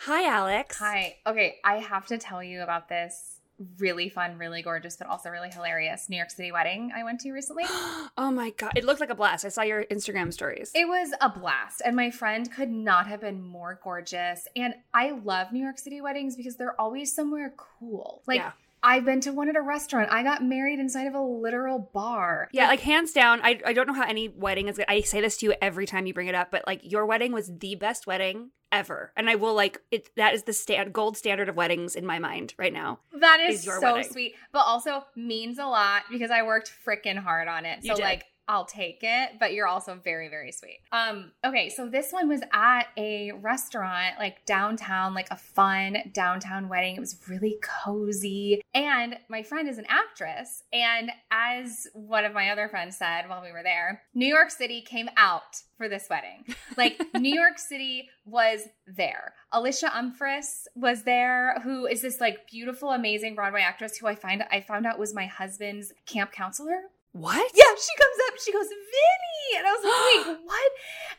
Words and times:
Hi, 0.00 0.26
Alex. 0.26 0.76
Hi. 0.78 1.16
Okay, 1.26 1.56
I 1.64 1.76
have 1.76 2.06
to 2.06 2.18
tell 2.18 2.42
you 2.42 2.62
about 2.62 2.88
this 2.88 3.40
really 3.78 4.08
fun, 4.08 4.38
really 4.38 4.62
gorgeous, 4.62 4.96
but 4.96 5.06
also 5.06 5.28
really 5.28 5.50
hilarious 5.50 6.08
New 6.08 6.16
York 6.16 6.30
City 6.30 6.50
wedding 6.50 6.92
I 6.96 7.04
went 7.04 7.20
to 7.20 7.32
recently. 7.32 7.64
oh 7.68 8.30
my 8.32 8.50
God. 8.56 8.72
It 8.74 8.84
looked 8.84 9.00
like 9.00 9.10
a 9.10 9.14
blast. 9.14 9.44
I 9.44 9.48
saw 9.48 9.62
your 9.62 9.84
Instagram 9.84 10.32
stories. 10.32 10.72
It 10.74 10.88
was 10.88 11.12
a 11.20 11.28
blast. 11.28 11.82
And 11.84 11.94
my 11.94 12.10
friend 12.10 12.50
could 12.50 12.70
not 12.70 13.06
have 13.06 13.20
been 13.20 13.42
more 13.42 13.78
gorgeous. 13.84 14.48
And 14.56 14.74
I 14.94 15.10
love 15.10 15.52
New 15.52 15.62
York 15.62 15.78
City 15.78 16.00
weddings 16.00 16.36
because 16.36 16.56
they're 16.56 16.80
always 16.80 17.14
somewhere 17.14 17.52
cool. 17.56 18.22
Like, 18.26 18.38
Yeah. 18.38 18.52
I've 18.82 19.04
been 19.04 19.20
to 19.20 19.32
one 19.32 19.50
at 19.50 19.56
a 19.56 19.60
restaurant. 19.60 20.10
I 20.10 20.22
got 20.22 20.42
married 20.42 20.78
inside 20.78 21.06
of 21.06 21.14
a 21.14 21.20
literal 21.20 21.90
bar. 21.92 22.48
Yeah, 22.50 22.68
like 22.68 22.80
hands 22.80 23.12
down, 23.12 23.40
I, 23.42 23.60
I 23.66 23.74
don't 23.74 23.86
know 23.86 23.92
how 23.92 24.06
any 24.06 24.28
wedding 24.28 24.68
is. 24.68 24.80
I 24.88 25.02
say 25.02 25.20
this 25.20 25.36
to 25.38 25.46
you 25.46 25.54
every 25.60 25.84
time 25.84 26.06
you 26.06 26.14
bring 26.14 26.28
it 26.28 26.34
up, 26.34 26.50
but 26.50 26.66
like 26.66 26.80
your 26.82 27.04
wedding 27.04 27.30
was 27.32 27.52
the 27.58 27.74
best 27.74 28.06
wedding 28.06 28.52
ever, 28.72 29.12
and 29.16 29.28
I 29.30 29.34
will 29.34 29.54
like 29.54 29.80
it. 29.90 30.10
That 30.16 30.34
is 30.34 30.44
the 30.44 30.52
stand 30.52 30.92
gold 30.92 31.16
standard 31.16 31.48
of 31.48 31.56
weddings 31.56 31.94
in 31.96 32.06
my 32.06 32.18
mind 32.18 32.54
right 32.58 32.72
now. 32.72 33.00
That 33.12 33.40
is, 33.40 33.60
is 33.60 33.66
your 33.66 33.80
so 33.80 33.94
wedding. 33.94 34.10
sweet, 34.12 34.34
but 34.52 34.60
also 34.60 35.04
means 35.16 35.58
a 35.58 35.66
lot 35.66 36.02
because 36.10 36.30
I 36.30 36.42
worked 36.42 36.72
freaking 36.86 37.18
hard 37.18 37.48
on 37.48 37.64
it. 37.66 37.80
You 37.82 37.90
So 37.90 37.96
did. 37.96 38.02
like 38.02 38.24
I'll 38.48 38.64
take 38.64 39.00
it, 39.02 39.32
but 39.38 39.52
you're 39.52 39.66
also 39.66 39.94
very 40.02 40.28
very 40.28 40.52
sweet. 40.52 40.80
Um 40.92 41.32
okay, 41.44 41.68
so 41.68 41.88
this 41.88 42.12
one 42.12 42.28
was 42.28 42.40
at 42.52 42.86
a 42.96 43.32
restaurant 43.32 44.14
like 44.18 44.44
downtown, 44.46 45.14
like 45.14 45.28
a 45.30 45.36
fun 45.36 45.98
downtown 46.12 46.68
wedding. 46.68 46.96
It 46.96 47.00
was 47.00 47.18
really 47.28 47.58
cozy. 47.62 48.60
And 48.74 49.16
my 49.28 49.42
friend 49.42 49.68
is 49.68 49.78
an 49.78 49.86
actress, 49.88 50.62
and 50.72 51.10
as 51.30 51.86
one 51.94 52.24
of 52.24 52.32
my 52.32 52.50
other 52.50 52.68
friends 52.68 52.96
said 52.96 53.28
while 53.28 53.42
we 53.42 53.52
were 53.52 53.62
there, 53.62 54.02
New 54.14 54.26
York 54.26 54.50
City 54.50 54.82
came 54.82 55.08
out 55.16 55.62
for 55.76 55.88
this 55.88 56.08
wedding. 56.10 56.44
Like 56.76 57.00
New 57.14 57.34
York 57.34 57.58
City 57.58 58.08
was 58.26 58.68
there. 58.86 59.32
Alysha 59.52 59.90
Umphress 59.90 60.66
was 60.74 61.04
there, 61.04 61.58
who 61.64 61.86
is 61.86 62.02
this 62.02 62.20
like 62.20 62.46
beautiful, 62.48 62.90
amazing 62.90 63.34
Broadway 63.34 63.62
actress 63.62 63.96
who 63.96 64.06
I 64.06 64.14
find 64.14 64.44
I 64.50 64.60
found 64.60 64.86
out 64.86 64.98
was 64.98 65.14
my 65.14 65.26
husband's 65.26 65.92
camp 66.06 66.32
counselor. 66.32 66.80
What? 67.12 67.50
Yeah, 67.54 67.64
she 67.76 67.96
comes 67.98 68.16
up, 68.28 68.38
she 68.38 68.52
goes, 68.52 68.66
Vinny. 68.68 69.58
And 69.58 69.66
I 69.66 69.72
was 69.72 69.84
like, 69.84 70.26
wait, 70.26 70.38
what? 70.44 70.72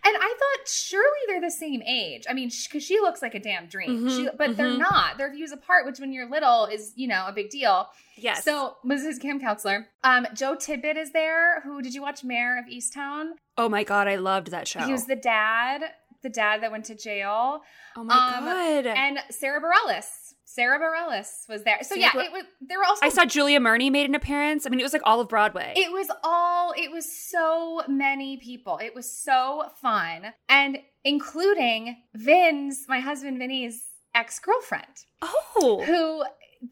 And 0.06 0.18
I 0.18 0.36
thought 0.40 0.68
surely 0.68 1.20
they're 1.28 1.42
the 1.42 1.52
same 1.52 1.82
age. 1.82 2.24
I 2.30 2.34
mean, 2.34 2.50
because 2.50 2.84
she 2.84 3.00
looks 3.00 3.22
like 3.22 3.36
a 3.36 3.40
damn 3.40 3.68
dream. 3.68 4.06
Mhm, 4.06 4.10
she, 4.10 4.30
but 4.38 4.56
they're 4.56 4.68
mhm. 4.68 4.80
not. 4.80 5.18
They're 5.18 5.32
views 5.32 5.52
apart, 5.52 5.86
which 5.86 6.00
when 6.00 6.14
you're 6.14 6.30
little 6.30 6.66
is, 6.66 6.94
you 6.96 7.08
know, 7.08 7.26
a 7.28 7.34
big 7.34 7.50
deal. 7.50 7.88
Yes. 8.16 8.46
So 8.46 8.78
was 8.84 9.04
his 9.04 9.20
camp 9.20 9.42
counselor. 9.42 9.88
Um, 10.04 10.28
Joe 10.34 10.56
Tippett 10.56 10.98
is 10.98 11.12
there, 11.12 11.62
who 11.62 11.82
did 11.82 11.94
you 11.94 12.02
watch 12.02 12.24
Mare 12.24 12.58
of 12.58 12.66
Easttown? 12.66 13.32
oh 13.58 13.70
my 13.70 13.84
god, 13.84 14.08
I 14.08 14.16
loved 14.16 14.52
that 14.52 14.68
show. 14.68 14.80
He 14.80 14.92
was 14.92 15.06
the 15.06 15.16
dad, 15.16 15.84
the 16.24 16.30
dad 16.30 16.64
that 16.64 16.72
went 16.72 16.86
to 16.86 16.96
jail. 16.96 17.62
oh 17.96 18.04
my 18.04 18.34
um, 18.38 18.46
god. 18.46 18.88
And 18.88 19.20
Sara 19.30 19.62
Bareilles. 19.62 20.06
Sara 20.54 20.80
Bareilles 20.80 21.48
was 21.48 21.64
there. 21.64 21.80
So 21.84 21.96
yeah, 21.96 22.12
it 22.16 22.32
was 22.32 22.44
there 22.62 22.78
were 22.80 22.86
also 22.86 23.06
I 23.06 23.10
saw 23.10 23.26
Julia 23.26 23.60
Murney 23.60 23.90
made 23.90 24.08
an 24.10 24.16
appearance. 24.16 24.66
I 24.66 24.70
mean, 24.70 24.80
it 24.80 24.84
was 24.84 24.94
like 24.94 25.02
all 25.06 25.20
of 25.22 25.30
Broadway. 25.30 25.74
it 25.76 25.92
was 25.92 26.10
all 26.24 26.74
it 26.78 26.92
was 26.92 27.12
so 27.12 27.84
many 27.88 28.38
people. 28.38 28.78
It 28.82 28.94
was 28.96 29.12
so 29.12 29.66
fun. 29.82 30.34
And 30.50 30.80
including 31.04 31.98
Vin's, 32.16 32.86
my 32.88 33.00
husband 33.00 33.38
Vinny's 33.40 33.84
ex-girlfriend, 34.14 35.06
oh. 35.22 35.84
who 35.86 36.24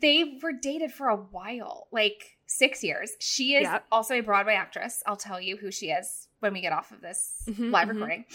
they 0.01 0.37
were 0.43 0.51
dated 0.53 0.91
for 0.91 1.07
a 1.07 1.15
while, 1.15 1.87
like 1.91 2.37
six 2.47 2.83
years. 2.83 3.11
She 3.19 3.55
is 3.55 3.63
Yep. 3.63 3.85
also 3.91 4.15
a 4.15 4.21
Broadway 4.21 4.53
actress. 4.55 5.01
I'll 5.07 5.15
tell 5.15 5.39
you 5.41 5.57
who 5.57 5.71
she 5.71 5.87
is 5.91 6.27
when 6.39 6.53
we 6.53 6.61
get 6.61 6.73
off 6.73 6.91
of 6.91 7.01
this 7.01 7.33
Mhm, 7.47 7.71
live 7.71 7.87
mhm. 7.87 7.93
recording. 7.93 8.25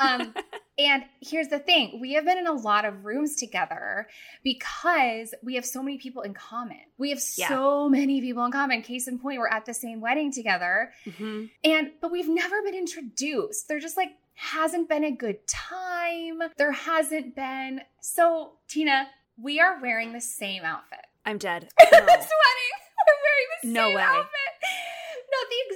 Um, 0.00 0.34
and 0.78 1.04
here's 1.20 1.48
the 1.48 1.58
thing 1.58 1.98
we 2.00 2.14
have 2.14 2.24
been 2.24 2.38
in 2.38 2.46
a 2.46 2.52
lot 2.52 2.84
of 2.84 3.04
rooms 3.04 3.36
together 3.36 4.08
because 4.42 5.34
we 5.42 5.54
have 5.54 5.64
so 5.64 5.82
many 5.82 5.98
people 5.98 6.22
in 6.22 6.34
common. 6.34 6.80
We 6.98 7.10
have 7.10 7.20
Yeah. 7.36 7.48
so 7.48 7.88
many 7.88 8.20
people 8.20 8.44
in 8.44 8.52
common. 8.52 8.82
Case 8.82 9.06
in 9.08 9.18
point, 9.18 9.38
we're 9.40 9.48
at 9.48 9.66
the 9.66 9.74
same 9.74 10.00
wedding 10.00 10.32
together. 10.32 10.92
Mhm. 11.06 11.50
And, 11.64 11.92
but 12.00 12.10
we've 12.10 12.28
never 12.28 12.62
been 12.62 12.74
introduced. 12.74 13.68
There 13.68 13.78
just 13.78 13.96
like 13.96 14.12
hasn't 14.34 14.88
been 14.88 15.04
a 15.04 15.12
good 15.12 15.46
time. 15.46 16.42
There 16.56 16.72
hasn't 16.72 17.36
been. 17.36 17.82
So, 18.00 18.54
Tina, 18.68 19.08
we 19.40 19.60
are 19.60 19.80
wearing 19.80 20.12
the 20.12 20.20
same 20.20 20.64
outfit. 20.64 21.06
I'm 21.24 21.38
dead. 21.38 21.68
this 21.78 21.90
No. 21.92 21.98
wedding, 22.00 22.74
we're 23.06 23.22
wearing 23.22 23.48
the 23.62 23.68
No 23.68 23.86
same 23.88 23.94
way. 23.96 24.02
outfit. 24.02 24.30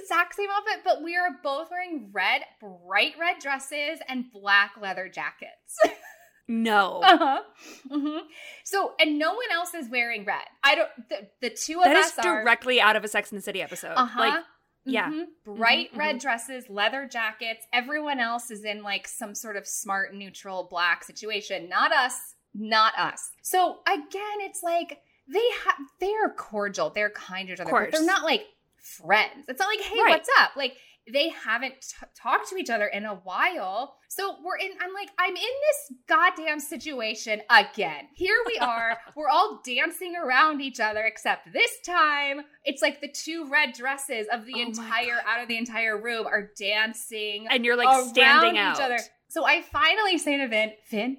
Exact 0.09 0.35
same 0.35 0.49
outfit, 0.51 0.81
but 0.83 1.03
we 1.03 1.15
are 1.15 1.29
both 1.43 1.69
wearing 1.69 2.09
red, 2.11 2.41
bright 2.59 3.13
red 3.19 3.37
dresses 3.39 3.99
and 4.07 4.31
black 4.31 4.71
leather 4.81 5.07
jackets. 5.07 5.77
no. 6.47 7.01
uh-huh. 7.03 7.41
hmm 7.87 8.17
So, 8.63 8.93
and 8.99 9.19
no 9.19 9.33
one 9.33 9.51
else 9.53 9.75
is 9.75 9.87
wearing 9.87 10.25
red. 10.25 10.45
I 10.63 10.73
don't. 10.73 10.89
The, 11.09 11.27
the 11.41 11.49
two 11.51 11.77
of 11.79 11.85
That 11.85 11.97
us 11.97 12.13
is 12.13 12.19
are 12.19 12.41
directly 12.41 12.81
out 12.81 12.95
of 12.95 13.03
a 13.03 13.07
Sex 13.07 13.31
and 13.31 13.37
the 13.37 13.43
City 13.43 13.61
episode. 13.61 13.93
Uh-huh. 13.95 14.19
Like, 14.19 14.43
yeah. 14.85 15.11
Mhm. 15.11 15.25
Bright 15.45 15.93
Mhm, 15.93 15.97
red 15.97 16.17
dresses, 16.17 16.65
leather 16.69 17.07
jackets. 17.07 17.67
Everyone 17.71 18.19
else 18.19 18.49
is 18.49 18.65
in 18.65 18.81
like 18.81 19.07
some 19.07 19.35
sort 19.35 19.57
of 19.57 19.67
smart, 19.67 20.15
neutral, 20.15 20.67
black 20.71 21.03
situation. 21.03 21.69
Not 21.69 21.93
us. 21.93 22.15
Not 22.55 22.97
us. 22.97 23.29
So 23.43 23.81
again, 23.85 24.39
it's 24.39 24.63
like 24.63 25.01
they 25.31 25.47
have 25.65 25.75
they're 25.99 26.33
cordial. 26.35 26.89
They're 26.89 27.11
kind 27.11 27.47
to 27.49 27.53
each 27.53 27.59
other. 27.59 27.69
But 27.69 27.77
course. 27.77 27.91
they're 27.91 28.05
not 28.05 28.23
like 28.23 28.47
friends. 28.97 29.45
It's 29.47 29.59
not 29.59 29.67
like, 29.67 29.81
hey, 29.81 29.99
Right. 30.03 30.09
what's 30.11 30.29
up? 30.39 30.51
Like 30.55 30.75
they 31.11 31.29
haven't 31.29 31.73
t- 31.81 32.05
talked 32.15 32.49
to 32.49 32.57
each 32.57 32.69
other 32.69 32.85
in 32.85 33.03
a 33.05 33.15
while. 33.15 33.95
So 34.09 34.35
we're 34.43 34.57
in, 34.57 34.69
I'm 34.79 34.93
like, 34.93 35.09
I'm 35.17 35.35
in 35.35 35.41
this 35.41 35.97
goddamn 36.07 36.59
situation 36.59 37.41
again. 37.49 38.07
Here 38.13 38.35
we 38.45 38.57
are. 38.61 38.97
we're 39.15 39.29
all 39.29 39.59
dancing 39.65 40.13
around 40.15 40.61
each 40.61 40.79
other, 40.79 41.01
except 41.05 41.51
this 41.51 41.71
time 41.83 42.41
it's 42.63 42.81
like 42.83 43.01
the 43.01 43.07
two 43.11 43.47
red 43.49 43.73
dresses 43.73 44.27
of 44.31 44.45
the 44.45 44.53
Oh 44.57 44.61
entire, 44.61 45.19
out 45.27 45.41
of 45.41 45.47
the 45.47 45.57
entire 45.57 45.99
room 45.99 46.27
are 46.27 46.51
dancing 46.59 47.47
and 47.49 47.65
you're 47.65 47.77
like 47.77 48.07
standing 48.09 48.57
out. 48.59 48.75
each 48.77 48.81
other. 48.83 48.99
So 49.29 49.45
I 49.45 49.61
finally 49.63 50.17
say 50.19 50.37
to 50.37 50.47
Vin, 50.47 50.73
Finn, 50.85 51.17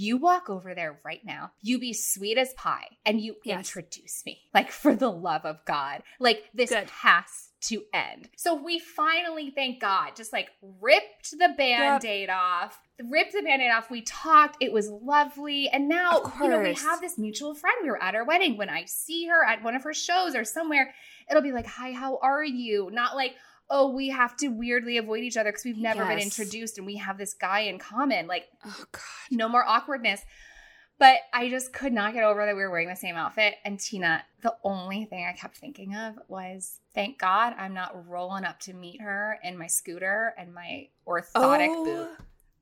you 0.00 0.16
walk 0.16 0.48
over 0.48 0.74
there 0.74 0.98
right 1.04 1.20
now. 1.24 1.52
You 1.62 1.78
be 1.78 1.92
sweet 1.92 2.38
as 2.38 2.54
pie 2.54 2.88
and 3.04 3.20
you 3.20 3.36
Yes. 3.44 3.58
introduce 3.58 4.24
me. 4.24 4.40
Like 4.54 4.70
for 4.70 4.94
the 4.94 5.10
love 5.10 5.44
of 5.44 5.64
God. 5.66 6.02
Like 6.18 6.44
this 6.54 6.70
Good. 6.70 6.88
has 6.90 7.50
to 7.64 7.82
end. 7.92 8.30
So 8.36 8.54
we 8.54 8.78
finally, 8.78 9.50
thank 9.50 9.80
God, 9.80 10.16
just 10.16 10.32
like 10.32 10.48
ripped 10.80 11.32
the 11.32 11.50
band-aid 11.56 12.30
off. 12.30 12.80
Ripped 13.10 13.32
the 13.32 13.42
band-aid 13.42 13.70
off. 13.70 13.90
We 13.90 14.00
talked. 14.00 14.56
It 14.60 14.72
was 14.72 14.88
lovely. 14.88 15.68
And 15.68 15.86
now, 15.86 16.32
you 16.40 16.48
know, 16.48 16.60
we 16.60 16.72
have 16.72 17.02
this 17.02 17.18
mutual 17.18 17.54
friend. 17.54 17.76
We 17.82 17.90
were 17.90 18.02
at 18.02 18.14
her 18.14 18.24
wedding. 18.24 18.56
When 18.56 18.70
I 18.70 18.86
see 18.86 19.26
her 19.26 19.44
at 19.44 19.62
one 19.62 19.74
of 19.74 19.82
her 19.82 19.92
shows 19.92 20.34
or 20.34 20.44
somewhere, 20.44 20.94
it'll 21.28 21.42
be 21.42 21.52
like, 21.52 21.66
hi, 21.66 21.92
how 21.92 22.18
are 22.22 22.44
you? 22.44 22.88
Not 22.90 23.14
like, 23.16 23.34
oh, 23.70 23.90
we 23.90 24.08
have 24.08 24.36
to 24.38 24.48
weirdly 24.48 24.96
avoid 24.98 25.22
each 25.22 25.36
other 25.36 25.50
because 25.50 25.64
we've 25.64 25.78
never 25.78 26.04
been 26.04 26.18
introduced 26.18 26.76
and 26.76 26.86
we 26.86 26.96
have 26.96 27.16
this 27.18 27.34
guy 27.34 27.60
in 27.60 27.78
common. 27.78 28.26
Like, 28.26 28.48
Oh 28.64 28.84
god. 28.90 29.00
no 29.30 29.48
more 29.48 29.64
awkwardness. 29.64 30.22
But 30.98 31.16
I 31.32 31.48
just 31.48 31.72
could 31.72 31.94
not 31.94 32.12
get 32.12 32.24
over 32.24 32.44
that 32.44 32.54
we 32.54 32.60
were 32.60 32.70
wearing 32.70 32.88
the 32.88 32.94
same 32.96 33.14
outfit. 33.16 33.54
And 33.64 33.80
Tina, 33.80 34.22
the 34.42 34.54
only 34.64 35.06
thing 35.06 35.24
I 35.24 35.32
kept 35.32 35.56
thinking 35.56 35.96
of 35.96 36.16
was, 36.28 36.78
thank 36.94 37.16
God 37.18 37.54
I'm 37.56 37.72
not 37.72 38.06
rolling 38.06 38.44
up 38.44 38.60
to 38.60 38.74
meet 38.74 39.00
her 39.00 39.38
in 39.42 39.56
my 39.56 39.66
scooter 39.66 40.34
and 40.36 40.52
my 40.52 40.88
orthotic 41.06 41.68
oh 41.70 41.84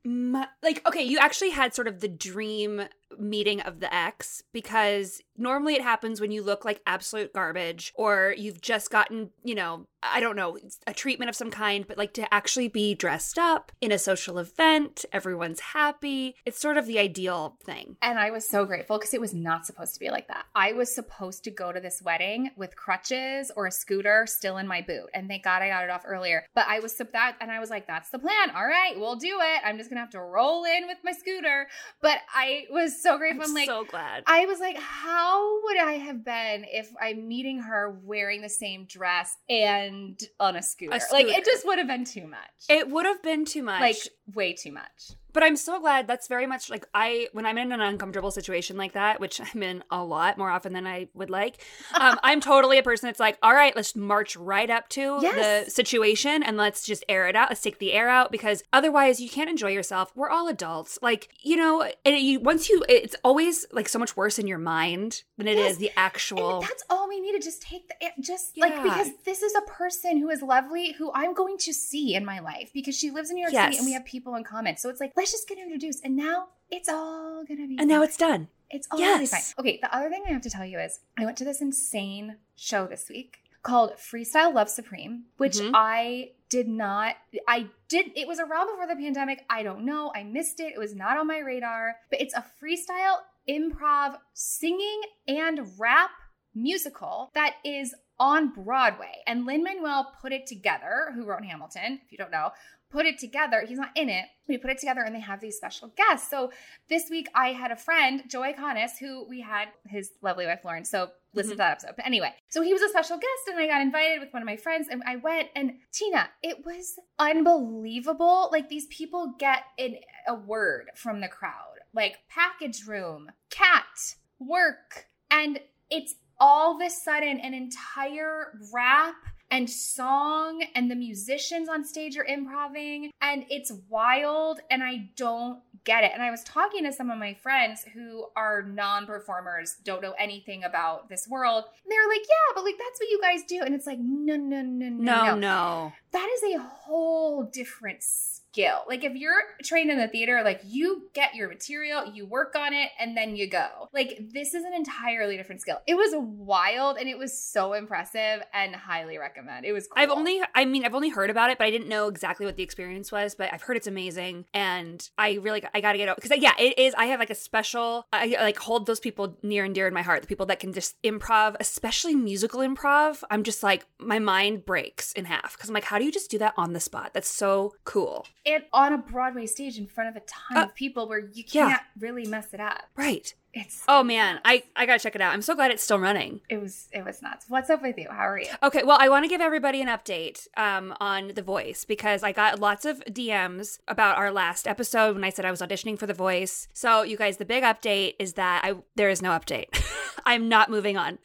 boot. 0.05 0.09
my- 0.09 0.47
like 0.63 0.87
okay, 0.87 1.03
you 1.03 1.17
actually 1.19 1.49
had 1.49 1.73
sort 1.75 1.87
of 1.89 1.99
the 1.99 2.07
dream 2.07 2.83
meeting 3.17 3.61
of 3.61 3.79
the 3.79 3.93
ex 3.93 4.43
because 4.53 5.21
normally 5.37 5.75
it 5.75 5.81
happens 5.81 6.21
when 6.21 6.31
you 6.31 6.43
look 6.43 6.65
like 6.65 6.81
absolute 6.85 7.33
garbage 7.33 7.93
or 7.95 8.35
you've 8.37 8.61
just 8.61 8.91
gotten, 8.91 9.29
you 9.43 9.55
know, 9.55 9.87
I 10.01 10.19
don't 10.19 10.35
know, 10.35 10.57
a 10.87 10.93
treatment 10.93 11.29
of 11.29 11.35
some 11.35 11.51
kind, 11.51 11.85
but 11.87 11.97
like 11.97 12.13
to 12.13 12.33
actually 12.33 12.67
be 12.67 12.93
dressed 12.93 13.37
up 13.37 13.71
in 13.81 13.91
a 13.91 13.99
social 13.99 14.37
event, 14.37 15.05
everyone's 15.11 15.59
happy. 15.59 16.35
It's 16.45 16.59
sort 16.59 16.77
of 16.77 16.85
the 16.85 16.99
ideal 16.99 17.57
thing. 17.63 17.97
And 18.01 18.19
I 18.19 18.31
was 18.31 18.47
so 18.47 18.65
grateful 18.65 18.97
because 18.97 19.13
it 19.13 19.21
was 19.21 19.33
not 19.33 19.65
supposed 19.65 19.93
to 19.95 19.99
be 19.99 20.09
like 20.09 20.27
that. 20.27 20.45
I 20.55 20.73
was 20.73 20.93
supposed 20.93 21.43
to 21.45 21.51
go 21.51 21.71
to 21.71 21.79
this 21.79 22.01
wedding 22.01 22.51
with 22.55 22.75
crutches 22.75 23.51
or 23.55 23.65
a 23.65 23.71
scooter 23.71 24.25
still 24.27 24.57
in 24.57 24.67
my 24.67 24.81
boot. 24.81 25.09
And 25.13 25.27
thank 25.27 25.43
God 25.43 25.61
I 25.61 25.69
got 25.69 25.83
it 25.83 25.89
off 25.89 26.03
earlier. 26.05 26.45
But 26.53 26.67
I 26.67 26.79
was 26.79 26.95
that 26.97 27.35
and 27.39 27.51
I 27.51 27.59
was 27.59 27.69
like, 27.69 27.87
that's 27.87 28.09
the 28.09 28.19
plan. 28.19 28.51
All 28.51 28.65
right, 28.65 28.93
we'll 28.97 29.15
do 29.15 29.39
it. 29.41 29.61
I'm 29.65 29.77
just 29.77 29.89
gonna 29.89 30.01
have 30.01 30.11
to 30.11 30.21
roll 30.21 30.65
in 30.65 30.87
with 30.87 30.97
my 31.03 31.13
scooter. 31.13 31.67
But 32.01 32.19
I 32.33 32.65
was 32.69 32.98
so 33.01 33.17
grateful. 33.17 33.43
I'm, 33.43 33.49
I'm 33.49 33.55
like 33.55 33.67
so 33.67 33.85
glad. 33.85 34.23
I 34.27 34.45
was 34.45 34.59
like, 34.59 34.77
how 34.77 35.63
would 35.63 35.77
I 35.77 35.93
have 35.93 36.23
been 36.23 36.65
if 36.71 36.91
I'm 37.01 37.27
meeting 37.27 37.59
her 37.59 37.99
wearing 38.03 38.41
the 38.41 38.49
same 38.49 38.85
dress 38.85 39.35
and 39.49 40.19
on 40.39 40.55
a 40.55 40.61
scooter? 40.61 40.95
A 40.95 41.13
Like 41.13 41.27
it 41.27 41.45
just 41.45 41.65
would 41.65 41.77
have 41.77 41.87
been 41.87 42.05
too 42.05 42.27
much. 42.27 42.39
it 42.69 42.89
would 42.89 43.05
have 43.05 43.21
been 43.23 43.45
too 43.45 43.63
much. 43.63 43.81
like 43.81 43.97
way 44.33 44.53
too 44.53 44.71
much. 44.71 45.11
But 45.31 45.43
I'm 45.43 45.55
so 45.55 45.79
glad 45.79 46.07
that's 46.07 46.27
very 46.27 46.47
much 46.47 46.69
like 46.69 46.87
I 46.93 47.27
when 47.33 47.45
I'm 47.45 47.57
in 47.57 47.71
an 47.71 47.81
uncomfortable 47.81 48.31
situation 48.31 48.77
like 48.77 48.93
that, 48.93 49.19
which 49.19 49.39
I'm 49.53 49.61
in 49.63 49.83
a 49.91 50.03
lot 50.03 50.37
more 50.37 50.49
often 50.49 50.73
than 50.73 50.87
I 50.87 51.07
would 51.13 51.29
like. 51.29 51.63
Um, 51.93 52.19
I'm 52.23 52.41
totally 52.41 52.77
a 52.77 52.83
person 52.83 53.07
that's 53.07 53.19
like, 53.19 53.37
all 53.43 53.53
right, 53.53 53.75
let's 53.75 53.95
march 53.95 54.35
right 54.35 54.69
up 54.69 54.89
to 54.89 55.19
Yes. 55.21 55.65
the 55.65 55.71
situation 55.71 56.43
and 56.43 56.57
let's 56.57 56.85
just 56.85 57.03
air 57.07 57.27
it 57.27 57.35
out. 57.35 57.49
Let's 57.49 57.61
take 57.61 57.79
the 57.79 57.93
air 57.93 58.09
out 58.09 58.31
because 58.31 58.63
otherwise 58.73 59.19
you 59.19 59.29
can't 59.29 59.49
enjoy 59.49 59.69
yourself. 59.71 60.11
We're 60.15 60.29
all 60.29 60.47
adults, 60.47 60.97
like 61.01 61.29
you 61.41 61.55
know. 61.55 61.89
And 62.05 62.17
you 62.17 62.39
once 62.39 62.69
you, 62.69 62.83
it's 62.89 63.15
always 63.23 63.65
like 63.71 63.87
so 63.89 63.99
much 63.99 64.15
worse 64.17 64.39
in 64.39 64.47
your 64.47 64.57
mind 64.57 65.23
than 65.37 65.47
it 65.47 65.57
is 65.57 65.69
Yes. 65.69 65.77
the 65.77 65.91
actual. 65.97 66.55
And 66.59 66.63
that's 66.63 66.83
all 66.89 67.07
we 67.07 67.19
need 67.19 67.33
to 67.33 67.39
just 67.39 67.61
take 67.61 67.87
the 67.87 68.03
air- 68.03 68.11
just 68.19 68.57
like 68.57 68.81
because 68.83 69.09
this 69.25 69.41
is 69.43 69.53
a 69.55 69.61
person 69.61 70.17
who 70.17 70.29
is 70.29 70.41
lovely 70.41 70.93
who 70.93 71.11
I'm 71.13 71.33
going 71.33 71.57
to 71.59 71.73
see 71.73 72.15
in 72.15 72.25
my 72.25 72.39
life 72.39 72.71
because 72.73 72.97
she 72.97 73.11
lives 73.11 73.29
in 73.29 73.35
New 73.35 73.41
York 73.41 73.53
City 73.53 73.77
and 73.77 73.85
we 73.85 73.93
have 73.93 74.05
people 74.05 74.35
in 74.35 74.43
common. 74.43 74.77
So 74.77 74.89
it's 74.89 74.99
like 74.99 75.13
let's 75.19 75.31
just 75.31 75.47
get 75.47 75.57
introduced 75.57 76.03
and 76.03 76.15
now 76.15 76.47
it's 76.71 76.89
all 76.89 77.43
gonna 77.47 77.67
be 77.67 77.77
and 77.79 77.87
now 77.87 78.01
it's 78.03 78.17
done. 78.17 78.47
It's 78.69 78.87
all 78.91 78.99
gonna 78.99 79.17
be 79.17 79.23
Yes. 79.23 79.53
fine. 79.53 79.63
Okay, 79.65 79.79
the 79.81 79.93
other 79.95 80.09
thing 80.09 80.23
I 80.27 80.31
have 80.31 80.41
to 80.43 80.49
tell 80.49 80.65
you 80.65 80.79
is 80.79 80.99
I 81.17 81.25
went 81.25 81.37
to 81.37 81.43
this 81.45 81.61
insane 81.61 82.37
show 82.55 82.85
this 82.87 83.09
week 83.09 83.37
called 83.63 83.93
Freestyle 83.97 84.53
Love 84.53 84.69
Supreme, 84.69 85.25
which 85.37 85.55
Mhm. 85.57 85.71
I 85.73 86.31
did 86.49 86.67
not 86.67 87.15
I 87.47 87.69
did 87.87 88.11
it 88.15 88.27
was 88.27 88.39
around 88.39 88.67
before 88.67 88.87
the 88.87 88.95
pandemic. 88.95 89.45
I 89.49 89.63
don't 89.63 89.83
know. 89.85 90.11
I 90.15 90.23
missed 90.23 90.59
it. 90.59 90.73
It 90.73 90.79
was 90.79 90.95
not 90.95 91.17
on 91.17 91.27
my 91.27 91.39
radar. 91.39 91.97
But 92.09 92.21
it's 92.21 92.33
a 92.33 92.45
freestyle 92.61 93.17
improv 93.47 94.19
singing 94.33 95.01
and 95.27 95.77
rap 95.79 96.11
musical 96.55 97.31
that 97.33 97.55
is 97.63 97.93
on 98.19 98.49
Broadway. 98.49 99.23
And 99.27 99.45
Lin 99.45 99.63
Manuel 99.63 100.13
put 100.21 100.33
it 100.33 100.45
together, 100.45 101.11
who 101.15 101.23
wrote 101.25 101.45
Hamilton, 101.45 102.01
if 102.05 102.11
you 102.11 102.17
don't 102.17 102.31
know, 102.31 102.51
put 102.89 103.05
it 103.05 103.19
together. 103.19 103.63
He's 103.67 103.77
not 103.77 103.91
in 103.95 104.09
it, 104.09 104.25
We 104.47 104.57
put 104.57 104.71
it 104.71 104.79
together 104.79 105.01
and 105.01 105.13
they 105.13 105.19
have 105.19 105.39
these 105.41 105.57
special 105.57 105.89
guests. 105.89 106.27
So 106.29 106.51
this 106.89 107.07
week 107.09 107.27
I 107.35 107.49
had 107.49 107.69
a 107.71 107.75
friend, 107.75 108.23
Joe 108.27 108.41
Iconis, 108.41 108.97
who 108.99 109.27
we 109.29 109.41
had 109.41 109.67
his 109.87 110.11
lovely 110.23 110.47
wife 110.47 110.61
Lauren. 110.65 110.83
So 110.85 111.11
listen 111.35 111.51
Mhm. 111.51 111.53
to 111.53 111.57
that 111.57 111.71
episode. 111.73 111.95
But 111.97 112.07
anyway, 112.07 112.33
so 112.49 112.63
he 112.63 112.73
was 112.73 112.81
a 112.81 112.89
special 112.89 113.17
guest 113.17 113.47
and 113.47 113.59
I 113.59 113.67
got 113.67 113.81
invited 113.81 114.19
with 114.19 114.33
one 114.33 114.41
of 114.41 114.47
my 114.47 114.57
friends 114.57 114.87
and 114.89 115.03
I 115.05 115.17
went 115.17 115.49
and 115.55 115.79
Tina, 115.91 116.31
it 116.41 116.65
was 116.65 116.97
unbelievable. 117.19 118.49
Like 118.51 118.69
these 118.69 118.87
people 118.87 119.35
get 119.37 119.63
in 119.77 119.97
a 120.27 120.33
word 120.33 120.89
from 120.95 121.21
the 121.21 121.27
crowd, 121.27 121.77
like 121.93 122.17
package 122.29 122.87
room, 122.87 123.31
cat, 123.51 124.15
work, 124.39 125.07
and 125.29 125.59
it's 125.91 126.15
all 126.39 126.75
of 126.75 126.81
a 126.81 126.89
sudden 126.89 127.39
an 127.39 127.53
entire 127.53 128.57
rap 128.73 129.15
and 129.51 129.69
song 129.69 130.63
and 130.75 130.89
the 130.91 130.95
musicians 130.95 131.67
on 131.69 131.83
stage 131.83 132.17
are 132.17 132.25
improving 132.25 133.11
and 133.21 133.45
it's 133.49 133.71
wild 133.89 134.59
and 134.69 134.83
I 134.83 135.09
don't 135.15 135.59
get 135.85 136.03
it. 136.03 136.11
And 136.13 136.21
I 136.21 136.29
was 136.29 136.43
talking 136.43 136.83
to 136.83 136.93
some 136.93 137.09
of 137.09 137.17
my 137.17 137.33
friends 137.33 137.85
who 137.93 138.27
are 138.35 138.61
non-performers, 138.61 139.77
don't 139.83 140.01
know 140.01 140.13
anything 140.19 140.63
about 140.63 141.09
this 141.09 141.27
world. 141.27 141.63
And 141.83 141.91
they're 141.91 142.07
like, 142.09 142.21
"Yeah, 142.21 142.53
but 142.55 142.63
like 142.63 142.77
that's 142.77 142.99
what 142.99 143.09
you 143.09 143.19
guys 143.21 143.43
do." 143.43 143.61
And 143.63 143.73
it's 143.73 143.87
like, 143.87 143.99
"No, 143.99 144.35
no, 144.35 144.61
no, 144.61 144.89
no, 144.89 144.89
No, 144.89 145.25
no. 145.25 145.35
no. 145.35 145.93
That 146.11 146.29
is 146.35 146.55
a 146.55 146.59
whole 146.59 147.43
different 147.43 148.03
skill. 148.51 148.83
Like 148.87 149.03
if 149.03 149.15
you're 149.15 149.41
trained 149.63 149.91
in 149.91 149.97
the 149.97 150.07
theater, 150.07 150.41
like 150.43 150.61
you 150.65 151.09
get 151.13 151.35
your 151.35 151.49
material, 151.49 152.11
you 152.13 152.25
work 152.25 152.55
on 152.55 152.73
it, 152.73 152.89
and 152.99 153.15
then 153.15 153.35
you 153.35 153.49
go. 153.49 153.89
Like 153.93 154.19
this 154.33 154.53
is 154.53 154.63
an 154.63 154.73
entirely 154.73 155.37
different 155.37 155.61
skill. 155.61 155.79
It 155.87 155.95
was 155.95 156.13
wild 156.17 156.97
and 156.97 157.07
it 157.07 157.17
was 157.17 157.37
so 157.37 157.73
impressive 157.73 158.41
and 158.53 158.75
highly 158.75 159.17
recommend. 159.17 159.65
It 159.65 159.73
was 159.73 159.87
cool. 159.87 160.01
I've 160.01 160.09
only, 160.09 160.41
I 160.55 160.65
mean, 160.65 160.85
I've 160.85 160.95
only 160.95 161.09
heard 161.09 161.29
about 161.29 161.51
it, 161.51 161.57
but 161.57 161.65
I 161.65 161.71
didn't 161.71 161.87
know 161.87 162.07
exactly 162.07 162.45
what 162.45 162.55
the 162.55 162.63
experience 162.63 163.11
was. 163.11 163.35
But 163.35 163.53
I've 163.53 163.61
heard 163.61 163.77
it's 163.77 163.87
amazing, 163.87 164.45
and 164.53 165.07
I 165.17 165.33
really, 165.33 165.63
I 165.73 165.81
got 165.81 165.93
to 165.93 165.97
get 165.97 166.09
out 166.09 166.17
because 166.17 166.37
yeah, 166.41 166.53
it 166.59 166.77
is. 166.77 166.93
I 166.95 167.05
have 167.05 167.19
like 167.19 167.29
a 167.29 167.35
special, 167.35 168.05
I 168.11 168.35
like 168.39 168.57
hold 168.57 168.85
those 168.85 168.99
people 168.99 169.37
near 169.43 169.63
and 169.63 169.75
dear 169.75 169.87
in 169.87 169.93
my 169.93 170.01
heart. 170.01 170.21
The 170.21 170.27
people 170.27 170.45
that 170.47 170.59
can 170.59 170.73
just 170.73 171.01
improv, 171.03 171.55
especially 171.59 172.15
musical 172.15 172.61
improv. 172.61 173.23
I'm 173.29 173.43
just 173.43 173.63
like, 173.63 173.85
my 173.99 174.19
mind 174.19 174.65
breaks 174.65 175.11
in 175.13 175.25
half 175.25 175.55
because 175.55 175.69
I'm 175.69 175.73
like, 175.73 175.83
how 175.83 175.99
do 175.99 176.05
you 176.05 176.11
just 176.11 176.31
do 176.31 176.37
that 176.39 176.53
on 176.57 176.73
the 176.73 176.79
spot? 176.79 177.11
That's 177.13 177.29
so 177.29 177.75
cool. 177.83 178.25
And 178.45 178.63
on 178.73 178.93
a 178.93 178.97
Broadway 178.97 179.45
stage 179.45 179.77
in 179.77 179.87
front 179.87 180.09
of 180.09 180.15
a 180.15 180.25
ton 180.25 180.57
Uh, 180.57 180.65
of 180.65 180.75
people 180.75 181.07
where 181.07 181.19
you 181.19 181.43
can't 181.43 181.81
really 181.99 182.25
mess 182.25 182.53
it 182.53 182.59
up. 182.59 182.83
Right. 182.95 183.33
It's 183.53 183.83
Oh 183.87 184.03
man, 184.03 184.39
I 184.45 184.63
I 184.75 184.85
gotta 184.85 184.99
check 184.99 185.15
it 185.15 185.21
out. 185.21 185.33
I'm 185.33 185.41
so 185.41 185.55
glad 185.55 185.71
it's 185.71 185.81
still 185.81 185.99
running. 185.99 186.41
it 186.49 186.61
was 186.61 186.87
it 186.91 187.03
was 187.03 187.21
nuts. 187.21 187.45
What's 187.49 187.69
up 187.69 187.81
with 187.81 187.97
you? 187.97 188.07
How 188.09 188.27
are 188.27 188.39
you? 188.39 188.47
Okay, 188.61 188.83
well, 188.83 188.97
I 188.99 189.09
want 189.09 189.25
to 189.25 189.29
give 189.29 189.41
everybody 189.41 189.81
an 189.81 189.87
update 189.87 190.47
um, 190.55 190.93
on 190.99 191.29
The 191.29 191.41
Voice 191.41 191.83
because 191.83 192.21
I 192.21 192.31
got 192.31 192.59
lots 192.59 192.85
of 192.85 192.99
DMs 193.05 193.79
about 193.87 194.17
our 194.17 194.31
last 194.31 194.67
episode 194.67 195.15
when 195.15 195.23
I 195.23 195.31
said 195.31 195.45
I 195.45 195.51
was 195.51 195.61
auditioning 195.61 195.97
for 195.97 196.05
The 196.05 196.13
Voice. 196.13 196.67
So, 196.73 197.01
you 197.01 197.17
guys, 197.17 197.37
the 197.37 197.45
big 197.45 197.63
update 197.63 198.15
is 198.19 198.33
that 198.33 198.63
I 198.63 198.75
there 198.95 199.09
is 199.09 199.21
no 199.21 199.31
update. 199.31 199.67
I'm 200.25 200.47
not 200.47 200.69
moving 200.69 200.95
on. 200.95 201.17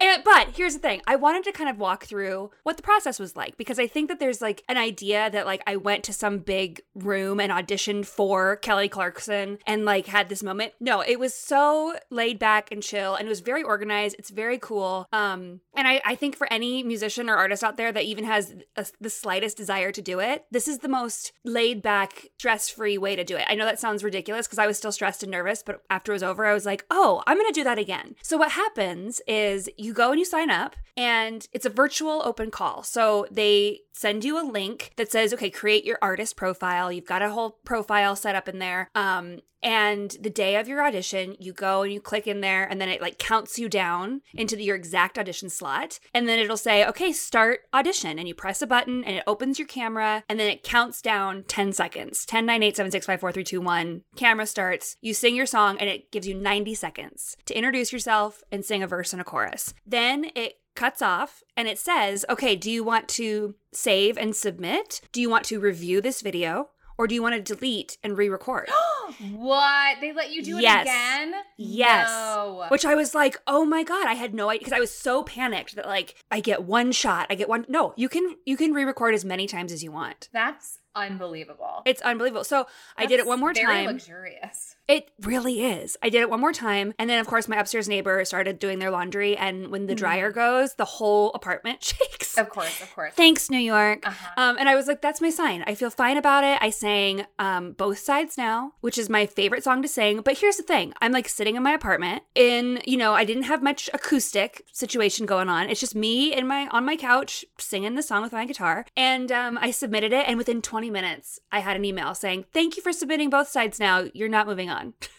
And 0.00 0.22
but 0.22 0.50
here's 0.54 0.74
the 0.74 0.80
thing: 0.80 1.02
I 1.08 1.16
wanted 1.16 1.42
to 1.44 1.52
kind 1.52 1.68
of 1.68 1.78
walk 1.78 2.04
through 2.04 2.52
what 2.62 2.76
the 2.76 2.82
process 2.84 3.18
was 3.18 3.34
like 3.34 3.56
because 3.56 3.80
I 3.80 3.88
think 3.88 4.08
that 4.08 4.20
there's 4.20 4.40
like 4.40 4.62
an 4.68 4.76
idea 4.76 5.28
that 5.30 5.46
like 5.46 5.62
I 5.66 5.76
went 5.76 6.04
to 6.04 6.12
some 6.12 6.38
big 6.38 6.80
room 6.94 7.40
and 7.40 7.50
auditioned 7.50 8.06
for 8.06 8.54
Kelly 8.56 8.88
Clarkson 8.88 9.58
and 9.66 9.84
like 9.84 10.06
had 10.06 10.28
this 10.28 10.44
moment. 10.44 10.74
No, 10.78 11.00
it 11.00 11.18
was 11.18 11.34
so 11.34 11.71
laid 12.10 12.38
back 12.38 12.70
and 12.72 12.82
chill, 12.82 13.14
and 13.14 13.26
it 13.26 13.28
was 13.28 13.40
very 13.40 13.62
organized. 13.62 14.16
It's 14.18 14.30
very 14.30 14.58
cool. 14.58 15.06
Um, 15.12 15.60
and 15.74 15.86
I 15.88 16.00
I 16.04 16.14
think 16.14 16.36
for 16.36 16.52
any 16.52 16.82
musician 16.82 17.28
or 17.28 17.36
artist 17.36 17.64
out 17.64 17.76
there 17.76 17.92
that 17.92 18.04
even 18.04 18.24
has 18.24 18.54
a, 18.76 18.86
the 19.00 19.10
slightest 19.10 19.56
desire 19.56 19.92
to 19.92 20.02
do 20.02 20.20
it, 20.20 20.44
this 20.50 20.68
is 20.68 20.78
the 20.78 20.88
most 20.88 21.32
laid 21.44 21.82
back, 21.82 22.28
stress 22.38 22.68
free 22.68 22.98
way 22.98 23.16
to 23.16 23.24
do 23.24 23.36
it. 23.36 23.46
I 23.48 23.54
know 23.54 23.64
that 23.64 23.80
sounds 23.80 24.04
ridiculous 24.04 24.46
because 24.46 24.58
I 24.58 24.66
was 24.66 24.76
still 24.76 24.92
stressed 24.92 25.22
and 25.22 25.32
nervous, 25.32 25.62
but 25.62 25.82
after 25.90 26.12
it 26.12 26.16
was 26.16 26.22
over, 26.22 26.46
I 26.46 26.54
was 26.54 26.66
like, 26.66 26.84
oh, 26.90 27.22
I'm 27.26 27.36
gonna 27.36 27.52
do 27.52 27.64
that 27.64 27.78
again. 27.78 28.16
So 28.22 28.36
what 28.36 28.52
happens 28.52 29.20
is 29.26 29.68
you 29.76 29.92
go 29.92 30.10
and 30.10 30.18
you 30.18 30.24
sign 30.24 30.50
up, 30.50 30.76
and 30.96 31.46
it's 31.52 31.66
a 31.66 31.70
virtual 31.70 32.22
open 32.24 32.50
call. 32.50 32.82
So 32.82 33.26
they 33.30 33.80
send 33.92 34.24
you 34.24 34.40
a 34.40 34.44
link 34.48 34.92
that 34.96 35.12
says, 35.12 35.32
okay, 35.34 35.50
create 35.50 35.84
your 35.84 35.98
artist 36.02 36.36
profile. 36.36 36.90
You've 36.90 37.06
got 37.06 37.22
a 37.22 37.30
whole 37.30 37.58
profile 37.64 38.16
set 38.16 38.34
up 38.34 38.48
in 38.48 38.58
there. 38.58 38.90
Um, 38.94 39.38
and 39.62 40.16
the 40.20 40.30
day 40.30 40.56
of 40.56 40.66
your 40.66 40.84
audition, 40.84 41.36
you 41.38 41.52
go 41.52 41.82
and 41.82 41.92
you 41.92 42.00
click 42.00 42.26
in 42.26 42.40
there, 42.40 42.64
and 42.64 42.80
then 42.80 42.88
it 42.88 43.00
like 43.00 43.18
counts 43.18 43.58
you 43.58 43.68
down 43.68 44.22
into 44.34 44.56
the, 44.56 44.64
your 44.64 44.74
exact 44.74 45.18
audition 45.18 45.48
slot. 45.48 46.00
And 46.12 46.28
then 46.28 46.40
it'll 46.40 46.56
say, 46.56 46.84
okay, 46.86 47.12
start 47.12 47.60
audition. 47.72 48.18
And 48.18 48.26
you 48.26 48.34
press 48.34 48.60
a 48.60 48.66
button 48.66 49.04
and 49.04 49.16
it 49.16 49.24
opens 49.26 49.58
your 49.58 49.68
camera, 49.68 50.24
and 50.28 50.40
then 50.40 50.50
it 50.50 50.64
counts 50.64 51.00
down 51.00 51.44
10 51.44 51.72
seconds 51.72 52.26
10, 52.26 52.44
9, 52.44 52.62
8, 52.62 52.76
7, 52.76 52.92
6, 52.92 53.06
5, 53.06 53.20
4, 53.20 53.32
3, 53.32 53.44
2, 53.44 53.60
1. 53.60 54.02
Camera 54.16 54.46
starts. 54.46 54.96
You 55.00 55.14
sing 55.14 55.36
your 55.36 55.46
song, 55.46 55.78
and 55.78 55.88
it 55.88 56.10
gives 56.10 56.26
you 56.26 56.34
90 56.34 56.74
seconds 56.74 57.36
to 57.46 57.56
introduce 57.56 57.92
yourself 57.92 58.42
and 58.50 58.64
sing 58.64 58.82
a 58.82 58.88
verse 58.88 59.12
and 59.12 59.22
a 59.22 59.24
chorus. 59.24 59.74
Then 59.86 60.26
it 60.34 60.56
cuts 60.74 61.02
off 61.02 61.42
and 61.56 61.68
it 61.68 61.78
says, 61.78 62.24
okay, 62.28 62.56
do 62.56 62.70
you 62.70 62.82
want 62.84 63.08
to 63.10 63.54
save 63.72 64.16
and 64.18 64.34
submit? 64.34 65.00
Do 65.12 65.20
you 65.20 65.28
want 65.30 65.44
to 65.46 65.60
review 65.60 66.00
this 66.00 66.20
video? 66.22 66.70
Or 66.98 67.06
do 67.06 67.14
you 67.14 67.22
want 67.22 67.34
to 67.34 67.54
delete 67.54 67.96
and 68.04 68.16
re 68.16 68.28
record? 68.28 68.68
what? 69.32 69.96
They 70.00 70.12
let 70.12 70.30
you 70.32 70.42
do 70.42 70.58
it 70.58 70.62
Yes. 70.62 70.82
again? 70.82 71.32
Yes. 71.56 72.08
No. 72.08 72.66
Which 72.68 72.84
I 72.84 72.94
was 72.94 73.14
like, 73.14 73.40
oh 73.46 73.64
my 73.64 73.82
god, 73.82 74.06
I 74.06 74.14
had 74.14 74.34
no 74.34 74.50
idea 74.50 74.60
because 74.60 74.72
I 74.74 74.78
was 74.80 74.90
so 74.94 75.22
panicked 75.22 75.74
that 75.76 75.86
like 75.86 76.14
I 76.30 76.40
get 76.40 76.62
one 76.64 76.92
shot, 76.92 77.26
I 77.30 77.34
get 77.34 77.48
one. 77.48 77.64
No, 77.68 77.94
you 77.96 78.08
can 78.08 78.36
you 78.44 78.56
can 78.56 78.72
re-record 78.72 79.14
as 79.14 79.24
many 79.24 79.46
times 79.46 79.72
as 79.72 79.82
you 79.82 79.90
want. 79.90 80.28
That's 80.32 80.78
unbelievable. 80.94 81.82
It's 81.86 82.02
unbelievable. 82.02 82.44
So 82.44 82.66
I 82.96 83.06
did 83.06 83.18
it 83.20 83.26
one 83.26 83.40
more 83.40 83.54
very 83.54 83.66
time. 83.66 83.86
luxurious. 83.86 84.71
It 84.88 85.10
really 85.20 85.64
is. 85.64 85.96
I 86.02 86.08
did 86.08 86.22
it 86.22 86.30
one 86.30 86.40
more 86.40 86.52
time. 86.52 86.92
And 86.98 87.08
then, 87.08 87.20
of 87.20 87.26
course, 87.26 87.48
my 87.48 87.56
upstairs 87.56 87.88
neighbor 87.88 88.24
started 88.24 88.58
doing 88.58 88.78
their 88.78 88.90
laundry. 88.90 89.36
And 89.36 89.68
when 89.68 89.86
the 89.86 89.94
dryer 89.94 90.32
goes, 90.32 90.74
the 90.74 90.84
whole 90.84 91.30
apartment 91.34 91.82
shakes. 91.84 92.36
Of 92.36 92.48
course, 92.48 92.82
of 92.82 92.92
course. 92.94 93.14
Thanks, 93.14 93.48
New 93.48 93.58
York. 93.58 94.06
Uh-huh. 94.06 94.28
Um, 94.36 94.56
and 94.58 94.68
I 94.68 94.74
was 94.74 94.88
like, 94.88 95.00
that's 95.00 95.20
my 95.20 95.30
sign. 95.30 95.62
I 95.66 95.74
feel 95.74 95.90
fine 95.90 96.16
about 96.16 96.44
it. 96.44 96.58
I 96.60 96.70
sang 96.70 97.26
um, 97.38 97.72
Both 97.72 97.98
Sides 97.98 98.36
Now, 98.36 98.72
which 98.80 98.98
is 98.98 99.08
my 99.08 99.26
favorite 99.26 99.62
song 99.62 99.82
to 99.82 99.88
sing. 99.88 100.20
But 100.20 100.38
here's 100.38 100.56
the 100.56 100.62
thing 100.62 100.94
I'm 101.00 101.12
like 101.12 101.28
sitting 101.28 101.56
in 101.56 101.62
my 101.62 101.72
apartment 101.72 102.24
in, 102.34 102.82
you 102.84 102.96
know, 102.96 103.14
I 103.14 103.24
didn't 103.24 103.44
have 103.44 103.62
much 103.62 103.88
acoustic 103.94 104.64
situation 104.72 105.26
going 105.26 105.48
on. 105.48 105.70
It's 105.70 105.80
just 105.80 105.94
me 105.94 106.34
in 106.34 106.46
my 106.46 106.66
on 106.68 106.84
my 106.84 106.96
couch 106.96 107.44
singing 107.58 107.94
the 107.94 108.02
song 108.02 108.22
with 108.22 108.32
my 108.32 108.44
guitar. 108.44 108.84
And 108.96 109.30
um, 109.30 109.58
I 109.58 109.70
submitted 109.70 110.12
it. 110.12 110.26
And 110.26 110.38
within 110.38 110.60
20 110.60 110.90
minutes, 110.90 111.38
I 111.52 111.60
had 111.60 111.76
an 111.76 111.84
email 111.84 112.14
saying, 112.14 112.46
thank 112.52 112.76
you 112.76 112.82
for 112.82 112.92
submitting 112.92 113.30
Both 113.30 113.48
Sides 113.48 113.78
Now. 113.78 114.06
You're 114.12 114.28
not 114.28 114.46
moving 114.46 114.70
on. 114.70 114.71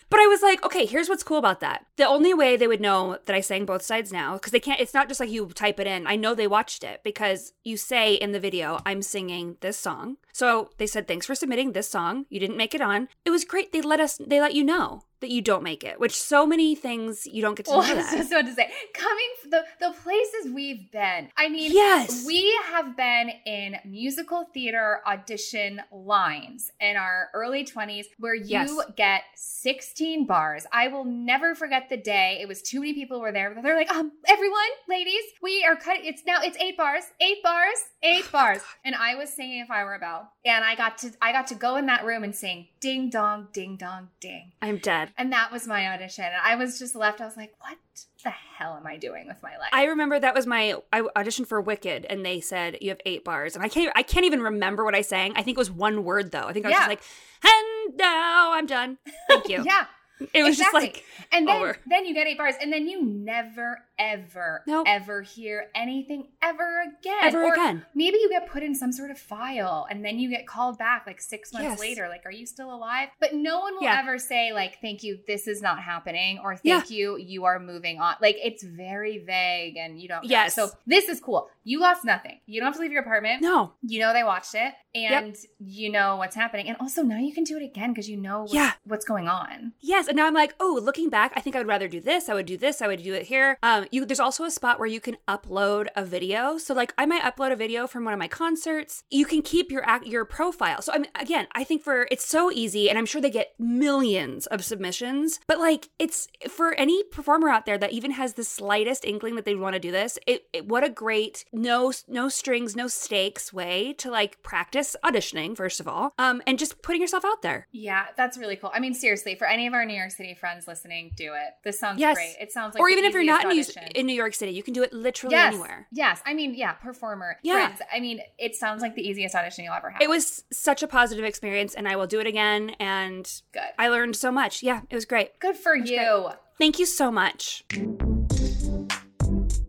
But 0.10 0.20
I 0.20 0.28
was 0.28 0.44
like, 0.44 0.64
okay, 0.64 0.86
here's 0.86 1.10
what's 1.10 1.24
cool 1.24 1.40
about 1.40 1.60
that. 1.62 1.86
The 1.98 2.08
only 2.08 2.36
way 2.36 2.56
they 2.56 2.68
would 2.68 2.82
know 2.82 3.18
that 3.26 3.36
I 3.36 3.42
sang 3.42 3.66
both 3.66 3.82
sides 3.82 4.14
now, 4.14 4.34
because 4.34 4.52
they 4.52 4.60
can't, 4.60 4.80
it's 4.80 4.94
not 4.94 5.08
just 5.08 5.20
like 5.20 5.32
you 5.32 5.48
type 5.48 5.80
it 5.80 5.88
in. 5.88 6.06
I 6.06 6.16
know 6.16 6.36
they 6.36 6.46
watched 6.46 6.84
it 6.84 7.02
because 7.04 7.54
you 7.64 7.78
say 7.78 8.14
in 8.14 8.32
the 8.32 8.40
video, 8.40 8.80
I'm 8.86 9.02
singing 9.02 9.58
this 9.62 9.78
song. 9.78 10.18
So 10.32 10.70
they 10.78 10.86
said, 10.86 11.08
thanks 11.08 11.26
for 11.26 11.34
submitting 11.34 11.72
this 11.72 11.90
song. 11.90 12.26
You 12.30 12.40
didn't 12.40 12.58
make 12.58 12.76
it 12.76 12.82
on. 12.82 13.08
It 13.26 13.32
was 13.32 13.44
great. 13.44 13.72
They 13.72 13.82
let 13.82 14.00
us, 14.00 14.20
they 14.24 14.40
let 14.40 14.54
you 14.54 14.64
know 14.64 15.04
that 15.24 15.32
you 15.32 15.42
don't 15.42 15.64
make 15.64 15.84
it, 15.84 16.00
which 16.00 16.16
so 16.16 16.46
many 16.46 16.76
things 16.76 17.26
you 17.26 17.42
don't 17.42 17.56
get 17.56 17.66
to 17.66 17.72
Well, 17.78 17.82
know 17.82 17.94
I 17.94 17.96
was 17.96 18.12
just 18.12 18.32
about 18.32 18.46
to 18.46 18.54
say, 18.54 18.70
coming 18.94 19.30
the 19.50 19.64
the 19.80 19.92
places 20.04 20.52
we've 20.54 20.92
been. 20.92 21.30
I 21.38 21.50
mean, 21.50 21.72
Yes. 21.74 22.26
we 22.26 22.56
have 22.72 22.96
been 22.96 23.32
in 23.46 23.78
musical 23.86 24.46
theater 24.54 25.02
audition 25.08 25.82
lines 25.92 26.72
in 26.80 26.96
our 26.98 27.30
early 27.34 27.64
twenties 27.66 28.08
where 28.20 28.36
you 28.36 28.44
Yes. 28.54 28.72
get 28.96 29.24
sixteen 29.36 30.26
bars. 30.26 30.66
I 30.72 30.88
will 30.90 31.06
never 31.06 31.56
forget 31.56 31.88
the 31.90 31.98
day. 31.98 32.40
It 32.42 32.48
was 32.48 32.62
too 32.62 32.80
many 32.82 32.94
people 32.94 33.20
were 33.22 33.32
there. 33.32 33.56
They're 33.64 33.76
like, 33.78 33.90
um, 33.92 34.12
everyone, 34.28 34.60
ladies, 34.90 35.24
we 35.42 35.64
are 35.66 35.76
cutting. 35.76 36.06
It's 36.06 36.24
now 36.26 36.42
it's 36.42 36.58
eight 36.58 36.76
bars, 36.78 37.04
eight 37.22 37.42
bars, 37.42 37.78
eight 38.04 38.30
bars, 38.32 38.60
and 38.84 38.94
I 38.96 39.16
was 39.16 39.30
singing 39.32 39.62
"If 39.62 39.72
I 39.72 39.84
Were 39.86 39.96
a 39.96 40.00
Bell," 40.00 40.32
and 40.46 40.64
I 40.66 40.76
got 40.76 40.98
to 41.00 41.12
I 41.22 41.32
got 41.32 41.48
to 41.48 41.56
go 41.56 41.78
in 41.78 41.86
that 41.86 42.04
room 42.04 42.24
and 42.24 42.36
sing 42.36 42.68
"Ding 42.82 43.10
Dong, 43.10 43.48
Ding 43.54 43.78
Dong, 43.78 44.10
Ding." 44.20 44.52
I'm 44.62 44.78
dead. 44.78 45.12
And 45.18 45.32
that 45.32 45.52
was 45.52 45.68
my 45.68 45.88
audition. 45.90 46.26
And 46.26 46.36
I 46.44 46.56
was 46.56 46.80
just 46.80 46.96
left. 46.96 47.22
I 47.22 47.26
was 47.26 47.38
like, 47.38 47.54
what 47.60 47.78
the 48.24 48.32
hell 48.32 48.76
am 48.76 48.88
I 48.88 48.98
doing 48.98 49.28
with 49.28 49.42
my 49.44 49.58
life? 49.58 49.70
I 49.72 49.86
remember 49.86 50.20
that 50.20 50.34
was 50.34 50.48
my 50.48 50.76
I 50.92 51.02
auditioned 51.02 51.48
for 51.48 51.62
Wicked, 51.62 52.06
and 52.10 52.26
they 52.26 52.40
said 52.40 52.78
you 52.82 52.90
have 52.90 53.00
eight 53.06 53.24
bars, 53.24 53.56
and 53.56 53.64
I 53.64 53.70
can't 53.70 53.92
I 53.96 54.04
can't 54.04 54.26
even 54.26 54.42
remember 54.42 54.84
what 54.84 54.96
I 54.96 55.02
sang. 55.02 55.34
I 55.36 55.44
think 55.44 55.58
it 55.58 55.60
was 55.60 55.72
one 55.72 56.04
word 56.04 56.32
though. 56.32 56.46
I 56.48 56.54
think 56.54 56.66
I 56.66 56.70
was 56.70 56.74
Yeah. 56.74 56.80
just 56.80 56.90
like, 56.90 57.02
and 57.46 57.98
now 57.98 58.54
I'm 58.54 58.66
done. 58.66 58.98
Thank 59.30 59.50
you. 59.50 59.64
yeah. 59.66 59.86
It 60.34 60.44
was 60.44 60.58
exactly. 60.58 60.88
just 60.88 60.96
like 60.96 61.04
and 61.34 61.48
then 61.48 61.58
over. 61.62 61.78
then 61.88 62.06
you 62.06 62.14
get 62.14 62.28
eight 62.28 62.38
bars, 62.38 62.56
and 62.62 62.72
then 62.72 62.88
you 62.88 63.04
never, 63.04 63.80
ever, 64.00 64.64
Nope. 64.68 64.86
ever 64.88 65.22
hear 65.22 65.68
anything 65.76 66.28
ever 66.42 66.82
again. 67.00 67.18
Ever 67.22 67.44
Or 67.46 67.54
again. 67.54 67.86
Maybe 67.96 68.18
you 68.18 68.30
get 68.30 68.48
put 68.48 68.64
in 68.64 68.74
some 68.76 68.92
sort 68.92 69.12
of 69.12 69.18
file, 69.18 69.86
and 69.90 70.04
then 70.04 70.20
you 70.20 70.30
get 70.30 70.48
called 70.48 70.78
back 70.78 71.04
like 71.08 71.22
six 71.22 71.54
months 71.54 71.68
Yes. 71.70 71.80
later. 71.80 72.10
Like, 72.10 72.26
are 72.26 72.32
you 72.32 72.46
still 72.46 72.74
alive? 72.74 73.10
But 73.20 73.34
no 73.34 73.60
one 73.60 73.76
will 73.76 73.84
Yeah. 73.84 74.00
ever 74.00 74.18
say 74.18 74.52
like, 74.54 74.80
"Thank 74.82 75.04
you, 75.04 75.20
this 75.28 75.48
is 75.48 75.62
not 75.62 75.80
happening," 75.82 76.40
or 76.44 76.56
"Thank 76.56 76.90
you, 76.90 77.18
you 77.18 77.46
are 77.46 77.60
moving 77.60 78.00
on." 78.00 78.16
Like, 78.22 78.38
it's 78.44 78.64
very 78.64 79.20
vague, 79.20 79.78
and 79.78 80.00
you 80.02 80.08
don't. 80.08 80.24
know. 80.24 80.30
Yes. 80.30 80.56
So 80.56 80.70
this 80.88 81.08
is 81.10 81.20
cool. 81.20 81.50
You 81.64 81.80
lost 81.80 82.04
nothing. 82.06 82.40
You 82.46 82.60
don't 82.60 82.68
have 82.68 82.76
to 82.76 82.82
leave 82.82 82.92
your 82.92 83.02
apartment. 83.02 83.42
no. 83.42 83.74
you 83.84 84.00
know 84.00 84.14
they 84.14 84.24
watched 84.24 84.56
it 84.56 84.74
and 84.96 85.36
you 85.60 85.92
know 85.92 86.16
what's 86.18 86.36
happening 86.36 86.68
and 86.68 86.78
also 86.80 87.04
now 87.04 87.18
you 87.20 87.34
can 87.34 87.44
do 87.44 87.58
it 87.58 87.64
again 87.64 87.92
because 87.92 88.10
you 88.10 88.16
know 88.18 88.42
what's, 88.42 88.54
Yeah. 88.54 88.72
what's 88.86 89.06
going 89.06 89.28
on 89.28 89.74
Yes, 89.82 90.08
and 90.08 90.16
now 90.16 90.26
I'm 90.28 90.34
like, 90.34 90.54
oh, 90.60 90.80
looking 90.82 91.10
back, 91.10 91.32
I 91.36 91.42
think 91.42 91.56
I 91.56 91.60
would 91.60 91.68
rather 91.68 91.88
do 91.88 92.00
this. 92.02 92.30
I 92.30 92.34
would 92.34 92.46
do 92.46 92.58
this. 92.58 92.82
I 92.82 92.88
would 92.88 93.02
do 93.04 93.14
it 93.14 93.24
here. 93.24 93.58
Um, 93.64 93.83
you 93.92 94.06
there's 94.06 94.20
also 94.20 94.44
a 94.44 94.52
spot 94.52 94.80
where 94.80 94.88
you 94.88 95.00
can 95.00 95.18
upload 95.28 95.88
a 95.96 96.04
video. 96.06 96.58
So 96.58 96.74
like, 96.74 96.94
I 96.98 97.06
might 97.06 97.22
upload 97.24 97.52
a 97.52 97.56
video 97.56 97.88
from 97.88 98.06
one 98.06 98.14
of 98.14 98.20
my 98.20 98.28
concerts. 98.28 99.04
You 99.10 99.26
can 99.26 99.42
keep 99.42 99.72
your 99.72 99.86
your 100.04 100.26
profile. 100.26 100.82
So 100.82 100.94
I 100.94 100.98
mean, 101.00 101.12
again, 101.20 101.48
I 101.54 101.64
think 101.64 101.84
for 101.84 102.08
it's 102.12 102.26
so 102.26 102.52
easy, 102.52 102.90
and 102.90 102.98
I'm 102.98 103.06
sure 103.06 103.22
they 103.22 103.30
get 103.30 103.54
millions 103.60 104.46
of 104.48 104.64
submissions. 104.64 105.40
But 105.48 105.60
like, 105.60 105.90
it's 106.00 106.28
for 106.50 106.74
any 106.76 107.04
performer 107.04 107.50
out 107.50 107.66
there 107.66 107.78
that 107.78 107.92
even 107.92 108.12
has 108.12 108.34
the 108.34 108.44
slightest 108.44 109.06
inkling 109.06 109.36
that 109.36 109.46
they 109.46 109.56
want 109.56 109.74
to 109.74 109.80
do 109.80 109.92
this. 109.92 110.18
It, 110.28 110.46
it 110.54 110.68
what 110.68 110.84
a 110.84 110.90
great 110.90 111.46
no 111.52 111.92
no 112.08 112.30
strings, 112.30 112.76
no 112.76 112.88
stakes 112.88 113.52
way 113.54 113.94
to 114.00 114.10
like 114.12 114.42
practice 114.44 114.96
auditioning 115.04 115.56
first 115.56 115.80
of 115.80 115.88
all, 115.88 116.14
um, 116.18 116.42
and 116.48 116.58
just 116.60 116.82
putting 116.82 117.02
yourself 117.02 117.26
out 117.26 117.42
there. 117.42 117.68
yeah 117.72 118.06
that's 118.16 118.38
really 118.38 118.56
cool 118.56 118.72
i 118.74 118.80
mean 118.80 118.94
seriously 118.94 119.36
for 119.36 119.48
any 119.48 119.68
of 119.68 119.74
our 119.74 119.86
new 119.86 119.94
york 119.96 120.12
city 120.12 120.34
friends 120.34 120.68
listening 120.68 121.12
do 121.16 121.34
it 121.34 121.54
this 121.64 121.80
sounds 121.80 122.00
Yes. 122.00 122.16
great 122.16 122.36
it 122.40 122.52
sounds 122.52 122.74
like 122.74 122.82
or 122.82 122.90
even 122.90 123.04
if 123.06 123.14
you're 123.14 123.24
not 123.24 123.44
in 123.44 123.50
New, 123.50 123.64
in 123.96 124.06
New 124.06 124.14
York 124.16 124.34
City, 124.34 124.52
you 124.52 124.64
can 124.64 124.74
do 124.74 124.84
it 124.84 124.94
literally 124.94 125.36
yes 125.36 125.54
anywhere. 125.54 125.88
yes 125.92 126.22
i 126.26 126.34
mean 126.34 126.54
yeah 126.56 126.74
performer 126.74 127.38
Yeah. 127.44 127.68
friends 127.68 127.82
i 127.94 128.00
mean 128.00 128.22
it 128.38 128.56
sounds 128.56 128.82
like 128.82 128.96
the 128.96 129.08
easiest 129.08 129.36
audition 129.36 129.64
you'll 129.66 129.74
ever 129.74 129.90
have 129.90 130.02
It 130.02 130.10
was 130.10 130.44
such 130.52 130.84
a 130.84 130.88
positive 130.88 131.26
experience, 131.26 131.74
and 131.76 131.88
I 131.88 131.96
will 131.96 132.08
do 132.08 132.20
it 132.20 132.28
again. 132.28 132.72
And 132.80 133.30
good 133.52 133.62
I 133.78 133.90
learned 133.90 134.16
so 134.16 134.32
much. 134.32 134.64
Yeah, 134.64 134.82
it 134.90 134.96
was 134.96 135.06
great. 135.06 135.40
good 135.40 135.56
for 135.58 135.76
you 135.76 136.30
Thank 136.58 136.78
you 136.80 136.86
so 136.86 137.12
much. 137.12 137.64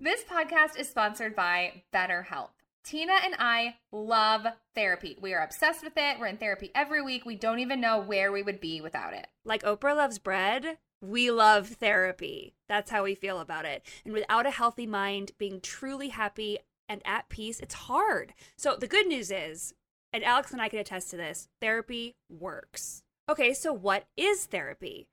This 0.00 0.22
podcast 0.24 0.78
is 0.78 0.88
sponsored 0.88 1.34
by 1.34 1.82
BetterHelp. 1.92 2.48
Tina 2.84 3.14
and 3.24 3.34
I 3.38 3.76
love 3.90 4.46
therapy. 4.74 5.16
We 5.20 5.32
are 5.32 5.42
obsessed 5.42 5.82
with 5.82 5.94
it. 5.96 6.18
We're 6.20 6.26
in 6.26 6.36
therapy 6.36 6.70
every 6.74 7.00
week. 7.00 7.24
We 7.24 7.36
don't 7.36 7.58
even 7.60 7.80
know 7.80 7.98
where 8.00 8.30
we 8.30 8.42
would 8.42 8.60
be 8.60 8.82
without 8.82 9.14
it. 9.14 9.26
Like 9.44 9.62
Oprah 9.62 9.96
loves 9.96 10.18
bread, 10.18 10.76
we 11.08 11.30
love 11.30 11.68
therapy. 11.68 12.54
That's 12.68 12.90
how 12.90 13.04
we 13.04 13.14
feel 13.14 13.40
about 13.40 13.64
it. 13.64 13.84
And 14.04 14.12
without 14.12 14.46
a 14.46 14.50
healthy 14.50 14.86
mind, 14.86 15.32
being 15.38 15.60
truly 15.60 16.08
happy 16.08 16.58
and 16.88 17.00
at 17.04 17.28
peace, 17.28 17.60
it's 17.60 17.74
hard. 17.74 18.34
So 18.56 18.76
the 18.76 18.86
good 18.86 19.06
news 19.06 19.30
is, 19.30 19.74
and 20.12 20.24
Alex 20.24 20.52
and 20.52 20.60
I 20.60 20.68
can 20.68 20.78
attest 20.78 21.10
to 21.10 21.16
this, 21.16 21.48
therapy 21.60 22.14
works. 22.28 23.02
Okay, 23.28 23.54
so 23.54 23.72
what 23.72 24.04
is 24.16 24.46
therapy? 24.46 25.08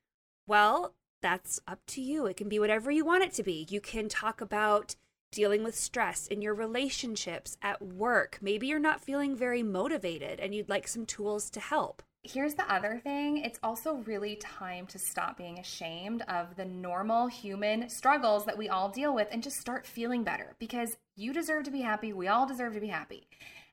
Well, 0.48 0.94
that's 1.22 1.60
up 1.68 1.80
to 1.88 2.02
you. 2.02 2.26
It 2.26 2.38
can 2.38 2.50
be 2.50 2.60
whatever 2.60 2.92
you 2.92 3.06
want 3.06 3.24
it 3.24 3.34
to 3.34 3.44
be. 3.44 3.66
You 3.70 3.80
can 3.80 4.10
talk 4.10 4.42
about 4.42 4.96
dealing 5.32 5.64
with 5.64 5.76
stress 5.76 6.28
in 6.28 6.42
your 6.42 6.54
relationships, 6.54 7.58
at 7.62 7.82
work. 7.82 8.38
Maybe 8.42 8.68
you're 8.68 8.80
not 8.80 9.02
feeling 9.02 9.36
very 9.36 9.64
motivated 9.64 10.40
and 10.40 10.54
you'd 10.54 10.70
like 10.70 10.88
some 10.88 11.06
tools 11.06 11.50
to 11.52 11.60
help. 11.60 12.04
Here's 12.24 12.54
the 12.54 12.72
other 12.72 13.00
thing 13.04 13.38
it's 13.38 13.60
also 13.64 13.96
really 14.06 14.36
time 14.36 14.86
to 14.88 15.00
stop 15.00 15.38
being 15.38 15.58
ashamed 15.58 16.22
of 16.28 16.56
the 16.56 16.66
normal 16.66 17.26
human 17.26 17.90
struggles 17.90 18.46
that 18.46 18.58
we 18.58 18.70
all 18.70 18.90
deal 18.90 19.16
with 19.16 19.28
and 19.32 19.42
just 19.42 19.60
start 19.60 19.88
feeling 19.88 20.24
better 20.24 20.56
because 20.60 20.98
you 21.16 21.34
deserve 21.34 21.64
to 21.64 21.72
be 21.72 21.82
happy. 21.82 22.14
We 22.14 22.28
all 22.28 22.46
deserve 22.46 22.76
to 22.76 22.80
be 22.80 22.88
happy. 22.88 23.28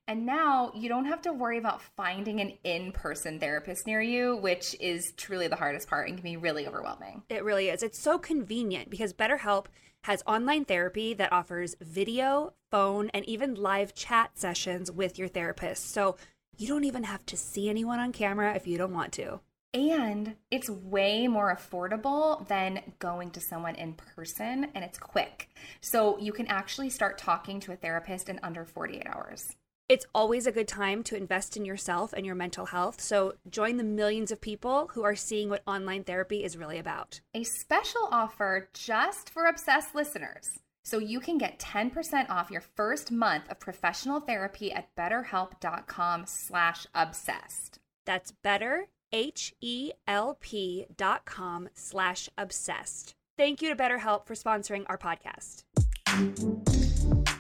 And 0.07 0.25
now 0.25 0.73
you 0.75 0.89
don't 0.89 1.05
have 1.05 1.21
to 1.23 1.33
worry 1.35 1.59
about 1.59 1.83
finding 1.83 2.41
an 2.41 2.55
in 2.65 2.93
person 2.93 3.39
therapist 3.39 3.87
near 3.87 4.01
you, 4.01 4.39
which 4.39 4.75
is 4.81 5.13
truly 5.19 5.49
the 5.49 5.57
hardest 5.57 5.87
part 5.87 6.09
and 6.09 6.17
can 6.17 6.25
be 6.25 6.39
really 6.39 6.67
overwhelming. 6.67 7.25
It 7.29 7.45
really 7.45 7.69
is. 7.69 7.83
It's 7.83 8.01
so 8.01 8.19
convenient 8.19 8.89
because 8.89 9.13
BetterHelp 9.13 9.67
has 10.05 10.23
online 10.27 10.65
therapy 10.65 11.13
that 11.13 11.31
offers 11.31 11.77
video, 11.83 12.55
phone, 12.71 13.11
and 13.13 13.27
even 13.27 13.55
live 13.55 13.95
chat 13.95 14.39
sessions 14.39 14.91
with 14.91 15.19
your 15.19 15.29
therapist. 15.29 15.93
So 15.93 16.17
you 16.59 16.67
don't 16.67 16.85
even 16.85 17.05
have 17.05 17.25
to 17.27 17.37
see 17.37 17.71
anyone 17.71 18.01
on 18.01 18.13
camera 18.13 18.55
if 18.55 18.67
you 18.67 18.77
don't 18.77 18.93
want 18.93 19.13
to. 19.13 19.41
And 19.73 20.35
it's 20.51 20.69
way 20.69 21.29
more 21.29 21.55
affordable 21.55 22.47
than 22.49 22.81
going 22.99 23.31
to 23.33 23.41
someone 23.41 23.77
in 23.77 23.95
person 23.95 24.67
and 24.75 24.85
it's 24.85 24.99
quick. 24.99 25.51
So 25.81 26.19
you 26.19 26.33
can 26.33 26.47
actually 26.49 26.91
start 26.91 27.17
talking 27.17 27.61
to 27.61 27.73
a 27.73 27.77
therapist 27.77 28.29
in 28.29 28.41
under 28.43 28.65
48 28.65 29.07
hours. 29.07 29.55
It's 29.89 30.07
always 30.15 30.47
a 30.47 30.53
good 30.53 30.69
time 30.69 31.03
to 31.05 31.17
invest 31.17 31.57
in 31.57 31.65
yourself 31.65 32.13
and 32.13 32.27
your 32.27 32.35
mental 32.35 32.67
health. 32.67 33.01
So 33.01 33.35
join 33.49 33.77
the 33.77 33.85
millions 33.85 34.31
of 34.31 34.41
people 34.41 34.91
who 34.93 35.03
are 35.03 35.17
seeing 35.17 35.49
what 35.49 35.63
online 35.67 36.05
therapy 36.05 36.45
is 36.45 36.59
really 36.59 36.79
about. 36.79 37.21
A 37.35 37.45
special 37.45 38.09
offer 38.11 38.69
just 38.75 39.31
for 39.31 39.47
obsessed 39.47 39.95
listeners. 39.95 40.59
So 40.89 40.99
you 40.99 41.21
can 41.21 41.37
get 41.37 41.59
10% 41.59 42.31
off 42.31 42.51
your 42.51 42.63
first 42.63 43.13
month 43.13 43.51
of 43.51 43.61
professional 43.61 44.21
therapy 44.21 44.73
at 44.73 44.89
betterhelp.com 44.97 46.25
slash 46.27 46.87
obsessed. 46.95 47.79
That's 48.07 48.33
better, 48.43 48.87
H-E-L-P 49.13 50.87
dot 50.97 51.27
com 51.27 51.69
slash 51.75 52.31
obsessed. 52.39 53.15
Thank 53.37 53.61
you 53.61 53.69
to 53.69 53.77
BetterHelp 53.77 54.27
for 54.27 54.33
sponsoring 54.33 54.87
our 54.87 54.97
podcast. 54.97 55.65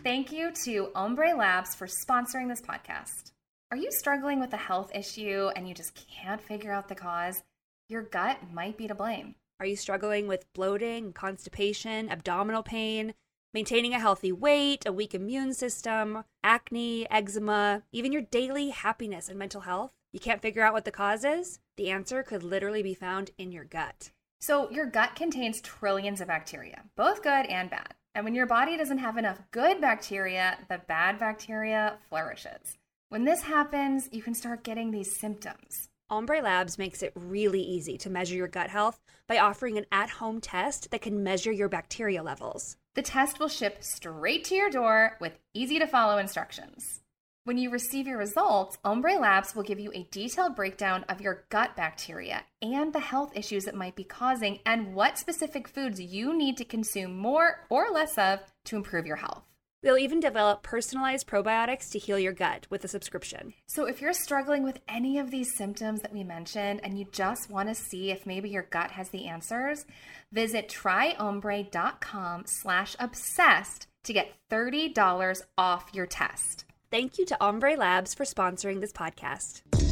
Thank 0.04 0.30
you 0.30 0.52
to 0.64 0.90
Ombre 0.94 1.34
Labs 1.34 1.74
for 1.74 1.86
sponsoring 1.86 2.48
this 2.48 2.60
podcast. 2.60 3.32
Are 3.70 3.78
you 3.78 3.90
struggling 3.90 4.40
with 4.40 4.52
a 4.52 4.58
health 4.58 4.90
issue 4.94 5.48
and 5.56 5.66
you 5.66 5.74
just 5.74 5.94
can't 5.94 6.42
figure 6.42 6.70
out 6.72 6.88
the 6.88 6.94
cause? 6.94 7.42
Your 7.88 8.02
gut 8.02 8.40
might 8.52 8.76
be 8.76 8.88
to 8.88 8.94
blame. 8.94 9.36
Are 9.58 9.66
you 9.66 9.76
struggling 9.76 10.28
with 10.28 10.52
bloating, 10.52 11.14
constipation, 11.14 12.10
abdominal 12.10 12.62
pain, 12.62 13.14
maintaining 13.52 13.94
a 13.94 14.00
healthy 14.00 14.32
weight, 14.32 14.86
a 14.86 14.92
weak 14.92 15.14
immune 15.14 15.54
system, 15.54 16.24
acne, 16.42 17.10
eczema, 17.10 17.82
even 17.92 18.12
your 18.12 18.22
daily 18.22 18.70
happiness 18.70 19.28
and 19.28 19.38
mental 19.38 19.62
health? 19.62 19.92
You 20.12 20.20
can't 20.20 20.42
figure 20.42 20.62
out 20.62 20.72
what 20.72 20.84
the 20.84 20.90
cause 20.90 21.24
is? 21.24 21.60
The 21.76 21.90
answer 21.90 22.22
could 22.22 22.42
literally 22.42 22.82
be 22.82 22.94
found 22.94 23.30
in 23.38 23.52
your 23.52 23.64
gut. 23.64 24.10
So, 24.40 24.70
your 24.70 24.86
gut 24.86 25.16
contains 25.16 25.60
trillions 25.60 26.20
of 26.20 26.28
bacteria, 26.28 26.84
both 26.96 27.22
good 27.22 27.46
and 27.46 27.68
bad. 27.68 27.94
And 28.14 28.24
when 28.24 28.34
your 28.34 28.46
body 28.46 28.76
doesn't 28.76 28.98
have 28.98 29.16
enough 29.16 29.40
good 29.50 29.80
bacteria, 29.80 30.58
the 30.68 30.80
bad 30.86 31.18
bacteria 31.18 31.98
flourishes. 32.08 32.78
When 33.10 33.24
this 33.24 33.42
happens, 33.42 34.08
you 34.12 34.22
can 34.22 34.34
start 34.34 34.64
getting 34.64 34.90
these 34.90 35.18
symptoms. 35.18 35.88
Ombre 36.10 36.40
Labs 36.40 36.78
makes 36.78 37.02
it 37.02 37.12
really 37.14 37.60
easy 37.60 37.98
to 37.98 38.08
measure 38.08 38.34
your 38.34 38.48
gut 38.48 38.70
health 38.70 38.98
by 39.26 39.38
offering 39.38 39.76
an 39.76 39.84
at 39.92 40.08
home 40.08 40.40
test 40.40 40.90
that 40.90 41.02
can 41.02 41.22
measure 41.22 41.52
your 41.52 41.68
bacteria 41.68 42.22
levels. 42.22 42.78
The 42.94 43.02
test 43.02 43.38
will 43.38 43.48
ship 43.48 43.84
straight 43.84 44.44
to 44.44 44.54
your 44.54 44.70
door 44.70 45.18
with 45.20 45.38
easy 45.52 45.78
to 45.78 45.86
follow 45.86 46.16
instructions. 46.16 47.02
When 47.44 47.58
you 47.58 47.68
receive 47.68 48.06
your 48.06 48.16
results, 48.16 48.78
Ombre 48.84 49.18
Labs 49.18 49.54
will 49.54 49.62
give 49.62 49.78
you 49.78 49.92
a 49.92 50.08
detailed 50.10 50.56
breakdown 50.56 51.04
of 51.10 51.20
your 51.20 51.44
gut 51.50 51.76
bacteria 51.76 52.42
and 52.62 52.92
the 52.94 53.00
health 53.00 53.36
issues 53.36 53.66
it 53.66 53.74
might 53.74 53.94
be 53.94 54.04
causing, 54.04 54.60
and 54.64 54.94
what 54.94 55.18
specific 55.18 55.68
foods 55.68 56.00
you 56.00 56.36
need 56.36 56.56
to 56.56 56.64
consume 56.64 57.16
more 57.18 57.66
or 57.68 57.90
less 57.90 58.16
of 58.16 58.40
to 58.64 58.76
improve 58.76 59.06
your 59.06 59.16
health. 59.16 59.47
They'll 59.82 59.98
even 59.98 60.20
develop 60.20 60.62
personalized 60.62 61.28
probiotics 61.28 61.90
to 61.90 61.98
heal 61.98 62.18
your 62.18 62.32
gut 62.32 62.66
with 62.68 62.84
a 62.84 62.88
subscription. 62.88 63.54
So, 63.66 63.86
if 63.86 64.00
you're 64.00 64.12
struggling 64.12 64.62
with 64.64 64.80
any 64.88 65.18
of 65.18 65.30
these 65.30 65.56
symptoms 65.56 66.00
that 66.02 66.12
we 66.12 66.24
mentioned 66.24 66.80
and 66.82 66.98
you 66.98 67.06
just 67.12 67.50
want 67.50 67.68
to 67.68 67.74
see 67.74 68.10
if 68.10 68.26
maybe 68.26 68.50
your 68.50 68.66
gut 68.70 68.90
has 68.92 69.10
the 69.10 69.26
answers, 69.26 69.86
visit 70.32 70.68
tryombre.com 70.68 72.44
slash 72.46 72.96
obsessed 72.98 73.86
to 74.04 74.12
get 74.12 74.32
$30 74.50 75.42
off 75.56 75.90
your 75.92 76.06
test. 76.06 76.64
Thank 76.90 77.18
you 77.18 77.26
to 77.26 77.36
Ombre 77.40 77.76
Labs 77.76 78.14
for 78.14 78.24
sponsoring 78.24 78.80
this 78.80 78.92
podcast. 78.92 79.87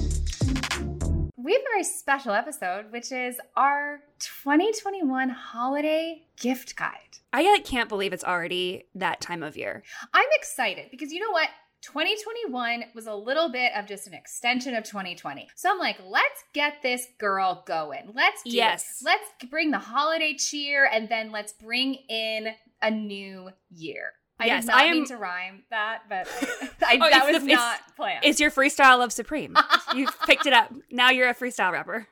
We 1.38 1.52
have 1.52 1.60
a 1.60 1.64
very 1.74 1.84
special 1.84 2.32
episode, 2.32 2.90
which 2.92 3.12
is 3.12 3.38
our 3.56 4.00
2021 4.20 5.28
holiday 5.28 6.22
gift 6.40 6.76
guide. 6.76 7.18
I 7.32 7.42
like, 7.52 7.64
can't 7.64 7.90
believe 7.90 8.14
it's 8.14 8.24
already 8.24 8.84
that 8.94 9.20
time 9.20 9.42
of 9.42 9.56
year. 9.56 9.82
I'm 10.14 10.28
excited 10.32 10.86
because 10.90 11.12
you 11.12 11.20
know 11.20 11.30
what? 11.32 11.48
2021 11.82 12.84
was 12.94 13.06
a 13.06 13.14
little 13.14 13.50
bit 13.50 13.72
of 13.76 13.86
just 13.86 14.06
an 14.06 14.14
extension 14.14 14.74
of 14.74 14.84
2020. 14.84 15.46
So 15.54 15.70
I'm 15.70 15.78
like, 15.78 15.98
let's 16.04 16.42
get 16.54 16.82
this 16.82 17.06
girl 17.18 17.62
going. 17.66 18.12
Let's 18.14 18.42
do 18.42 18.50
Yes. 18.50 19.02
it. 19.02 19.04
Let's 19.04 19.50
bring 19.50 19.70
the 19.70 19.78
holiday 19.78 20.34
cheer 20.34 20.88
and 20.90 21.08
then 21.08 21.30
let's 21.30 21.52
bring 21.52 21.94
in 22.08 22.48
a 22.80 22.90
new 22.90 23.50
year. 23.70 24.12
I 24.38 24.46
Yes, 24.46 24.68
I 24.68 24.84
am- 24.84 24.96
mean 24.96 25.06
to 25.06 25.16
rhyme 25.16 25.62
that, 25.70 26.02
but 26.10 26.28
I, 26.86 26.94
I, 26.94 26.98
Oh, 27.00 27.10
that 27.10 27.24
was 27.26 27.42
the- 27.42 27.46
it's- 27.52 27.58
not 27.58 27.80
planned. 27.96 28.22
It's 28.24 28.38
your 28.38 28.50
freestyle 28.50 29.02
of 29.02 29.10
Supreme. 29.12 29.56
you 29.94 30.06
picked 30.26 30.44
it 30.46 30.52
up. 30.52 30.72
Now 30.90 31.10
you're 31.10 31.28
a 31.30 31.34
freestyle 31.34 31.72
rapper. 31.72 32.06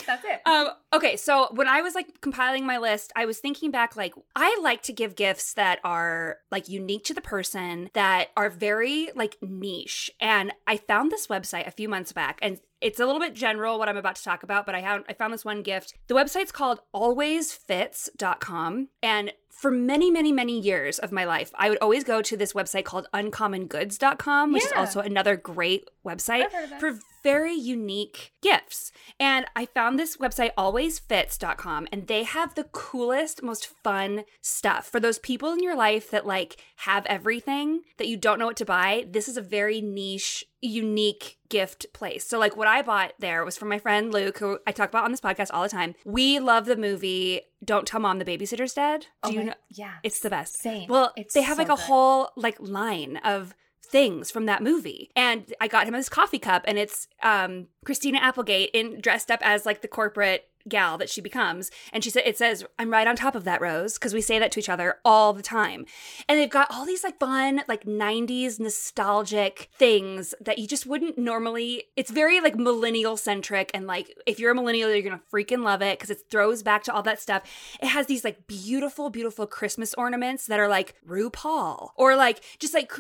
That's 0.06 0.24
it. 0.26 0.42
Um, 0.46 0.70
okay, 0.94 1.16
so 1.16 1.48
when 1.54 1.68
I 1.68 1.82
was 1.82 1.96
like 1.96 2.22
compiling 2.22 2.66
my 2.66 2.78
list, 2.78 3.12
I 3.16 3.26
was 3.26 3.40
thinking 3.40 3.72
back 3.72 3.96
like 3.96 4.14
I 4.36 4.58
like 4.62 4.82
to 4.84 4.94
give 4.94 5.16
gifts 5.16 5.54
that 5.54 5.80
are 5.84 6.38
like 6.52 6.68
unique 6.70 7.04
to 7.06 7.14
the 7.14 7.22
person, 7.22 7.90
that 7.94 8.30
are 8.36 8.50
very 8.50 9.10
like 9.16 9.38
niche. 9.42 10.12
And 10.20 10.54
I 10.68 10.78
found 10.78 11.12
this 11.12 11.28
website 11.28 11.68
a 11.68 11.72
few 11.72 11.88
months 11.90 12.12
back 12.12 12.40
and 12.42 12.60
it's 12.84 13.00
a 13.00 13.06
little 13.06 13.22
bit 13.22 13.34
general 13.34 13.80
what 13.80 13.90
I'm 13.90 13.98
about 13.98 14.18
to 14.18 14.24
talk 14.24 14.44
about, 14.44 14.66
but 14.66 14.76
I 14.76 14.82
have 14.82 15.04
I 15.10 15.14
found 15.14 15.34
this 15.34 15.46
one 15.46 15.64
gift. 15.64 15.94
The 16.08 16.14
website's 16.14 16.52
called 16.52 16.82
alwaysfits.com 16.94 18.90
and 19.02 19.34
for 19.50 19.72
many, 19.72 20.12
many, 20.12 20.34
many 20.34 20.60
years 20.60 21.00
of 21.00 21.14
my 21.14 21.24
life, 21.24 21.52
I 21.56 21.70
would 21.70 21.78
always 21.78 22.04
go 22.04 22.22
to 22.22 22.36
this 22.36 22.52
website 22.52 22.84
called 22.84 23.08
uncommongoods.com, 23.14 24.52
which 24.52 24.66
is 24.66 24.74
also 24.74 25.00
another 25.00 25.38
great 25.38 25.90
website 26.06 26.44
I've 26.46 26.52
heard 26.54 26.66
of 26.66 26.72
it. 26.74 26.80
for 26.82 27.00
very 27.24 27.54
unique 27.54 28.34
gifts. 28.42 28.92
And 29.20 29.46
I 29.56 29.66
found 29.66 29.98
this 30.00 30.18
website, 30.18 30.52
alwaysfits.com, 30.58 31.88
and 31.92 32.08
they 32.08 32.24
have 32.24 32.56
the 32.56 32.66
coolest, 32.66 33.42
most 33.44 33.68
fun 33.84 34.26
stuff. 34.42 34.88
For 34.88 35.00
those 35.00 35.20
people 35.20 35.52
in 35.54 35.62
your 35.62 35.76
life 35.76 36.10
that 36.12 36.26
like 36.26 36.58
have 36.78 37.06
everything 37.08 37.82
that 37.98 38.08
you 38.08 38.18
don't 38.18 38.40
know 38.40 38.46
what 38.46 38.58
to 38.58 38.66
buy, 38.66 39.06
this 39.10 39.28
is 39.28 39.38
a 39.38 39.42
very 39.42 39.82
niche, 39.82 40.46
unique 40.62 41.38
gift 41.50 41.86
place. 41.94 42.26
So, 42.26 42.40
like, 42.40 42.56
what 42.58 42.68
I 42.68 42.82
bought 42.82 43.14
there 43.20 43.46
was 43.46 43.58
from 43.58 43.70
my 43.70 43.80
friend 43.80 44.12
Luke, 44.14 44.38
who 44.40 44.60
I 44.66 44.72
talk 44.72 44.90
about 44.90 45.06
on 45.06 45.12
this 45.12 45.22
podcast 45.22 45.50
all 45.54 45.64
the 45.64 45.70
time. 45.70 45.96
We 46.06 46.40
love 46.40 46.66
the 46.66 46.76
movie 46.78 47.42
Don't 47.64 47.88
Tell 47.88 48.00
Mom 48.00 48.20
the 48.20 48.26
Babysitter's 48.26 48.74
Dead. 48.74 49.02
Do 49.02 49.08
Oh 49.24 49.30
you 49.30 49.38
my- 49.40 49.46
know? 49.46 49.54
Yeah. 49.70 49.94
It's 50.04 50.20
the 50.20 50.30
best. 50.30 50.58
Same. 50.58 50.88
Well, 50.90 51.14
It's 51.16 51.34
they 51.34 51.42
have 51.44 51.58
like 51.58 51.68
a 51.68 51.76
good. 51.76 51.80
whole 51.80 52.30
like 52.36 52.58
line 52.60 53.18
of 53.18 53.54
things 53.94 54.32
from 54.32 54.48
that 54.48 54.64
movie. 54.64 55.12
And 55.16 55.54
I 55.62 55.68
got 55.68 55.86
him 55.88 55.94
this 55.94 56.10
coffee 56.10 56.40
cup 56.40 56.64
and 56.66 56.80
it's 56.80 57.08
um 57.22 57.68
Christina 57.86 58.18
Applegate 58.18 58.72
in 58.74 59.00
dressed 59.00 59.30
up 59.30 59.40
as 59.44 59.68
like 59.68 59.82
the 59.82 59.88
corporate 59.88 60.50
gal 60.68 60.98
that 60.98 61.10
she 61.10 61.22
becomes. 61.22 61.72
And 61.92 62.04
she 62.04 62.10
said 62.10 62.24
it 62.26 62.38
says, 62.38 62.66
I'm 62.80 62.92
right 62.92 63.08
on 63.08 63.16
top 63.16 63.36
of 63.36 63.44
that 63.44 63.62
rose, 63.62 63.96
because 63.96 64.14
we 64.14 64.22
say 64.22 64.40
that 64.40 64.52
to 64.54 64.60
each 64.60 64.70
other 64.70 64.98
all 65.04 65.34
the 65.34 65.42
time. 65.42 65.86
And 66.28 66.40
they've 66.40 66.50
got 66.50 66.72
all 66.72 66.86
these 66.86 67.04
like 67.04 67.20
fun, 67.20 67.64
like 67.68 67.86
90s 67.86 68.60
nostalgic 68.60 69.70
things 69.78 70.34
that 70.42 70.58
you 70.58 70.68
just 70.68 70.86
wouldn't 70.86 71.18
normally 71.18 71.84
it's 71.96 72.12
very 72.12 72.42
like 72.42 72.56
millennial 72.56 73.18
centric 73.18 73.72
and 73.74 73.88
like 73.88 74.16
if 74.26 74.40
you're 74.40 74.52
a 74.52 74.56
millennial, 74.56 74.90
you're 74.90 75.02
gonna 75.02 75.22
freaking 75.32 75.64
love 75.64 75.82
it 75.82 75.98
because 75.98 76.10
it 76.10 76.24
throws 76.30 76.64
back 76.64 76.84
to 76.84 76.94
all 76.94 77.04
that 77.04 77.22
stuff. 77.22 77.44
It 77.82 77.88
has 77.88 78.08
these 78.08 78.24
like 78.24 78.48
beautiful, 78.48 79.10
beautiful 79.10 79.48
Christmas 79.48 79.94
ornaments 79.96 80.48
that 80.48 80.60
are 80.60 80.68
like 80.68 80.96
RuPaul 81.08 81.90
or 81.96 82.16
like 82.16 82.42
just 82.60 82.74
like 82.74 82.92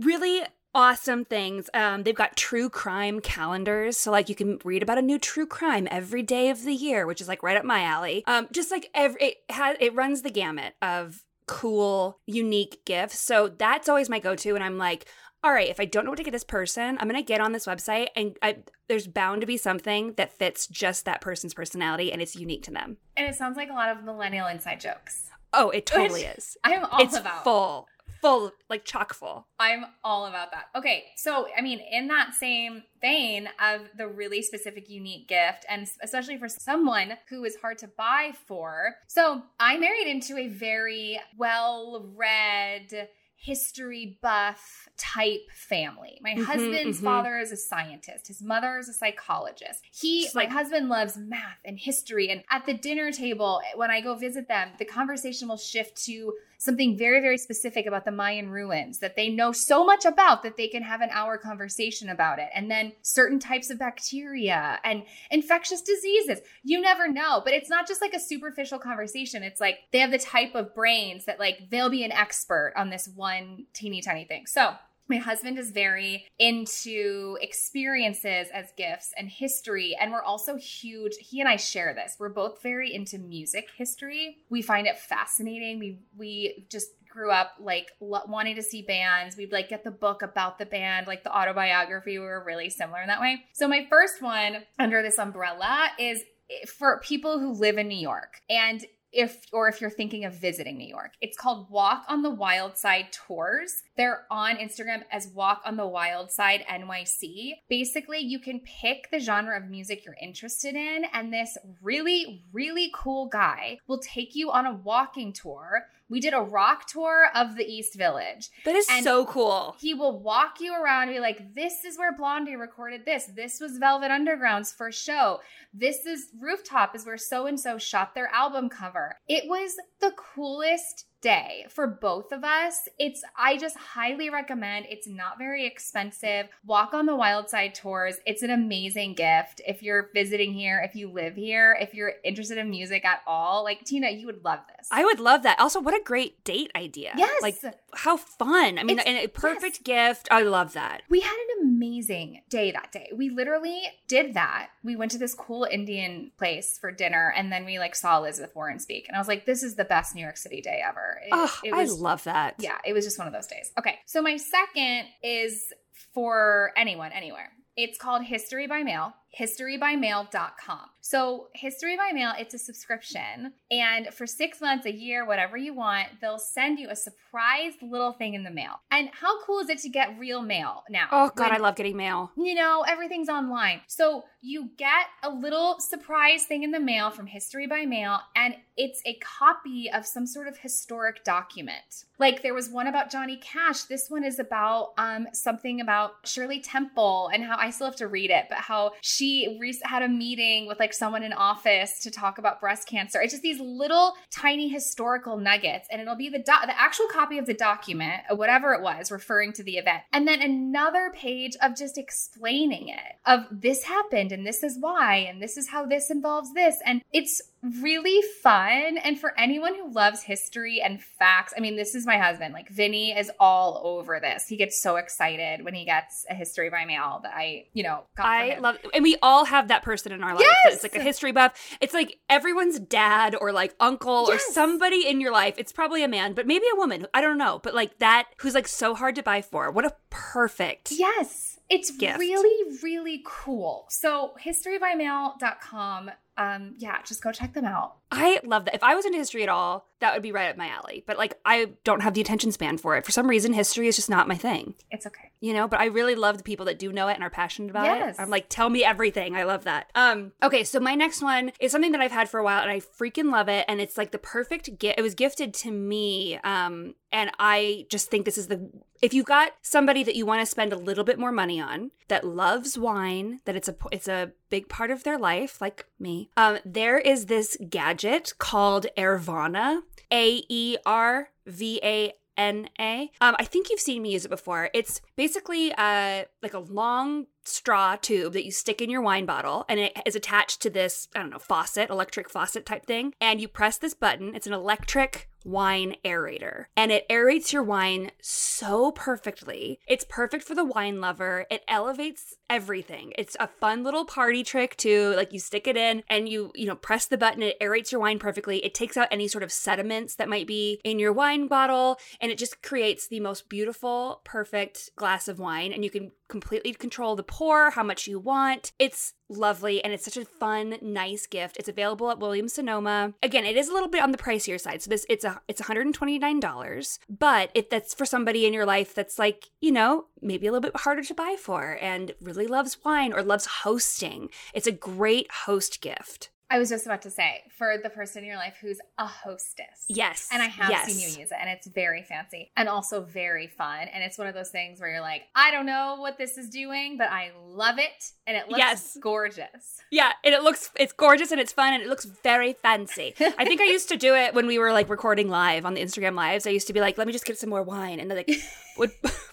really 0.00 0.42
awesome 0.74 1.24
things. 1.24 1.68
Um, 1.74 2.02
they've 2.02 2.14
got 2.14 2.36
true 2.36 2.68
crime 2.68 3.20
calendars, 3.20 3.96
so 3.96 4.10
like 4.10 4.28
you 4.28 4.34
can 4.34 4.58
read 4.64 4.82
about 4.82 4.98
a 4.98 5.02
new 5.02 5.18
true 5.18 5.46
crime 5.46 5.88
every 5.90 6.22
day 6.22 6.50
of 6.50 6.64
the 6.64 6.72
year, 6.74 7.06
which 7.06 7.20
is 7.20 7.28
like 7.28 7.42
right 7.42 7.56
up 7.56 7.64
my 7.64 7.82
alley. 7.82 8.24
Um, 8.26 8.48
just 8.52 8.70
like 8.70 8.90
every 8.94 9.20
it 9.20 9.36
has 9.50 9.76
it 9.80 9.94
runs 9.94 10.22
the 10.22 10.30
gamut 10.30 10.74
of 10.82 11.24
cool, 11.46 12.18
unique 12.26 12.84
gifts. 12.84 13.18
So 13.18 13.48
that's 13.48 13.88
always 13.88 14.08
my 14.08 14.18
go-to, 14.18 14.54
and 14.54 14.64
I'm 14.64 14.78
like. 14.78 15.06
All 15.44 15.52
right, 15.52 15.68
if 15.68 15.80
I 15.80 15.86
don't 15.86 16.04
know 16.04 16.12
what 16.12 16.18
to 16.18 16.22
get 16.22 16.30
this 16.30 16.44
person, 16.44 16.96
I'm 17.00 17.08
gonna 17.08 17.20
get 17.20 17.40
on 17.40 17.50
this 17.50 17.66
website, 17.66 18.10
and 18.14 18.38
I, 18.42 18.58
there's 18.86 19.08
bound 19.08 19.40
to 19.40 19.46
be 19.48 19.56
something 19.56 20.12
that 20.12 20.32
fits 20.32 20.68
just 20.68 21.04
that 21.06 21.20
person's 21.20 21.52
personality, 21.52 22.12
and 22.12 22.22
it's 22.22 22.36
unique 22.36 22.62
to 22.62 22.70
them. 22.70 22.98
And 23.16 23.26
it 23.26 23.34
sounds 23.34 23.56
like 23.56 23.68
a 23.68 23.72
lot 23.72 23.88
of 23.88 24.04
millennial 24.04 24.46
inside 24.46 24.78
jokes. 24.78 25.30
Oh, 25.52 25.70
it 25.70 25.84
totally 25.84 26.22
Which 26.22 26.38
is. 26.38 26.56
I'm 26.62 26.84
all 26.84 27.02
It's 27.02 27.16
about. 27.16 27.42
full, 27.42 27.88
full, 28.22 28.52
like 28.70 28.84
chock 28.84 29.12
full. 29.12 29.48
I'm 29.58 29.84
all 30.02 30.26
about 30.26 30.52
that. 30.52 30.66
Okay, 30.74 31.06
so 31.16 31.48
I 31.56 31.60
mean, 31.60 31.80
in 31.90 32.06
that 32.08 32.34
same 32.34 32.84
vein 33.00 33.48
of 33.60 33.82
the 33.98 34.08
really 34.08 34.40
specific, 34.42 34.88
unique 34.88 35.28
gift, 35.28 35.66
and 35.68 35.86
especially 36.02 36.38
for 36.38 36.48
someone 36.48 37.14
who 37.28 37.44
is 37.44 37.56
hard 37.56 37.78
to 37.78 37.88
buy 37.88 38.32
for. 38.46 38.94
So 39.08 39.42
I 39.58 39.76
married 39.76 40.06
into 40.06 40.38
a 40.38 40.48
very 40.48 41.20
well 41.36 42.08
read, 42.16 43.08
history 43.42 44.18
buff 44.22 44.88
type 44.96 45.50
family. 45.52 46.16
My 46.22 46.34
Mhm, 46.34 46.44
husband's 46.44 47.00
mhm. 47.00 47.04
father 47.04 47.38
is 47.38 47.50
a 47.50 47.56
scientist, 47.56 48.28
his 48.28 48.40
mother 48.40 48.78
is 48.78 48.88
a 48.88 48.92
psychologist. 48.92 49.82
He, 49.92 50.22
Just 50.22 50.34
my 50.36 50.42
like- 50.42 50.50
husband 50.50 50.88
loves 50.88 51.16
math 51.16 51.58
and 51.64 51.76
history. 51.78 52.28
And 52.30 52.44
at 52.50 52.66
the 52.66 52.74
dinner 52.74 53.10
table, 53.10 53.60
when 53.74 53.90
I 53.90 54.00
go 54.00 54.14
visit 54.14 54.46
them, 54.46 54.70
the 54.78 54.84
conversation 54.84 55.48
will 55.48 55.56
shift 55.56 55.96
to 56.04 56.34
something 56.58 56.96
very, 56.96 57.20
very 57.20 57.36
specific 57.38 57.86
about 57.86 58.04
the 58.04 58.12
Mayan 58.12 58.48
ruins 58.48 59.00
that 59.00 59.16
they 59.16 59.28
know 59.28 59.50
so 59.50 59.84
much 59.84 60.04
about 60.04 60.44
that 60.44 60.56
they 60.56 60.68
can 60.68 60.84
have 60.84 61.00
an 61.00 61.08
hour 61.10 61.36
conversation 61.36 62.08
about 62.08 62.38
it. 62.38 62.48
And 62.54 62.70
then 62.70 62.92
certain 63.02 63.40
types 63.40 63.68
of 63.68 63.80
bacteria 63.80 64.78
and 64.84 65.02
infectious 65.32 65.82
diseases. 65.82 66.38
You 66.62 66.80
never 66.80 67.08
know. 67.08 67.40
But 67.44 67.54
it's 67.54 67.68
not 67.68 67.88
just 67.88 68.00
like 68.00 68.14
a 68.14 68.20
superficial 68.20 68.78
conversation. 68.78 69.42
It's 69.42 69.60
like 69.60 69.78
they 69.90 69.98
have 69.98 70.12
the 70.12 70.18
type 70.20 70.54
of 70.54 70.72
brains 70.72 71.24
that 71.24 71.40
like 71.40 71.68
they'll 71.70 71.90
be 71.90 72.04
an 72.04 72.12
expert 72.12 72.72
on 72.76 72.90
this 72.90 73.08
one 73.08 73.31
teeny 73.72 74.00
tiny 74.00 74.24
thing. 74.24 74.46
So 74.46 74.74
my 75.08 75.16
husband 75.16 75.58
is 75.58 75.70
very 75.70 76.26
into 76.38 77.36
experiences 77.40 78.48
as 78.52 78.72
gifts 78.76 79.12
and 79.16 79.28
history. 79.28 79.96
And 80.00 80.12
we're 80.12 80.22
also 80.22 80.56
huge. 80.56 81.16
He 81.20 81.40
and 81.40 81.48
I 81.48 81.56
share 81.56 81.92
this. 81.94 82.16
We're 82.18 82.30
both 82.30 82.62
very 82.62 82.94
into 82.94 83.18
music 83.18 83.68
history. 83.76 84.38
We 84.48 84.62
find 84.62 84.86
it 84.86 84.98
fascinating. 84.98 85.78
We, 85.78 85.98
we 86.16 86.66
just 86.70 86.92
grew 87.10 87.30
up 87.30 87.52
like 87.60 87.90
lo- 88.00 88.22
wanting 88.26 88.56
to 88.56 88.62
see 88.62 88.82
bands. 88.82 89.36
We'd 89.36 89.52
like 89.52 89.68
get 89.68 89.84
the 89.84 89.90
book 89.90 90.22
about 90.22 90.58
the 90.58 90.66
band, 90.66 91.06
like 91.06 91.24
the 91.24 91.36
autobiography. 91.36 92.18
We 92.18 92.24
were 92.24 92.42
really 92.42 92.70
similar 92.70 93.02
in 93.02 93.08
that 93.08 93.20
way. 93.20 93.44
So 93.52 93.68
my 93.68 93.86
first 93.90 94.22
one 94.22 94.64
under 94.78 95.02
this 95.02 95.18
umbrella 95.18 95.88
is 95.98 96.22
eh, 96.50 96.64
for 96.66 97.00
people 97.00 97.38
who 97.38 97.52
live 97.52 97.76
in 97.76 97.88
New 97.88 97.98
York. 97.98 98.40
And 98.48 98.82
if 99.12 99.42
or 99.52 99.68
if 99.68 99.80
you're 99.80 99.90
thinking 99.90 100.24
of 100.24 100.34
visiting 100.34 100.78
New 100.78 100.88
York. 100.88 101.12
It's 101.20 101.36
called 101.36 101.70
Walk 101.70 102.04
on 102.08 102.22
the 102.22 102.30
Wild 102.30 102.76
Side 102.76 103.06
Tours. 103.12 103.82
They're 103.96 104.26
on 104.30 104.56
Instagram 104.56 105.02
as 105.10 105.28
Walk 105.28 105.62
on 105.64 105.76
the 105.76 105.86
Wild 105.86 106.30
Side 106.30 106.64
NYC. 106.70 107.52
Basically, 107.68 108.18
you 108.18 108.38
can 108.38 108.60
pick 108.60 109.10
the 109.10 109.20
genre 109.20 109.56
of 109.56 109.68
music 109.68 110.04
you're 110.04 110.16
interested 110.20 110.74
in 110.74 111.04
and 111.12 111.32
this 111.32 111.56
really 111.82 112.44
really 112.52 112.90
cool 112.94 113.28
guy 113.28 113.78
will 113.86 114.00
take 114.00 114.34
you 114.34 114.50
on 114.50 114.66
a 114.66 114.74
walking 114.74 115.32
tour 115.32 115.86
We 116.12 116.20
did 116.20 116.34
a 116.34 116.40
rock 116.42 116.86
tour 116.88 117.28
of 117.34 117.56
the 117.56 117.64
East 117.64 117.94
Village. 117.96 118.50
That 118.66 118.74
is 118.76 118.86
And- 118.90 119.02
so 119.02 119.24
cool. 119.24 119.76
He 119.80 119.94
will 119.94 120.20
walk 120.20 120.60
you 120.60 120.74
around 120.74 121.04
and 121.04 121.12
be 121.12 121.20
like, 121.20 121.54
this 121.54 121.86
is 121.86 121.96
where 121.96 122.12
Blondie 122.14 122.54
recorded 122.54 123.06
this. 123.06 123.24
This 123.34 123.60
was 123.60 123.78
Velvet 123.78 124.10
Underground's 124.10 124.70
first 124.74 125.02
show. 125.02 125.40
This 125.72 126.04
is 126.04 126.28
Rooftop, 126.38 126.94
is 126.94 127.06
where 127.06 127.16
so 127.16 127.46
and 127.46 127.58
so 127.58 127.78
shot 127.78 128.14
their 128.14 128.28
album 128.28 128.68
cover. 128.68 129.16
It 129.26 129.48
was 129.48 129.74
the 130.00 130.12
coolest 130.34 131.06
day 131.22 131.64
for 131.70 131.86
both 131.86 132.32
of 132.32 132.44
us. 132.44 132.88
It's, 132.98 133.22
I 133.36 133.56
just 133.56 133.76
highly 133.78 134.28
recommend. 134.28 134.86
It's 134.90 135.06
not 135.06 135.38
very 135.38 135.66
expensive. 135.66 136.48
Walk 136.66 136.92
on 136.92 137.06
the 137.06 137.16
Wild 137.16 137.48
Side 137.48 137.74
tours. 137.74 138.16
It's 138.26 138.42
an 138.42 138.50
amazing 138.50 139.14
gift. 139.14 139.60
If 139.66 139.82
you're 139.82 140.10
visiting 140.12 140.52
here, 140.52 140.82
if 140.84 140.94
you 140.94 141.08
live 141.10 141.36
here, 141.36 141.76
if 141.80 141.94
you're 141.94 142.12
interested 142.24 142.58
in 142.58 142.68
music 142.68 143.04
at 143.04 143.20
all, 143.26 143.62
like 143.64 143.84
Tina, 143.84 144.10
you 144.10 144.26
would 144.26 144.44
love 144.44 144.60
this. 144.76 144.88
I 144.90 145.04
would 145.04 145.20
love 145.20 145.44
that. 145.44 145.58
Also, 145.60 145.80
what 145.80 145.94
a 145.94 146.02
great 146.04 146.44
date 146.44 146.70
idea. 146.76 147.12
Yes. 147.16 147.40
Like, 147.40 147.56
how 147.94 148.16
fun. 148.16 148.78
I 148.78 148.82
mean, 148.82 148.98
It's- 148.98 149.06
and 149.06 149.16
a 149.18 149.28
perfect 149.28 149.84
gift. 149.84 150.28
I 150.30 150.42
love 150.42 150.72
that. 150.74 151.02
We 151.08 151.20
had 151.20 151.36
an 151.58 151.68
amazing 151.68 152.42
day 152.50 152.72
that 152.72 152.90
day. 152.90 153.10
We 153.14 153.30
literally 153.30 153.82
did 154.08 154.34
that. 154.34 154.70
We 154.82 154.96
went 154.96 155.12
to 155.12 155.18
this 155.18 155.34
cool 155.34 155.64
Indian 155.70 156.32
place 156.36 156.78
for 156.78 156.90
dinner 156.90 157.32
and 157.36 157.52
then 157.52 157.64
we 157.64 157.78
like 157.78 157.94
saw 157.94 158.18
Elizabeth 158.18 158.54
Warren 158.56 158.80
speak. 158.80 159.06
And 159.06 159.16
I 159.16 159.20
was 159.20 159.28
like, 159.28 159.46
this 159.46 159.62
is 159.62 159.76
the 159.76 159.84
best 159.84 160.14
New 160.14 160.22
York 160.22 160.36
City 160.36 160.60
day 160.60 160.82
ever. 160.86 161.11
It, 161.22 161.28
Oh, 161.32 161.54
it 161.64 161.72
I 161.72 161.84
love 161.84 162.24
that. 162.24 162.56
yeah, 162.58 162.78
it 162.84 162.92
was 162.92 163.04
just 163.04 163.18
one 163.18 163.26
of 163.26 163.32
those 163.32 163.46
days. 163.46 163.70
Okay. 163.78 163.98
So 164.06 164.22
my 164.22 164.36
second 164.36 165.06
is 165.22 165.72
for 166.14 166.72
anyone, 166.76 167.12
anywhere. 167.12 167.50
It's 167.76 167.98
called 167.98 168.22
History 168.24 168.66
by 168.66 168.82
Mail, 168.82 169.14
historybymail.com. 169.38 170.80
So, 171.04 171.48
History 171.54 171.96
by 171.96 172.12
Mail, 172.12 172.32
it's 172.38 172.54
a 172.54 172.58
subscription. 172.58 173.52
And 173.70 174.08
for 174.14 174.26
six 174.26 174.60
months, 174.60 174.86
a 174.86 174.92
year, 174.92 175.26
whatever 175.26 175.56
you 175.56 175.74
want, 175.74 176.08
they'll 176.20 176.38
send 176.38 176.78
you 176.78 176.88
a 176.90 176.96
surprise 176.96 177.72
little 177.82 178.12
thing 178.12 178.34
in 178.34 178.44
the 178.44 178.50
mail. 178.50 178.80
And 178.90 179.08
how 179.20 179.42
cool 179.44 179.58
is 179.60 179.68
it 179.68 179.78
to 179.80 179.88
get 179.88 180.16
real 180.18 180.42
mail 180.42 180.84
now? 180.88 181.08
Oh, 181.10 181.30
God, 181.34 181.50
When- 181.50 181.54
I 181.54 181.58
love 181.58 181.74
getting 181.76 181.96
mail. 181.96 182.30
you 182.36 182.54
know, 182.54 182.82
everything's 182.86 183.28
online. 183.28 183.80
So 183.88 184.24
you 184.42 184.70
get 184.76 185.06
a 185.22 185.30
little 185.30 185.78
surprise 185.80 186.44
thing 186.44 186.62
in 186.62 186.70
the 186.70 186.80
mail 186.80 187.10
from 187.10 187.26
History 187.26 187.66
by 187.66 187.84
Mail, 187.84 188.20
and 188.36 188.56
it's 188.76 189.00
a 189.04 189.14
copy 189.14 189.90
of 189.92 190.04
some 190.06 190.26
sort 190.26 190.48
of 190.48 190.58
historic 190.58 191.22
document. 191.24 192.04
Like 192.18 192.42
there 192.42 192.54
was 192.54 192.68
one 192.68 192.86
about 192.86 193.10
Johnny 193.10 193.36
Cash. 193.36 193.82
This 193.84 194.08
one 194.08 194.24
is 194.24 194.38
about 194.38 194.92
um, 194.98 195.26
something 195.32 195.80
about 195.80 196.12
Shirley 196.24 196.60
Temple 196.60 197.28
and 197.32 197.44
how 197.44 197.56
I 197.56 197.70
still 197.70 197.86
have 197.88 197.96
to 197.96 198.08
read 198.08 198.30
it, 198.30 198.46
but 198.48 198.58
how 198.58 198.92
she 199.00 199.21
re- 199.22 199.80
had 199.82 200.02
a 200.02 200.08
meeting 200.08 200.66
with 200.66 200.78
like 200.78 200.92
someone 200.92 201.22
in 201.22 201.32
office 201.32 202.00
to 202.00 202.10
talk 202.10 202.38
about 202.38 202.60
breast 202.60 202.88
cancer. 202.88 203.20
It's 203.20 203.32
just 203.32 203.42
these 203.42 203.60
little 203.60 204.14
tiny 204.30 204.68
historical 204.68 205.36
nuggets, 205.36 205.88
and 205.90 206.00
it'll 206.00 206.16
be 206.16 206.28
the 206.28 206.38
do- 206.38 206.66
the 206.66 206.80
actual 206.80 207.06
copy 207.06 207.38
of 207.38 207.46
the 207.46 207.54
document, 207.54 208.22
whatever 208.30 208.72
it 208.72 208.82
was, 208.82 209.10
referring 209.10 209.52
to 209.54 209.62
the 209.62 209.76
event, 209.76 210.02
and 210.12 210.26
then 210.26 210.42
another 210.42 211.12
page 211.14 211.56
of 211.62 211.76
just 211.76 211.98
explaining 211.98 212.88
it 212.88 213.16
of 213.26 213.46
this 213.50 213.84
happened 213.84 214.32
and 214.32 214.46
this 214.46 214.62
is 214.62 214.76
why 214.78 215.16
and 215.16 215.42
this 215.42 215.56
is 215.56 215.68
how 215.68 215.86
this 215.86 216.10
involves 216.10 216.52
this, 216.54 216.76
and 216.84 217.02
it's 217.12 217.40
really 217.62 218.20
fun. 218.42 218.98
And 218.98 219.18
for 219.18 219.38
anyone 219.38 219.74
who 219.74 219.92
loves 219.92 220.22
history 220.22 220.80
and 220.80 221.00
facts, 221.00 221.54
I 221.56 221.60
mean, 221.60 221.76
this 221.76 221.94
is 221.94 222.04
my 222.06 222.18
husband. 222.18 222.52
Like 222.54 222.68
Vinny 222.68 223.12
is 223.16 223.30
all 223.38 223.80
over 223.84 224.18
this. 224.20 224.48
He 224.48 224.56
gets 224.56 224.82
so 224.82 224.96
excited 224.96 225.64
when 225.64 225.74
he 225.74 225.84
gets 225.84 226.26
a 226.28 226.34
history 226.34 226.70
by 226.70 226.84
mail 226.84 227.20
that 227.22 227.32
I, 227.34 227.66
you 227.72 227.82
know, 227.82 228.04
got 228.16 228.26
I 228.26 228.58
love, 228.58 228.78
and 228.92 229.02
we 229.02 229.16
all 229.22 229.44
have 229.44 229.68
that 229.68 229.82
person 229.82 230.12
in 230.12 230.22
our 230.22 230.34
life. 230.34 230.44
Yes! 230.64 230.74
It's 230.74 230.82
like 230.82 230.96
a 230.96 231.02
history 231.02 231.32
buff. 231.32 231.76
It's 231.80 231.94
like 231.94 232.18
everyone's 232.28 232.80
dad 232.80 233.36
or 233.40 233.52
like 233.52 233.74
uncle 233.78 234.26
or 234.28 234.38
somebody 234.38 235.06
in 235.06 235.20
your 235.20 235.32
life. 235.32 235.54
It's 235.56 235.72
probably 235.72 236.02
a 236.02 236.08
man, 236.08 236.34
but 236.34 236.46
maybe 236.46 236.66
a 236.72 236.76
woman. 236.76 237.06
I 237.14 237.20
don't 237.20 237.38
know. 237.38 237.60
But 237.62 237.74
like 237.74 237.98
that, 237.98 238.28
who's 238.38 238.54
like 238.54 238.68
so 238.68 238.94
hard 238.94 239.14
to 239.16 239.22
buy 239.22 239.40
for. 239.40 239.70
What 239.70 239.84
a 239.84 239.94
perfect. 240.10 240.90
Yes, 240.90 241.60
it's 241.70 241.90
gift. 241.90 242.18
really, 242.18 242.78
really 242.82 243.22
cool. 243.24 243.86
So 243.88 244.32
historybymail.com. 244.44 246.10
Um, 246.36 246.74
yeah, 246.78 246.98
just 247.02 247.22
go 247.22 247.30
check 247.32 247.52
them 247.54 247.64
out. 247.66 247.96
I 248.10 248.40
love 248.44 248.64
that. 248.66 248.74
If 248.74 248.82
I 248.82 248.94
was 248.94 249.04
into 249.04 249.18
history 249.18 249.42
at 249.42 249.48
all, 249.48 249.86
that 250.00 250.12
would 250.14 250.22
be 250.22 250.32
right 250.32 250.48
up 250.50 250.56
my 250.56 250.68
alley. 250.68 251.04
But 251.06 251.16
like, 251.18 251.38
I 251.44 251.72
don't 251.84 252.00
have 252.00 252.14
the 252.14 252.20
attention 252.20 252.52
span 252.52 252.78
for 252.78 252.96
it. 252.96 253.04
For 253.06 253.12
some 253.12 253.28
reason, 253.28 253.52
history 253.52 253.86
is 253.88 253.96
just 253.96 254.10
not 254.10 254.28
my 254.28 254.36
thing. 254.36 254.74
It's 254.90 255.06
okay. 255.06 255.30
you 255.40 255.52
know 255.52 255.66
but 255.66 255.80
i 255.80 255.86
really 255.86 256.14
love 256.14 256.36
the 256.38 256.44
people 256.44 256.66
that 256.66 256.78
do 256.78 256.92
know 256.92 257.08
it 257.08 257.14
and 257.14 257.24
are 257.24 257.30
passionate 257.30 257.70
about 257.70 257.84
Yes. 257.86 258.16
it 258.18 258.22
i'm 258.22 258.30
like 258.30 258.46
tell 258.48 258.68
me 258.70 258.84
everything 258.84 259.34
i 259.34 259.42
love 259.42 259.64
that 259.64 259.90
um 259.96 260.30
okay 260.42 260.62
so 260.62 260.78
my 260.78 260.94
next 260.94 261.20
one 261.20 261.50
is 261.58 261.72
something 261.72 261.90
that 261.92 262.00
i've 262.00 262.12
had 262.12 262.28
for 262.28 262.38
a 262.38 262.44
while 262.44 262.62
and 262.62 262.70
i 262.70 262.78
freaking 262.78 263.32
love 263.32 263.48
it 263.48 263.64
and 263.68 263.80
it's 263.80 263.98
like 263.98 264.12
the 264.12 264.18
perfect 264.18 264.78
gift 264.78 264.98
it 264.98 265.02
was 265.02 265.14
gifted 265.16 265.52
to 265.54 265.70
me 265.72 266.38
um 266.44 266.94
and 267.10 267.30
i 267.40 267.86
just 267.90 268.08
think 268.10 268.24
this 268.24 268.38
is 268.38 268.46
the 268.46 268.70
if 269.02 269.12
you've 269.12 269.26
got 269.26 269.52
somebody 269.62 270.04
that 270.04 270.14
you 270.14 270.24
want 270.24 270.40
to 270.40 270.46
spend 270.46 270.72
a 270.72 270.76
little 270.78 271.02
bit 271.04 271.18
more 271.18 271.32
money 271.32 271.60
on 271.60 271.90
that 272.08 272.24
loves 272.24 272.78
wine 272.78 273.40
that 273.44 273.56
it's 273.56 273.68
a 273.68 273.74
it's 273.90 274.06
a 274.08 274.30
big 274.48 274.68
part 274.68 274.90
of 274.92 275.02
their 275.02 275.18
life 275.18 275.60
like 275.60 275.86
me 275.98 276.21
um 276.36 276.58
there 276.64 276.98
is 276.98 277.26
this 277.26 277.56
gadget 277.68 278.34
called 278.38 278.86
Aervana 278.96 279.82
a 280.12 280.44
e 280.48 280.76
r 280.84 281.30
v 281.46 281.80
a 281.82 282.12
N 282.36 282.68
A. 282.80 283.10
Um, 283.20 283.36
I 283.38 283.44
think 283.44 283.68
you've 283.68 283.80
seen 283.80 284.02
me 284.02 284.12
use 284.12 284.24
it 284.24 284.30
before. 284.30 284.70
It's 284.72 285.00
basically 285.16 285.72
uh 285.72 286.24
like 286.42 286.54
a 286.54 286.58
long 286.58 287.26
straw 287.44 287.96
tube 287.96 288.32
that 288.32 288.44
you 288.44 288.50
stick 288.52 288.80
in 288.80 288.88
your 288.88 289.02
wine 289.02 289.26
bottle 289.26 289.64
and 289.68 289.80
it 289.80 289.92
is 290.06 290.14
attached 290.14 290.62
to 290.62 290.70
this, 290.70 291.08
I 291.14 291.18
don't 291.18 291.30
know, 291.30 291.38
faucet, 291.38 291.90
electric 291.90 292.30
faucet 292.30 292.64
type 292.64 292.86
thing. 292.86 293.14
And 293.20 293.40
you 293.40 293.48
press 293.48 293.78
this 293.78 293.94
button. 293.94 294.34
It's 294.34 294.46
an 294.46 294.52
electric 294.52 295.28
wine 295.44 295.96
aerator 296.04 296.66
and 296.76 296.92
it 296.92 297.08
aerates 297.08 297.52
your 297.52 297.62
wine 297.62 298.10
so 298.20 298.92
perfectly. 298.92 299.78
It's 299.86 300.04
perfect 300.08 300.44
for 300.44 300.54
the 300.54 300.64
wine 300.64 301.00
lover. 301.00 301.46
It 301.50 301.62
elevates 301.68 302.34
everything. 302.48 303.12
It's 303.16 303.36
a 303.40 303.48
fun 303.48 303.82
little 303.82 304.04
party 304.04 304.44
trick 304.44 304.76
too. 304.76 305.14
Like 305.16 305.32
you 305.32 305.38
stick 305.38 305.66
it 305.66 305.76
in 305.76 306.02
and 306.08 306.28
you, 306.28 306.52
you 306.54 306.66
know, 306.66 306.76
press 306.76 307.06
the 307.06 307.18
button, 307.18 307.42
it 307.42 307.60
aerates 307.60 307.92
your 307.92 308.00
wine 308.00 308.18
perfectly. 308.18 308.64
It 308.64 308.74
takes 308.74 308.96
out 308.96 309.08
any 309.10 309.28
sort 309.28 309.44
of 309.44 309.52
sediments 309.52 310.16
that 310.16 310.28
might 310.28 310.46
be 310.46 310.80
in 310.84 310.98
your 310.98 311.12
wine 311.12 311.46
bottle 311.46 311.98
and 312.20 312.30
it 312.30 312.38
just 312.38 312.62
creates 312.62 313.08
the 313.08 313.20
most 313.20 313.48
beautiful, 313.48 314.20
perfect 314.24 314.90
glass 314.96 315.28
of 315.28 315.38
wine 315.38 315.72
and 315.72 315.84
you 315.84 315.90
can 315.90 316.12
completely 316.28 316.72
control 316.72 317.14
the 317.14 317.22
pour, 317.22 317.70
how 317.70 317.82
much 317.82 318.06
you 318.06 318.18
want. 318.18 318.72
It's 318.78 319.14
lovely 319.36 319.82
and 319.82 319.92
it's 319.92 320.04
such 320.04 320.16
a 320.16 320.24
fun, 320.24 320.76
nice 320.80 321.26
gift. 321.26 321.56
It's 321.56 321.68
available 321.68 322.10
at 322.10 322.18
Williams 322.18 322.54
Sonoma. 322.54 323.14
Again, 323.22 323.44
it 323.44 323.56
is 323.56 323.68
a 323.68 323.72
little 323.72 323.88
bit 323.88 324.02
on 324.02 324.12
the 324.12 324.18
pricier 324.18 324.60
side. 324.60 324.82
So 324.82 324.90
this 324.90 325.06
it's 325.08 325.24
a 325.24 325.40
it's 325.48 325.60
$129, 325.60 326.98
but 327.08 327.50
if 327.54 327.70
that's 327.70 327.94
for 327.94 328.04
somebody 328.04 328.46
in 328.46 328.52
your 328.52 328.66
life 328.66 328.94
that's 328.94 329.18
like, 329.18 329.50
you 329.60 329.72
know, 329.72 330.06
maybe 330.20 330.46
a 330.46 330.52
little 330.52 330.68
bit 330.68 330.80
harder 330.80 331.02
to 331.02 331.14
buy 331.14 331.36
for 331.38 331.78
and 331.80 332.14
really 332.20 332.46
loves 332.46 332.78
wine 332.84 333.12
or 333.12 333.22
loves 333.22 333.46
hosting, 333.46 334.28
it's 334.52 334.66
a 334.66 334.72
great 334.72 335.30
host 335.30 335.80
gift. 335.80 336.30
I 336.52 336.58
was 336.58 336.68
just 336.68 336.84
about 336.84 337.00
to 337.02 337.10
say 337.10 337.44
for 337.56 337.76
the 337.82 337.88
person 337.88 338.22
in 338.22 338.28
your 338.28 338.36
life 338.36 338.58
who's 338.60 338.78
a 338.98 339.06
hostess. 339.06 339.86
Yes. 339.88 340.28
And 340.30 340.42
I 340.42 340.48
have 340.48 340.68
yes. 340.68 340.92
seen 340.92 341.00
you 341.00 341.06
use 341.06 341.30
it, 341.30 341.38
and 341.40 341.48
it's 341.48 341.66
very 341.66 342.02
fancy 342.02 342.52
and 342.58 342.68
also 342.68 343.00
very 343.00 343.46
fun. 343.46 343.88
And 343.88 344.04
it's 344.04 344.18
one 344.18 344.26
of 344.26 344.34
those 344.34 344.50
things 344.50 344.78
where 344.78 344.90
you're 344.90 345.00
like, 345.00 345.22
I 345.34 345.50
don't 345.50 345.64
know 345.64 345.96
what 345.98 346.18
this 346.18 346.36
is 346.36 346.50
doing, 346.50 346.98
but 346.98 347.08
I 347.08 347.30
love 347.42 347.78
it, 347.78 348.12
and 348.26 348.36
it 348.36 348.48
looks 348.48 348.58
Yes. 348.58 348.98
gorgeous. 349.00 349.80
Yeah, 349.90 350.12
and 350.22 350.34
it 350.34 350.42
looks 350.42 350.68
it's 350.78 350.92
gorgeous 350.92 351.32
and 351.32 351.40
it's 351.40 351.54
fun 351.54 351.72
and 351.72 351.82
it 351.82 351.88
looks 351.88 352.04
very 352.04 352.52
fancy. 352.52 353.14
I 353.18 353.46
think 353.46 353.62
I 353.62 353.64
used 353.64 353.88
to 353.88 353.96
do 353.96 354.14
it 354.14 354.34
when 354.34 354.46
we 354.46 354.58
were 354.58 354.72
like 354.72 354.90
recording 354.90 355.30
live 355.30 355.64
on 355.64 355.72
the 355.72 355.80
Instagram 355.80 356.14
lives. 356.14 356.46
I 356.46 356.50
used 356.50 356.66
to 356.66 356.74
be 356.74 356.80
like, 356.80 356.98
let 356.98 357.06
me 357.06 357.14
just 357.14 357.24
get 357.24 357.38
some 357.38 357.48
more 357.48 357.62
wine 357.62 357.98
and 357.98 358.10
then 358.10 358.18
like 358.18 358.30
would 358.76 358.90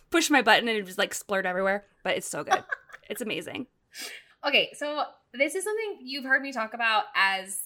push 0.09 0.29
my 0.29 0.41
button 0.41 0.69
and 0.69 0.77
it 0.77 0.85
just 0.85 0.97
like 0.97 1.13
splurt 1.13 1.43
everywhere. 1.43 1.83
But 2.01 2.15
it's 2.15 2.29
so 2.29 2.45
good. 2.45 2.63
It's 3.09 3.21
amazing. 3.21 3.67
Okay, 4.47 4.69
so 4.77 5.03
this 5.33 5.55
is 5.55 5.63
something 5.63 5.99
you've 6.01 6.25
heard 6.25 6.41
me 6.41 6.51
talk 6.51 6.73
about 6.73 7.05
as 7.15 7.61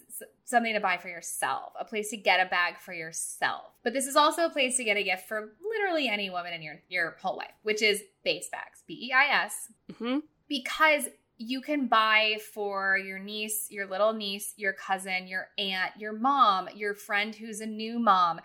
something 0.45 0.73
to 0.73 0.79
buy 0.79 0.97
for 0.97 1.07
yourself, 1.07 1.73
a 1.79 1.85
place 1.85 2.09
to 2.09 2.17
get 2.17 2.45
a 2.45 2.49
bag 2.49 2.77
for 2.79 2.93
yourself. 2.93 3.73
But 3.83 3.93
this 3.93 4.05
is 4.05 4.15
also 4.15 4.45
a 4.45 4.49
place 4.49 4.77
to 4.77 4.83
get 4.83 4.97
a 4.97 5.03
gift 5.03 5.27
for 5.27 5.53
literally 5.69 6.07
any 6.07 6.29
woman 6.29 6.53
in 6.53 6.61
your 6.61 6.81
your 6.89 7.17
whole 7.21 7.37
life, 7.37 7.53
which 7.63 7.81
is 7.81 8.03
Béis 8.25 8.51
bags, 8.51 8.83
B 8.87 9.09
E 9.09 9.13
I 9.13 9.43
S, 9.45 9.71
hmm 9.97 10.19
because 10.49 11.07
you 11.37 11.61
can 11.61 11.87
buy 11.87 12.37
for 12.53 12.97
your 12.97 13.17
niece, 13.17 13.67
your 13.69 13.87
little 13.87 14.13
niece, 14.13 14.53
your 14.55 14.73
cousin, 14.73 15.27
your 15.27 15.47
aunt, 15.57 15.91
your 15.97 16.13
mom, 16.13 16.69
your 16.75 16.93
friend 16.93 17.33
who's 17.33 17.59
a 17.59 17.65
new 17.65 17.97
mom, 17.97 18.39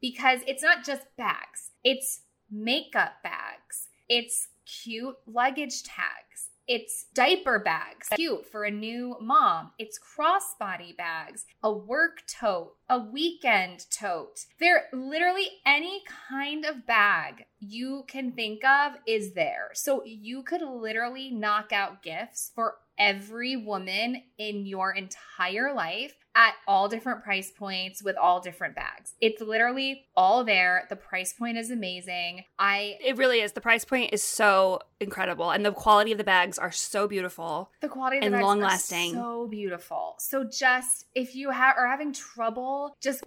because 0.00 0.40
it's 0.46 0.62
not 0.62 0.84
just 0.84 1.02
bags, 1.16 1.70
it's 1.84 2.22
makeup 2.50 3.22
bags, 3.22 3.88
it's 4.08 4.48
cute 4.66 5.16
luggage 5.26 5.82
tags. 5.84 6.48
It's 6.68 7.06
diaper 7.12 7.58
bags, 7.58 8.08
cute 8.14 8.46
for 8.46 8.64
a 8.64 8.70
new 8.70 9.16
mom. 9.20 9.72
It's 9.78 9.98
crossbody 9.98 10.96
bags, 10.96 11.44
a 11.62 11.72
work 11.72 12.22
tote, 12.26 12.74
a 12.88 12.98
weekend 12.98 13.86
tote. 13.90 14.46
They're 14.60 14.84
literally 14.92 15.48
any 15.66 16.02
kind 16.28 16.64
of 16.64 16.86
bag 16.86 17.46
you 17.58 18.04
can 18.06 18.32
think 18.32 18.64
of 18.64 18.92
is 19.06 19.32
there. 19.32 19.70
So 19.74 20.04
you 20.04 20.42
could 20.42 20.62
literally 20.62 21.30
knock 21.30 21.72
out 21.72 22.02
gifts 22.02 22.52
for 22.54 22.76
every 23.02 23.56
woman 23.56 24.22
in 24.38 24.64
your 24.66 24.92
entire 24.92 25.74
life 25.74 26.14
at 26.34 26.54
all 26.66 26.88
different 26.88 27.22
price 27.22 27.50
points 27.50 28.02
with 28.02 28.16
all 28.16 28.40
different 28.40 28.74
bags. 28.74 29.12
It's 29.20 29.42
literally 29.42 30.06
all 30.16 30.44
there. 30.44 30.86
The 30.88 30.96
price 30.96 31.34
point 31.34 31.58
is 31.58 31.70
amazing. 31.70 32.44
I 32.58 32.96
It 33.04 33.18
really 33.18 33.40
is. 33.42 33.52
The 33.52 33.60
price 33.60 33.84
point 33.84 34.14
is 34.14 34.22
so 34.22 34.80
incredible, 34.98 35.50
and 35.50 35.62
the 35.66 35.72
quality 35.72 36.12
of 36.12 36.16
the 36.18 36.24
bags 36.24 36.58
are 36.58 36.70
so 36.72 37.06
beautiful. 37.06 37.70
the 37.82 37.88
quality 37.88 38.16
of 38.18 38.20
the 38.22 38.26
And 38.28 38.32
bags 38.34 38.44
long-lasting. 38.44 39.12
so 39.12 39.46
beautiful. 39.50 40.14
So 40.20 40.44
just 40.44 41.06
if 41.14 41.34
you 41.34 41.50
ha- 41.50 41.74
are 41.76 41.88
having 41.88 42.12
trouble, 42.14 42.96
just 43.02 43.22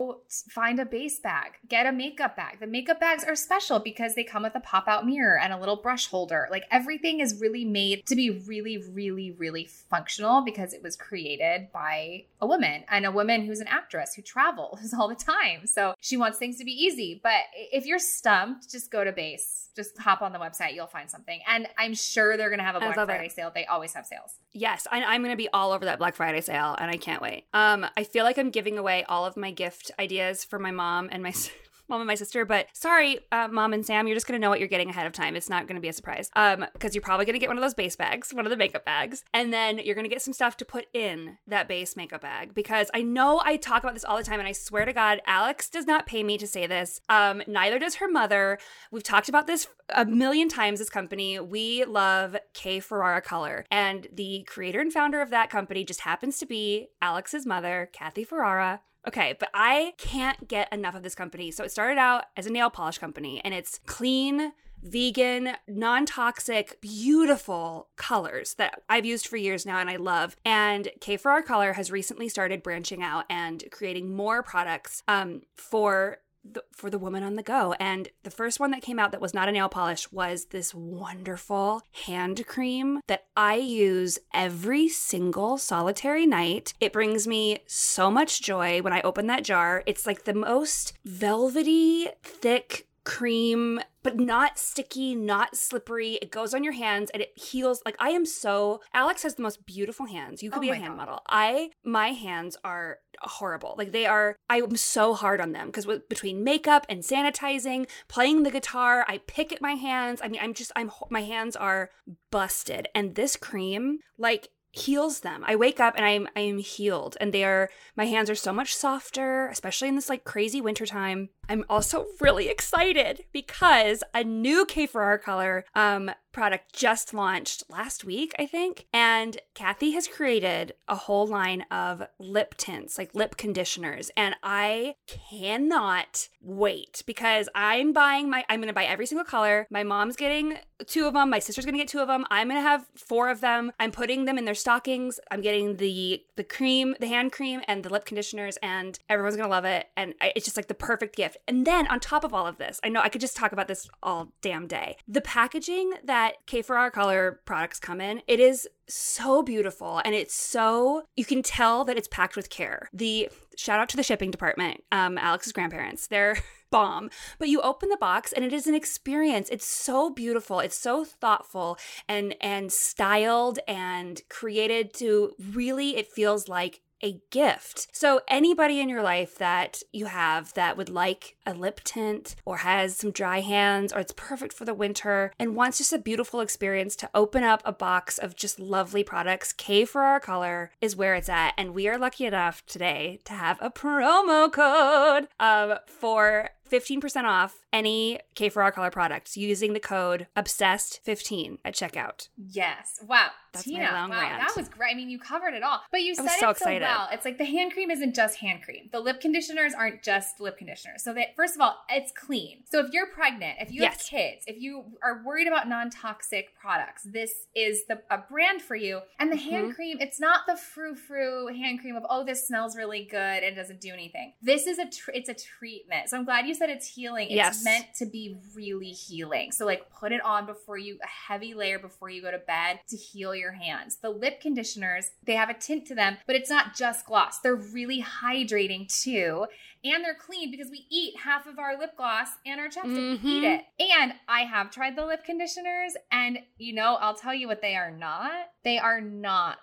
find 0.50 0.80
a 0.80 0.86
Béis 0.86 1.22
bag. 1.22 1.52
Get 1.68 1.86
a 1.86 1.92
makeup 1.92 2.36
bag. 2.36 2.60
The 2.60 2.66
makeup 2.68 3.00
bags 3.00 3.24
are 3.26 3.36
special 3.36 3.80
because 3.80 4.16
they 4.16 4.24
come 4.24 4.44
with 4.44 4.56
a 4.56 4.62
pop-out 4.62 5.06
mirror 5.06 5.38
and 5.38 5.52
a 5.54 5.60
little 5.60 5.76
brush 5.76 6.08
holder. 6.08 6.48
Like 6.50 6.64
everything 6.72 7.20
is 7.20 7.40
really 7.40 7.66
made 7.66 8.06
to 8.08 8.16
be 8.16 8.30
really, 8.32 8.78
really, 8.92 9.30
really 9.32 9.65
functional 9.68 10.42
because 10.42 10.74
it 10.74 10.82
was 10.84 10.96
created 10.96 11.72
by 11.72 12.26
a 12.42 12.48
woman 12.48 12.84
and 12.90 13.06
a 13.06 13.12
woman 13.12 13.46
who's 13.46 13.60
an 13.60 13.68
actress 13.68 14.14
who 14.14 14.22
travels 14.22 14.94
all 15.00 15.08
the 15.08 15.16
time. 15.16 15.66
So 15.66 15.94
she 16.00 16.18
wants 16.18 16.38
things 16.38 16.58
to 16.58 16.66
be 16.66 16.72
easy. 16.72 17.20
But 17.22 17.42
if 17.54 17.86
you're 17.86 18.00
stumped, 18.00 18.72
just 18.72 18.92
go 18.92 19.04
to 19.04 19.12
Béis. 19.12 19.70
Just 19.76 19.98
hop 19.98 20.22
on 20.22 20.32
the 20.32 20.40
website. 20.40 20.74
You'll 20.74 20.88
find 20.88 21.10
something. 21.10 21.42
And 21.48 21.68
I'm 21.78 21.94
sure 21.94 22.38
they're 22.38 22.50
going 22.50 22.60
to 22.60 22.66
have 22.66 22.76
a 22.76 22.80
Black 22.80 22.96
love 22.96 23.10
it. 23.10 23.14
Friday 23.14 23.30
sale. 23.30 23.52
They 23.54 23.66
always 23.66 23.94
have 23.94 24.06
sales. 24.06 24.36
Yes, 24.54 24.88
I, 24.90 25.04
I'm 25.04 25.22
going 25.22 25.34
to 25.34 25.38
be 25.38 25.50
all 25.52 25.74
over 25.74 25.84
that 25.86 26.00
Black 26.00 26.16
Friday 26.16 26.40
sale, 26.40 26.78
and 26.80 26.90
I 26.90 26.96
can't 26.96 27.22
wait. 27.22 27.44
Um, 27.54 27.86
I 27.98 28.06
feel 28.06 28.24
like 28.24 28.38
I'm 28.38 28.52
giving 28.52 28.78
away 28.78 29.04
all 29.10 29.26
of 29.26 29.36
my 29.36 29.52
gift 29.52 29.92
ideas 30.00 30.46
for 30.46 30.60
my 30.60 30.72
mom 30.72 31.10
and 31.12 31.22
my 31.22 31.34
mom 31.88 32.02
and 32.02 32.08
my 32.08 32.16
sister, 32.16 32.46
but 32.46 32.68
sorry, 32.74 33.20
uh, 33.32 33.48
mom 33.48 33.74
and 33.74 33.86
Sam, 33.86 34.08
you're 34.08 34.16
just 34.16 34.28
going 34.28 34.40
to 34.40 34.44
know 34.44 34.50
what 34.50 34.60
you're 34.60 34.68
getting 34.68 34.90
ahead 34.90 35.06
of 35.06 35.14
time. 35.14 35.36
It's 35.36 35.50
not 35.50 35.68
going 35.68 35.76
to 35.76 35.82
be 35.82 35.88
a 35.88 35.94
surprise. 35.94 36.30
Um, 36.36 36.66
because 36.74 36.96
you're 36.96 37.02
probably 37.02 37.26
going 37.26 37.34
to 37.34 37.40
get 37.40 37.50
one 37.50 37.58
of 37.58 37.62
those 37.62 37.76
Béis 37.76 37.98
bags, 37.98 38.34
one 38.34 38.46
of 38.46 38.50
the 38.50 38.58
makeup 38.58 38.86
bags, 38.86 39.24
and 39.34 39.54
then 39.54 39.80
you're 39.80 39.96
going 39.96 40.06
to 40.06 40.10
get 40.10 40.22
some 40.22 40.34
stuff 40.34 40.58
to 40.58 40.66
put 40.66 40.86
in 40.94 41.38
that 41.48 41.70
Béis 41.70 41.96
makeup 41.96 42.22
bag. 42.22 42.54
Because 42.54 42.90
I 42.94 43.02
know 43.02 43.42
I 43.44 43.58
talk 43.58 43.84
about 43.84 43.94
this 43.94 44.06
all 44.06 44.18
the 44.18 44.24
time, 44.24 44.40
and 44.40 44.48
I 44.48 44.52
swear 44.52 44.86
to 44.86 44.94
God, 44.94 45.22
Alex 45.26 45.70
does 45.70 45.86
not 45.86 46.06
pay 46.06 46.24
me 46.24 46.38
to 46.38 46.48
say 46.48 46.68
this. 46.68 47.02
Um, 47.10 47.42
neither 47.48 47.80
does 47.80 47.96
her 47.96 48.08
mother. 48.08 48.58
We've 48.92 49.04
talked 49.04 49.30
about 49.30 49.48
this 49.48 49.68
a 49.90 50.06
million 50.06 50.50
times. 50.50 50.80
This 50.80 50.90
company, 50.90 51.40
we 51.40 51.86
love 51.86 52.36
K 52.54 52.80
Ferrara 52.80 53.22
Color, 53.22 53.66
and 53.70 54.08
the 54.12 54.44
creator 54.48 54.80
and 54.80 54.92
founder 54.92 55.22
of 55.22 55.30
that 55.30 55.50
company 55.50 55.84
just 55.84 56.02
happens 56.02 56.38
to 56.40 56.46
be 56.46 56.88
Alex's 57.02 57.46
mother, 57.46 57.90
Kathy 57.94 58.24
Ferrara. 58.24 58.82
Okay, 59.08 59.36
but 59.40 59.50
I 59.54 59.94
can't 59.98 60.48
get 60.48 60.72
enough 60.74 60.96
of 60.96 61.04
this 61.04 61.16
company. 61.16 61.52
So 61.52 61.64
it 61.64 61.72
started 61.72 62.00
out 62.00 62.26
as 62.36 62.48
a 62.48 62.52
nail 62.52 62.70
polish 62.70 62.98
company, 62.98 63.42
and 63.44 63.54
it's 63.54 63.80
clean. 63.86 64.54
Vegan, 64.82 65.54
non 65.68 66.06
toxic, 66.06 66.80
beautiful 66.80 67.88
colors 67.96 68.54
that 68.56 68.84
I've 68.88 69.06
used 69.06 69.26
for 69.26 69.36
years 69.36 69.66
now 69.66 69.80
and 69.80 69.90
I 69.90 69.96
love. 69.96 70.36
And 70.46 70.90
K 71.02 71.18
Ferrara 71.18 71.42
Color 71.42 71.74
has 71.74 71.90
recently 71.90 72.30
started 72.30 72.62
branching 72.62 73.02
out 73.02 73.26
and 73.28 73.64
creating 73.72 74.16
more 74.16 74.44
products 74.44 75.02
um, 75.08 75.42
for 75.56 76.20
the, 76.54 76.64
for 76.72 76.90
the 76.90 77.00
woman 77.00 77.24
on 77.24 77.36
the 77.36 77.44
go. 77.44 77.74
And 77.80 78.10
the 78.24 78.32
first 78.32 78.60
one 78.60 78.72
that 78.72 78.82
came 78.82 79.00
out 79.00 79.12
that 79.12 79.22
was 79.22 79.34
not 79.34 79.50
a 79.50 79.52
nail 79.52 79.70
polish 79.70 80.12
was 80.12 80.46
this 80.46 80.74
wonderful 80.74 81.82
hand 82.06 82.46
cream 82.48 83.02
that 83.08 83.26
I 83.36 83.56
use 83.56 84.20
every 84.34 84.88
single 84.88 85.58
solitary 85.58 86.26
night. 86.26 86.74
It 86.80 86.94
brings 86.94 87.28
me 87.28 87.60
so 87.66 88.12
much 88.12 88.42
joy 88.42 88.82
when 88.82 88.94
I 88.94 89.02
open 89.02 89.28
that 89.28 89.44
jar. 89.44 89.84
It's 89.86 90.06
like 90.06 90.24
the 90.24 90.34
most 90.34 90.94
velvety, 91.04 92.08
thick 92.24 92.88
cream 93.06 93.80
but 94.04 94.20
not 94.20 94.60
sticky, 94.60 95.16
not 95.16 95.56
slippery. 95.56 96.14
It 96.22 96.30
goes 96.30 96.54
on 96.54 96.64
your 96.64 96.74
hands 96.74 97.10
and 97.12 97.24
it 97.24 97.32
heals. 97.36 97.82
Like 97.86 97.96
I 98.00 98.10
am 98.10 98.26
so 98.26 98.82
Alex 98.94 99.24
has 99.24 99.36
the 99.36 99.42
most 99.44 99.66
beautiful 99.66 100.06
hands. 100.06 100.44
You 100.44 100.52
could 100.52 100.58
Oh 100.58 100.62
be 100.62 100.70
a 100.70 100.76
hand 100.76 100.90
God. 100.90 100.98
model. 100.98 101.22
I 101.28 101.72
my 101.84 102.10
hands 102.10 102.58
are 102.64 103.00
horrible. 103.22 103.76
Like 103.78 103.92
they 103.92 104.06
are 104.06 104.36
I'm 104.50 104.76
so 104.76 105.14
hard 105.14 105.42
on 105.42 105.54
them 105.54 105.68
because 105.68 105.88
between 106.08 106.44
makeup 106.44 106.86
and 106.90 107.02
sanitizing, 107.02 107.88
playing 108.08 108.44
the 108.44 108.52
guitar, 108.52 109.06
I 109.08 109.20
pick 109.26 109.54
at 109.54 109.62
my 109.62 109.74
hands. 109.74 110.20
I 110.22 110.28
mean, 110.28 110.42
I'm 110.44 110.54
just 110.54 110.72
I'm 110.76 110.92
my 111.10 111.22
hands 111.22 111.56
are 111.56 111.90
busted. 112.32 112.90
And 112.94 113.16
this 113.16 113.36
cream 113.36 114.00
like 114.18 114.50
heals 114.76 115.22
them. 115.22 115.44
I 115.48 115.56
wake 115.56 115.80
up 115.80 115.96
and 115.96 116.06
I'm 116.06 116.28
I 116.36 116.42
am 116.42 116.58
healed 116.58 117.16
and 117.22 117.34
they 117.34 117.44
are 117.46 117.70
my 117.96 118.06
hands 118.06 118.30
are 118.30 118.36
so 118.36 118.52
much 118.52 118.76
softer, 118.76 119.48
especially 119.48 119.88
in 119.88 119.96
this 119.96 120.10
like 120.10 120.26
crazy 120.26 120.60
wintertime. 120.60 121.30
I'm 121.50 121.66
also 121.70 122.08
really 122.20 122.50
excited 122.50 123.26
because 123.32 124.04
a 124.14 124.24
new 124.24 124.66
K 124.66 124.88
Ferrara 124.88 125.20
Color 125.20 125.66
um 125.76 126.12
product 126.36 126.74
just 126.74 127.14
launched 127.14 127.64
last 127.70 128.04
week, 128.04 128.36
I 128.38 128.46
think. 128.46 128.88
And 128.92 129.38
Kathy 129.54 129.92
has 129.92 130.06
created 130.06 130.74
a 130.86 130.96
whole 130.96 131.26
line 131.26 131.62
of 131.72 132.04
lip 132.20 132.56
tints, 132.58 132.98
like 132.98 133.16
lip 133.16 133.38
conditioners. 133.38 134.12
And 134.18 134.36
I 134.44 134.96
cannot 135.08 136.28
wait 136.42 137.04
because 137.06 137.48
I'm 137.56 137.94
buying 137.94 138.30
my, 138.30 138.44
I'm 138.50 138.60
going 138.60 138.68
to 138.68 138.74
buy 138.74 138.84
every 138.84 139.06
single 139.06 139.24
color. 139.24 139.66
My 139.72 139.84
mom's 139.84 140.18
getting 140.18 140.58
two 140.86 141.08
of 141.08 141.14
them. 141.14 141.30
My 141.30 141.40
sister's 141.40 141.64
going 141.64 141.76
to 141.76 141.80
get 141.80 141.88
two 141.88 142.02
of 142.02 142.10
them. 142.10 142.26
I'm 142.30 142.50
going 142.50 142.62
to 142.62 142.68
have 142.68 142.86
four 142.98 143.30
of 143.30 143.40
them. 143.40 143.72
I'm 143.80 143.92
putting 143.92 144.26
them 144.26 144.38
in 144.38 144.44
their 144.44 144.56
stockings. 144.56 145.22
I'm 145.32 145.40
getting 145.40 145.78
the, 145.78 146.22
the 146.36 146.44
cream, 146.44 146.96
the 147.00 147.08
hand 147.08 147.32
cream 147.32 147.62
and 147.66 147.82
the 147.82 147.90
lip 147.90 148.04
conditioners 148.04 148.58
and 148.62 149.00
everyone's 149.08 149.38
going 149.38 149.48
to 149.48 149.56
love 149.56 149.64
it. 149.64 149.88
And 149.96 150.16
it's 150.22 150.44
just 150.44 150.58
like 150.58 150.68
the 150.68 150.74
perfect 150.74 151.16
gift. 151.16 151.35
And 151.48 151.66
then 151.66 151.88
on 151.88 152.00
top 152.00 152.24
of 152.24 152.34
all 152.34 152.48
of 152.48 152.58
this, 152.58 152.80
I 152.84 152.90
know 152.90 153.02
I 153.02 153.10
could 153.10 153.22
just 153.22 153.36
talk 153.36 153.52
about 153.52 153.68
this 153.68 153.90
all 154.02 154.32
damn 154.42 154.68
day. 154.68 154.98
The 155.08 155.22
packaging 155.22 155.94
that 156.04 156.46
K 156.46 156.62
Ferrara 156.62 156.92
Color 156.92 157.42
products 157.46 157.80
come 157.80 158.02
in, 158.02 158.22
it 158.28 158.40
is 158.40 158.68
so 158.88 159.42
beautiful 159.42 160.02
and 160.06 160.14
it's 160.14 160.36
so 160.36 161.04
you 161.16 161.26
can 161.26 161.42
tell 161.42 161.86
that 161.86 161.98
it's 161.98 162.08
packed 162.08 162.36
with 162.36 162.50
care. 162.50 162.90
The 162.94 163.30
shout 163.58 163.80
out 163.80 163.90
to 163.90 163.98
the 163.98 164.04
shipping 164.04 164.32
department, 164.32 164.84
um, 164.92 165.18
Alex's 165.18 165.54
grandparents. 165.54 166.08
They're 166.08 166.38
bomb. 166.72 167.10
But 167.40 167.48
you 167.48 167.62
open 167.62 167.90
the 167.90 167.98
box 167.98 168.34
and 168.34 168.44
it 168.44 168.52
is 168.52 168.68
an 168.68 168.76
experience. 168.76 169.50
It's 169.50 169.66
so 169.66 170.10
beautiful. 170.10 170.60
It's 170.60 170.78
so 170.78 171.06
thoughtful 171.06 171.78
and 172.08 172.36
and 172.42 172.72
styled 172.72 173.60
and 173.68 174.22
created 174.30 174.94
to 174.96 175.34
really 175.54 175.96
it 175.96 176.08
feels 176.08 176.48
like 176.48 176.82
a 177.02 177.22
gift. 177.30 177.88
So, 177.92 178.22
anybody 178.28 178.80
in 178.80 178.90
your 178.90 179.04
life 179.04 179.38
that 179.38 179.82
you 179.92 180.06
have 180.06 180.54
that 180.54 180.78
would 180.78 180.90
like 180.90 181.36
a 181.46 181.54
lip 181.54 181.82
tint 181.84 182.36
or 182.46 182.58
has 182.58 182.98
some 182.98 183.12
dry 183.12 183.42
hands 183.42 183.94
or 183.94 184.00
it's 184.00 184.14
perfect 184.16 184.54
for 184.54 184.66
the 184.66 184.74
winter 184.74 185.32
and 185.40 185.56
wants 185.56 185.78
just 185.78 185.94
a 185.94 186.00
beautiful 186.00 186.40
experience 186.40 186.96
to 186.98 187.10
open 187.14 187.44
up 187.44 187.62
a 187.66 187.72
box 187.72 188.18
of 188.18 188.36
just 188.36 188.60
lovely 188.60 189.04
products, 189.04 189.54
K 189.54 189.86
Ferrara 189.86 190.20
Color 190.20 190.72
is 190.82 190.96
where 190.96 191.16
it's 191.16 191.30
at. 191.30 191.54
And 191.58 191.74
we 191.74 191.88
are 191.88 191.98
lucky 191.98 192.26
enough 192.26 192.66
today 192.66 193.20
to 193.26 193.34
have 193.34 193.58
a 193.62 193.70
promo 193.70 194.52
code 194.52 195.28
um, 195.40 195.78
for 195.88 196.50
15% 196.72 197.24
off 197.24 197.60
any 197.72 198.20
K 198.36 198.50
Ferrara 198.50 198.72
Color 198.72 198.90
products 198.92 199.38
using 199.38 199.74
the 199.74 199.80
code 199.80 200.28
OBSESSED15 200.36 201.60
at 201.66 201.76
checkout. 201.76 202.30
Yes. 202.38 203.00
Wow. 203.08 203.30
That's 203.54 203.68
my 203.68 203.74
Tina, 203.74 203.92
long 203.94 204.10
wow, 204.10 204.20
rant. 204.20 204.40
that 204.42 204.54
was 204.58 204.68
great. 204.68 204.92
I 204.92 204.96
mean, 204.96 205.10
you 205.10 205.18
covered 205.18 205.54
it 205.54 205.64
all. 205.64 205.80
But 205.90 206.02
you 206.02 206.12
I 206.12 206.16
said 206.16 206.24
was 206.24 206.34
it 206.34 206.40
so 206.40 206.54
so 206.54 206.80
well. 206.80 207.08
It's 207.14 207.24
like 207.24 207.38
the 207.38 207.46
hand 207.46 207.72
cream 207.72 207.90
isn't 207.90 208.14
just 208.14 208.38
hand 208.40 208.62
cream. 208.64 208.90
The 208.92 209.00
lip 209.00 209.22
conditioners 209.22 209.74
aren't 209.74 210.04
just 210.04 210.42
lip 210.42 210.58
conditioners. 210.58 211.04
So 211.04 211.14
that 211.14 211.38
first 211.38 211.56
of 211.56 211.62
all, 211.62 211.78
it's 211.90 212.12
clean. 212.12 212.64
So 212.70 212.80
if 212.86 212.92
you're 212.92 213.08
pregnant, 213.08 213.58
if 213.62 213.72
you 213.72 213.84
have 213.84 213.98
kids, 213.98 214.44
if 214.46 214.62
you 214.62 214.84
are 215.02 215.24
worried 215.26 215.48
about 215.48 215.70
non-toxic 215.70 216.50
products, 216.60 217.04
this 217.04 217.32
is 217.56 217.86
the 217.88 218.02
a 218.12 218.18
brand 218.18 218.62
for 218.62 218.76
you. 218.76 219.00
And 219.20 219.32
the 219.32 219.38
hand 219.38 219.72
Mhm. 219.72 219.76
cream, 219.76 219.98
it's 220.02 220.20
not 220.20 220.42
the 220.48 220.58
frou-frou 220.58 221.48
hand 221.48 221.80
cream 221.80 221.96
of 221.96 222.06
oh, 222.10 222.26
this 222.26 222.46
smells 222.46 222.76
really 222.76 223.06
good 223.06 223.18
and 223.44 223.56
doesn't 223.56 223.80
do 223.80 223.94
anything. 223.94 224.34
This 224.42 224.68
is 224.68 224.80
a 224.80 224.90
tr- 224.90 225.12
it's 225.14 225.30
a 225.30 225.34
treatment. 225.34 226.10
So 226.10 226.18
I'm 226.18 226.26
glad 226.26 226.46
you 226.46 226.56
said 226.56 226.65
it's 226.70 226.88
healing. 226.88 227.28
It's 227.28 227.36
Yes. 227.36 227.64
meant 227.64 227.88
to 227.96 228.06
be 228.06 228.38
really 228.54 228.92
healing. 228.92 229.52
So 229.52 229.66
like 229.66 229.90
put 229.90 230.12
it 230.12 230.24
on 230.24 230.46
before 230.46 230.78
you 230.78 230.98
a 231.04 231.08
heavy 231.08 231.54
layer 231.54 231.80
before 231.80 232.10
you 232.10 232.22
go 232.22 232.32
to 232.32 232.38
bed 232.38 232.80
to 232.90 232.98
heal 232.98 233.36
your 233.36 233.54
hands. 233.54 233.98
The 233.98 234.10
lip 234.10 234.42
conditioners, 234.42 235.12
they 235.24 235.34
have 235.34 235.50
a 235.50 235.54
tint 235.54 235.86
to 235.88 235.96
them, 235.96 236.18
but 236.28 236.36
it's 236.36 236.50
not 236.50 236.76
just 236.76 237.06
gloss. 237.06 237.40
They're 237.40 237.56
really 237.56 238.02
hydrating 238.02 238.88
too. 238.88 239.46
And 239.84 240.04
they're 240.04 240.16
clean 240.16 240.50
because 240.50 240.72
we 240.72 240.88
eat 240.90 241.16
half 241.20 241.46
of 241.46 241.60
our 241.60 241.78
lip 241.78 241.96
gloss 241.96 242.30
and 242.46 242.60
our 242.60 242.70
chapstick. 242.70 242.96
We 242.96 243.30
eat 243.30 243.44
mm-hmm. 243.44 243.44
it. 243.44 243.66
And 243.80 244.14
I 244.28 244.42
have 244.42 244.72
tried 244.72 244.96
the 244.96 245.06
lip 245.06 245.24
conditioners, 245.24 245.96
and 246.12 246.40
you 246.58 246.74
know, 246.74 246.96
I'll 246.96 247.14
tell 247.14 247.36
you 247.36 247.48
what 247.48 247.62
they 247.62 247.76
are 247.76 247.92
not. 247.92 248.32
They 248.64 248.80
are 248.80 249.00
not 249.00 249.58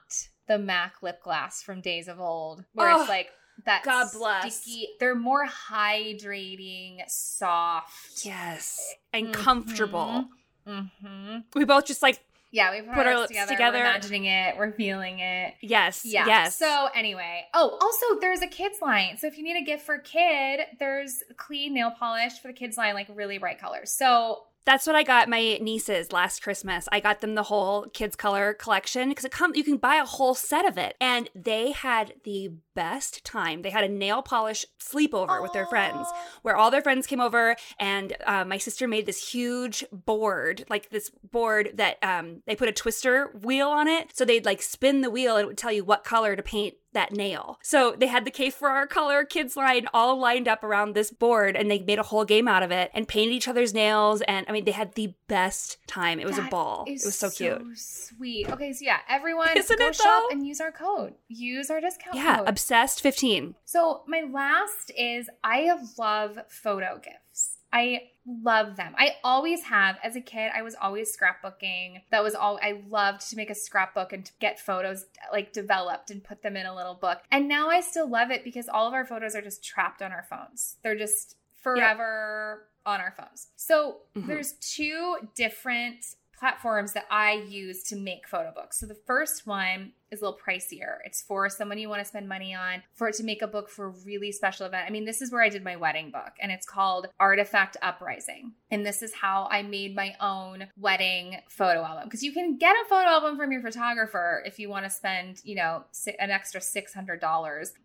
the 0.46 0.58
MAC 0.58 1.02
lip 1.02 1.22
gloss 1.22 1.62
from 1.62 1.80
days 1.80 2.06
of 2.06 2.20
old, 2.20 2.64
where 2.72 2.90
Oh, 2.90 3.00
it's 3.00 3.08
like 3.08 3.30
that 3.64 3.82
God 3.84 4.08
bless. 4.12 4.56
sticky. 4.60 4.88
They're 5.00 5.14
more 5.14 5.46
hydrating, 5.46 7.08
soft, 7.08 8.24
Yes. 8.24 8.94
And 9.12 9.28
Mhm. 9.28 9.32
comfortable. 9.34 10.28
Mm-hmm. 10.66 11.38
We 11.54 11.64
both 11.64 11.86
just 11.86 12.02
like, 12.02 12.20
Yeah, 12.54 12.70
we 12.70 12.82
put, 12.82 12.92
Put 12.94 13.06
our 13.06 13.12
our 13.12 13.18
lips 13.20 13.28
together, 13.28 13.52
together. 13.52 13.78
We're 13.78 13.84
imagining 13.86 14.24
it. 14.26 14.56
We're 14.58 14.72
feeling 14.72 15.20
it. 15.20 15.54
yes, 15.62 16.04
Yeah. 16.04 16.26
yes. 16.26 16.54
So 16.58 16.88
anyway, 16.94 17.46
oh, 17.54 17.78
also 17.80 18.20
there's 18.20 18.42
a 18.42 18.46
kids 18.46 18.76
line. 18.82 19.16
So 19.16 19.26
if 19.26 19.38
you 19.38 19.42
need 19.44 19.56
a 19.56 19.64
gift 19.64 19.86
for 19.86 19.94
a 19.94 20.02
kid, 20.02 20.60
there's 20.78 21.22
clean 21.38 21.72
nail 21.72 21.90
polish 21.98 22.38
for 22.40 22.48
the 22.48 22.54
kids 22.54 22.76
line, 22.76 22.92
like 22.94 23.06
really 23.10 23.38
bright 23.38 23.58
colors. 23.58 23.90
So 23.90 24.44
That's 24.64 24.86
what 24.86 24.94
I 24.94 25.02
got 25.02 25.28
my 25.28 25.58
nieces 25.60 26.12
last 26.12 26.42
Christmas. 26.42 26.88
I 26.92 27.00
got 27.00 27.20
them 27.20 27.34
the 27.34 27.44
whole 27.44 27.86
kids 27.92 28.14
color 28.14 28.54
collection 28.54 29.08
because 29.08 29.24
it 29.24 29.32
comes 29.32 29.56
you 29.56 29.64
can 29.64 29.76
buy 29.76 29.96
a 29.96 30.04
whole 30.04 30.34
set 30.34 30.64
of 30.64 30.78
it, 30.78 30.96
and 31.00 31.28
they 31.34 31.72
had 31.72 32.14
the 32.24 32.50
best 32.74 33.24
time. 33.24 33.62
They 33.62 33.70
had 33.70 33.84
a 33.84 33.88
nail 33.88 34.22
polish 34.22 34.64
sleepover 34.80 35.42
with 35.42 35.52
their 35.52 35.66
friends, 35.66 36.06
where 36.42 36.56
all 36.56 36.70
their 36.70 36.82
friends 36.82 37.06
came 37.06 37.20
over, 37.20 37.56
and 37.78 38.16
uh, 38.24 38.44
my 38.44 38.58
sister 38.58 38.86
made 38.86 39.06
this 39.06 39.32
huge 39.32 39.84
board, 39.92 40.64
like 40.70 40.90
this 40.90 41.10
board 41.10 41.72
that 41.74 41.98
um, 42.02 42.42
they 42.46 42.54
put 42.54 42.68
a 42.68 42.72
twister 42.72 43.36
wheel 43.42 43.68
on 43.68 43.88
it, 43.88 44.16
so 44.16 44.24
they'd 44.24 44.46
like 44.46 44.62
spin 44.62 45.00
the 45.00 45.10
wheel 45.10 45.36
and 45.36 45.44
it 45.44 45.48
would 45.48 45.58
tell 45.58 45.72
you 45.72 45.84
what 45.84 46.04
color 46.04 46.36
to 46.36 46.42
paint 46.42 46.74
that 46.92 47.12
nail. 47.12 47.58
So 47.62 47.94
they 47.96 48.06
had 48.06 48.24
the 48.24 48.30
K 48.30 48.50
Ferrara 48.50 48.86
Color 48.86 49.24
kids 49.24 49.56
line 49.56 49.86
all 49.94 50.18
lined 50.18 50.48
up 50.48 50.62
around 50.62 50.94
this 50.94 51.10
board 51.10 51.56
and 51.56 51.70
they 51.70 51.78
made 51.78 51.98
a 51.98 52.02
whole 52.02 52.24
game 52.24 52.46
out 52.48 52.62
of 52.62 52.70
it 52.70 52.90
and 52.94 53.08
painted 53.08 53.32
each 53.32 53.48
other's 53.48 53.72
nails 53.74 54.20
and 54.22 54.44
I 54.48 54.52
mean 54.52 54.64
they 54.64 54.72
had 54.72 54.94
the 54.94 55.14
best 55.28 55.78
time. 55.86 56.20
It 56.20 56.26
was 56.26 56.36
That 56.36 56.48
a 56.48 56.50
ball. 56.50 56.84
It 56.86 57.00
was 57.04 57.18
so, 57.18 57.30
cute. 57.30 57.58
So 57.76 58.14
sweet. 58.16 58.50
Okay, 58.50 58.72
so 58.72 58.84
yeah, 58.84 58.98
everyone 59.08 59.56
Isn't 59.56 59.78
go 59.78 59.92
shop 59.92 60.04
though? 60.04 60.28
and 60.36 60.46
use 60.46 60.60
our 60.60 60.72
code. 60.72 61.14
Use 61.28 61.70
our 61.70 61.80
discount 61.80 62.16
Yeah, 62.16 62.38
code. 62.38 62.48
obsessed 62.48 63.00
15. 63.00 63.54
So 63.64 64.02
my 64.06 64.22
last 64.30 64.90
is 64.96 65.28
I 65.42 65.70
love 65.98 66.38
photo 66.48 67.00
gifts. 67.02 67.51
I 67.72 68.10
love 68.26 68.76
them. 68.76 68.94
I 68.98 69.16
always 69.24 69.62
have. 69.64 69.98
As 70.04 70.14
a 70.14 70.20
kid, 70.20 70.52
I 70.54 70.62
was 70.62 70.74
always 70.80 71.16
scrapbooking. 71.16 72.02
That 72.10 72.22
was 72.22 72.34
all 72.34 72.58
I 72.62 72.82
loved 72.88 73.28
to 73.30 73.36
make 73.36 73.50
a 73.50 73.54
scrapbook 73.54 74.12
and 74.12 74.24
to 74.24 74.32
get 74.40 74.60
photos 74.60 75.06
like 75.32 75.52
developed 75.52 76.10
and 76.10 76.22
put 76.22 76.42
them 76.42 76.56
in 76.56 76.66
a 76.66 76.74
little 76.74 76.94
book. 76.94 77.20
And 77.30 77.48
now 77.48 77.68
I 77.70 77.80
still 77.80 78.08
love 78.08 78.30
it 78.30 78.44
because 78.44 78.68
all 78.68 78.86
of 78.86 78.94
our 78.94 79.04
photos 79.06 79.34
are 79.34 79.42
just 79.42 79.64
trapped 79.64 80.02
on 80.02 80.12
our 80.12 80.22
phones. 80.22 80.76
They're 80.82 80.96
just 80.96 81.36
forever 81.62 82.68
on 82.84 83.00
our 83.00 83.12
phones. 83.16 83.48
So 83.56 84.02
Mhm. 84.14 84.26
there's 84.26 84.52
two 84.54 85.28
different 85.34 86.04
platforms 86.38 86.92
that 86.92 87.06
I 87.10 87.32
use 87.32 87.84
to 87.84 87.96
make 87.96 88.26
photo 88.28 88.52
books. 88.52 88.78
So 88.80 88.86
the 88.86 88.94
first 88.96 89.46
one 89.46 89.92
is 90.12 90.20
a 90.20 90.24
little 90.24 90.38
pricier. 90.38 90.98
It's 91.04 91.22
for 91.22 91.48
someone 91.48 91.78
you 91.78 91.88
want 91.88 92.00
to 92.00 92.04
spend 92.04 92.28
money 92.28 92.54
on 92.54 92.82
for 92.92 93.08
it 93.08 93.16
to 93.16 93.24
make 93.24 93.42
a 93.42 93.46
book 93.46 93.68
for 93.68 93.86
a 93.86 93.94
really 94.04 94.30
special 94.30 94.66
event. 94.66 94.84
I 94.86 94.90
mean, 94.90 95.04
this 95.04 95.22
is 95.22 95.32
where 95.32 95.42
I 95.42 95.48
did 95.48 95.64
my 95.64 95.76
wedding 95.76 96.10
book 96.10 96.32
and 96.40 96.52
it's 96.52 96.66
called 96.66 97.08
Artifact 97.18 97.76
Uprising. 97.82 98.52
And 98.70 98.86
this 98.86 99.02
is 99.02 99.14
how 99.14 99.48
I 99.50 99.62
made 99.62 99.96
my 99.96 100.14
own 100.20 100.68
wedding 100.78 101.38
photo 101.48 101.82
album 101.82 102.04
because 102.04 102.22
you 102.22 102.32
can 102.32 102.58
get 102.58 102.76
a 102.76 102.88
photo 102.88 103.08
album 103.08 103.36
from 103.36 103.50
your 103.50 103.62
photographer 103.62 104.42
if 104.46 104.58
you 104.58 104.68
want 104.68 104.84
to 104.84 104.90
spend, 104.90 105.40
you 105.44 105.56
know, 105.56 105.84
an 106.18 106.30
extra 106.30 106.60
$600. 106.60 107.20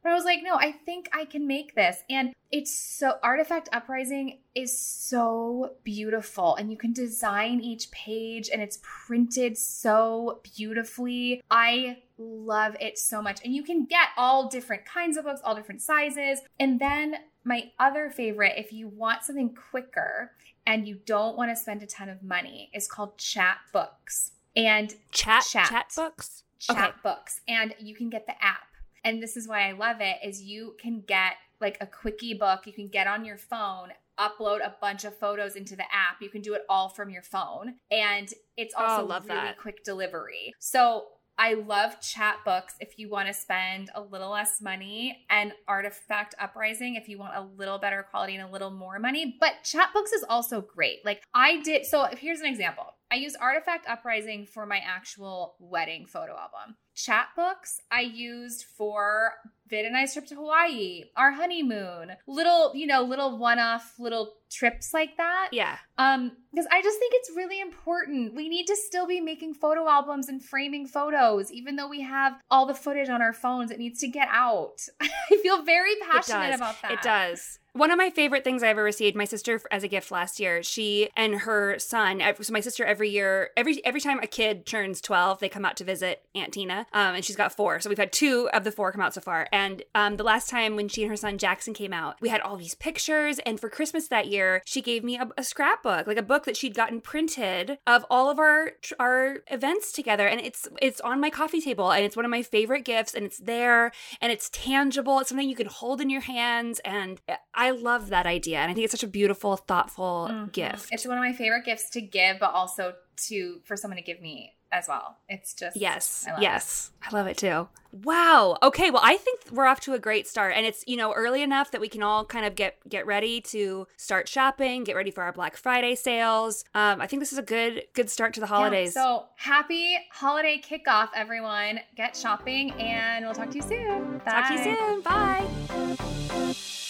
But 0.04 0.12
I 0.12 0.14
was 0.14 0.26
like, 0.26 0.40
no, 0.44 0.56
I 0.56 0.74
think 0.74 1.10
I 1.14 1.26
can 1.26 1.48
make 1.48 1.76
this. 1.76 2.04
And 2.10 2.34
it's 2.52 2.74
so 2.74 3.16
Artifact 3.24 3.70
Uprising 3.74 4.40
is 4.56 4.78
so 4.78 5.74
beautiful 5.84 6.56
and 6.56 6.72
you 6.72 6.78
can 6.78 6.94
design 6.94 7.60
each 7.60 7.92
page 7.92 8.50
and 8.52 8.62
it's 8.62 8.80
printed 8.82 9.58
so 9.58 10.40
beautifully. 10.56 11.42
I 11.52 11.98
love 12.18 12.76
it 12.80 12.98
so 12.98 13.22
much. 13.22 13.40
And 13.44 13.54
you 13.54 13.64
can 13.64 13.86
get 13.86 14.10
all 14.18 14.48
different 14.50 14.86
kinds 14.86 15.18
of 15.18 15.26
books, 15.26 15.42
all 15.44 15.56
different 15.56 15.82
sizes. 15.82 16.40
And 16.60 16.80
then 16.80 17.16
my 17.44 17.72
other 17.80 18.10
favorite, 18.10 18.54
if 18.58 18.72
you 18.74 18.88
want 18.88 19.24
something 19.24 19.56
quicker 19.72 20.32
and 20.66 20.88
you 20.88 21.00
don't 21.06 21.38
want 21.38 21.52
to 21.52 21.56
spend 21.56 21.84
a 21.84 21.88
ton 21.88 22.10
of 22.10 22.24
money, 22.24 22.70
is 22.74 22.88
called 22.88 23.18
Chat 23.18 23.58
Books. 23.72 24.32
And 24.56 24.96
Chat 25.12 25.44
Chat. 25.50 25.70
chat, 25.70 25.94
books. 25.96 26.44
chat 26.60 26.78
Okay. 26.90 26.98
books 27.04 27.42
and 27.48 27.76
you 27.80 27.94
can 27.94 28.10
get 28.10 28.26
the 28.26 28.34
app 28.44 28.64
and 29.04 29.22
this 29.22 29.38
is 29.38 29.48
why 29.48 29.70
i 29.70 29.72
love 29.74 29.98
it 30.00 30.18
is 30.24 30.42
you 30.42 30.74
can 30.82 31.02
get 31.02 31.34
like 31.62 31.78
a 31.80 31.86
quickie 31.86 32.34
book 32.34 32.66
you 32.66 32.74
can 32.74 32.88
get 32.88 33.06
on 33.06 33.24
your 33.24 33.38
phone 33.38 33.90
upload 34.20 34.62
a 34.66 34.76
bunch 34.82 35.06
of 35.06 35.16
photos 35.16 35.56
into 35.56 35.76
the 35.76 35.84
app 35.84 36.20
you 36.22 36.30
can 36.32 36.42
do 36.42 36.56
it 36.56 36.64
all 36.68 36.90
from 36.90 37.12
your 37.12 37.22
phone 37.22 37.76
and 37.92 38.34
it's 38.58 38.74
Oh, 38.76 38.84
also 38.84 39.06
love 39.06 39.26
really 39.28 39.36
that. 39.36 39.60
quick 39.60 39.84
delivery 39.84 40.56
so 40.58 41.06
I 41.38 41.54
love 41.54 42.02
chat 42.02 42.38
books 42.44 42.76
if 42.80 42.98
you 42.98 43.10
want 43.10 43.28
to 43.28 43.34
spend 43.34 43.92
a 43.94 44.02
little 44.02 44.32
less 44.32 44.60
money 44.62 45.26
and 45.30 45.54
Artifact 45.68 46.34
Uprising 46.40 46.96
if 46.96 47.08
you 47.08 47.20
want 47.20 47.36
a 47.36 47.48
little 47.58 47.78
better 47.78 48.06
quality 48.10 48.36
and 48.36 48.48
a 48.48 48.52
little 48.52 48.72
more 48.72 48.98
money. 48.98 49.38
But 49.40 49.64
chat 49.64 49.90
books 49.94 50.12
is 50.14 50.26
also 50.28 50.62
great. 50.62 51.06
Like 51.06 51.24
I 51.34 51.62
did, 51.62 51.86
so 51.86 52.08
here's 52.18 52.40
an 52.40 52.48
example. 52.48 52.86
I 53.10 53.16
use 53.16 53.36
Artifact 53.36 53.88
Uprising 53.88 54.46
for 54.46 54.66
my 54.66 54.80
actual 54.86 55.56
wedding 55.60 56.06
photo 56.06 56.34
album. 56.34 56.76
Chat 56.96 57.28
books 57.36 57.80
I 57.92 58.02
used 58.02 58.66
for 58.76 59.34
Vid 59.70 59.86
and 59.86 59.96
I's 59.96 60.14
trip 60.14 60.26
to 60.28 60.36
Hawaii, 60.36 61.04
our 61.16 61.32
honeymoon, 61.32 62.14
little, 62.28 62.76
you 62.76 62.88
know, 62.88 63.04
little 63.04 63.38
one 63.38 63.60
off 63.60 63.94
little 64.00 64.34
trips 64.50 64.94
like 64.94 65.16
that. 65.18 65.50
Yeah. 65.52 65.78
Um, 65.98 66.32
because 66.52 66.68
I 66.72 66.82
just 66.82 66.98
think 67.00 67.14
it's 67.16 67.32
really 67.36 67.62
important. 67.62 68.34
We 68.34 68.50
need 68.50 68.66
to 68.68 68.76
still 68.76 69.06
be 69.06 69.22
making 69.22 69.54
photo 69.54 69.88
albums 69.88 70.28
and 70.28 70.44
framing 70.44 70.88
photos, 70.88 71.52
even 71.52 71.76
though 71.76 71.88
we 71.88 72.02
have 72.02 72.34
all 72.50 72.66
the 72.66 72.74
footage 72.74 73.10
on 73.10 73.22
our 73.22 73.34
phones. 73.34 73.72
It 73.72 73.80
needs 73.80 74.00
to 74.00 74.08
get 74.08 74.28
out. 74.32 74.82
I 75.02 75.38
feel 75.42 75.64
very 75.64 75.94
passionate 76.10 76.56
about 76.56 76.82
that. 76.82 76.92
It 76.92 77.02
does. 77.02 77.60
One 77.78 77.92
of 77.92 77.98
my 78.00 78.10
favorite 78.10 78.44
things 78.44 78.64
I 78.64 78.70
ever 78.70 78.82
received, 78.82 79.16
my 79.16 79.26
sister 79.26 79.62
as 79.70 79.84
a 79.84 79.88
gift 79.88 80.10
last 80.10 80.40
year, 80.40 80.64
she 80.64 81.10
and 81.16 81.42
her 81.42 81.78
son. 81.78 82.24
So 82.42 82.52
my 82.52 82.60
sister 82.60 82.84
every 82.84 83.12
year, 83.12 83.52
every 83.56 83.86
every 83.86 84.02
time 84.02 84.18
a 84.18 84.26
kid 84.26 84.66
turns 84.66 85.00
twelve, 85.00 85.38
they 85.38 85.48
come 85.48 85.64
out 85.64 85.78
to 85.78 85.84
visit 85.84 86.24
Aunt 86.34 86.54
Tina, 86.54 86.88
um, 86.92 87.14
and 87.14 87.24
she's 87.24 87.36
got 87.36 87.56
four. 87.56 87.80
So 87.80 87.90
we've 87.90 87.98
had 88.00 88.12
two 88.12 88.50
of 88.52 88.64
the 88.64 88.72
four 88.72 88.92
come 88.92 89.02
out 89.02 89.14
so 89.14 89.22
far. 89.22 89.48
And 89.52 89.84
um, 89.94 90.18
the 90.18 90.24
last 90.24 90.50
time 90.50 90.76
when 90.76 90.88
she 90.90 91.04
and 91.04 91.12
her 91.12 91.16
son 91.16 91.38
Jackson 91.38 91.76
came 91.76 91.94
out, 91.94 92.16
we 92.20 92.30
had 92.30 92.42
all 92.42 92.58
these 92.58 92.74
pictures. 92.74 93.38
And 93.46 93.60
for 93.60 93.70
Christmas 93.70 94.08
that 94.08 94.26
year, 94.26 94.64
she 94.66 94.82
gave 94.82 95.04
me 95.04 95.16
a, 95.18 95.30
a 95.38 95.44
scrapbook, 95.44 96.08
like 96.08 96.18
a 96.18 96.24
book 96.24 96.46
that 96.46 96.58
she'd 96.58 96.74
gotten 96.74 97.00
printed 97.00 97.78
of 97.86 98.08
all 98.10 98.32
of 98.32 98.40
our 98.40 98.72
our 99.00 99.44
events 99.52 99.92
together, 99.92 100.28
and 100.28 100.42
it's 100.42 100.68
it's 100.82 101.00
on 101.02 101.22
my 101.22 101.30
coffee 101.30 101.62
table, 101.62 101.92
and 101.92 102.04
it's 102.04 102.16
one 102.16 102.26
of 102.26 102.32
my 102.32 102.42
favorite 102.42 102.86
gifts, 102.86 103.14
and 103.14 103.24
it's 103.24 103.38
there, 103.38 103.92
and 104.20 104.32
it's 104.32 104.50
tangible. 104.50 105.20
It's 105.20 105.30
something 105.30 105.48
you 105.48 105.56
can 105.56 105.68
hold 105.68 106.02
in 106.02 106.10
your 106.10 106.22
hands, 106.22 106.80
and 106.84 107.22
I 107.54 107.67
love 107.72 108.10
that 108.10 108.26
idea. 108.26 108.60
And 108.60 108.72
I 108.72 108.74
think 108.74 108.84
it's 108.86 108.92
such 108.92 109.04
a 109.04 109.08
beautiful, 109.08 109.56
thoughtful 109.58 110.28
Mhm. 110.32 110.52
gift. 110.52 110.90
It's 110.92 111.06
one 111.06 111.18
of 111.18 111.24
my 111.24 111.34
favorite 111.34 111.66
gifts 111.66 111.90
to 111.92 112.02
give, 112.02 112.40
but 112.40 112.54
also 112.54 112.96
to 113.28 113.62
for 113.66 113.76
someone 113.76 113.98
to 113.98 114.04
give 114.04 114.22
me 114.22 114.54
as 114.70 114.86
well. 114.90 115.18
It's 115.30 115.54
just 115.54 115.78
Yes, 115.78 116.26
I 116.28 116.32
love 116.34 116.42
yes. 116.42 116.92
I 117.02 117.16
love 117.16 117.26
it 117.28 117.38
too. 117.38 117.70
Wow. 117.94 118.58
Okay, 118.62 118.92
well, 118.92 119.02
I 119.04 119.16
think 119.16 119.40
we're 119.50 119.66
off 119.66 119.80
to 119.82 119.94
a 119.94 120.00
great 120.00 120.28
start 120.28 120.54
and 120.58 120.66
it's, 120.66 120.84
you 120.86 120.98
know, 120.98 121.14
early 121.14 121.42
enough 121.42 121.72
that 121.72 121.80
we 121.80 121.88
can 121.88 122.04
all 122.04 122.26
kind 122.26 122.46
of 122.46 122.54
get 122.54 122.76
get 122.90 123.06
ready 123.08 123.40
to 123.42 123.88
start 123.96 124.28
shopping, 124.28 124.84
get 124.84 124.96
ready 124.98 125.10
for 125.10 125.24
our 125.24 125.32
Black 125.32 125.56
Friday 125.56 125.96
sales. 125.96 126.66
Um, 126.76 127.00
I 127.00 127.08
think 127.08 127.22
this 127.22 127.32
is 127.32 127.40
a 127.40 127.44
good 127.44 127.86
good 127.94 128.10
start 128.10 128.34
to 128.34 128.42
the 128.42 128.46
Yeah, 128.46 128.56
holidays. 128.56 128.94
so 128.94 129.28
happy 129.38 129.96
holiday 130.12 130.62
kickoff, 130.62 131.10
everyone. 131.16 131.80
Get 131.96 132.16
shopping 132.18 132.72
and 132.74 133.26
we'll 133.26 133.36
talk 133.36 133.50
to 133.52 133.56
you 133.56 133.62
soon. 133.62 134.20
Talk 134.20 134.48
to 134.50 134.54
you 134.54 134.60
Bye. 135.02 135.48
soon. 135.56 136.46
Bye. 136.52 136.87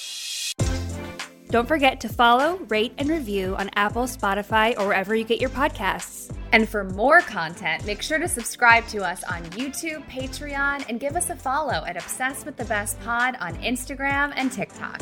Don't 1.50 1.68
forget 1.68 2.02
to 2.02 2.10
follow, 2.10 2.58
rate, 2.68 2.94
and 2.98 3.10
review 3.10 3.56
on 3.56 3.70
Apple, 3.76 4.04
Spotify, 4.04 4.78
or 4.78 4.88
wherever 4.88 5.16
you 5.16 5.24
get 5.24 5.40
your 5.40 5.50
podcasts. 5.50 6.30
And 6.52 6.68
for 6.68 6.84
more 6.84 7.22
content, 7.22 7.86
make 7.86 8.02
sure 8.02 8.20
to 8.20 8.28
subscribe 8.28 8.86
to 8.88 9.04
us 9.04 9.24
on 9.24 9.44
YouTube, 9.52 10.06
Patreon, 10.10 10.86
and 10.90 11.00
give 11.00 11.16
us 11.16 11.30
a 11.30 11.36
follow 11.36 11.86
at 11.86 11.96
Obsessed 11.96 12.46
with 12.46 12.58
the 12.58 12.66
Best 12.66 13.00
Pod 13.02 13.38
on 13.40 13.56
Instagram 13.58 14.34
and 14.36 14.52
TikTok. 14.52 15.02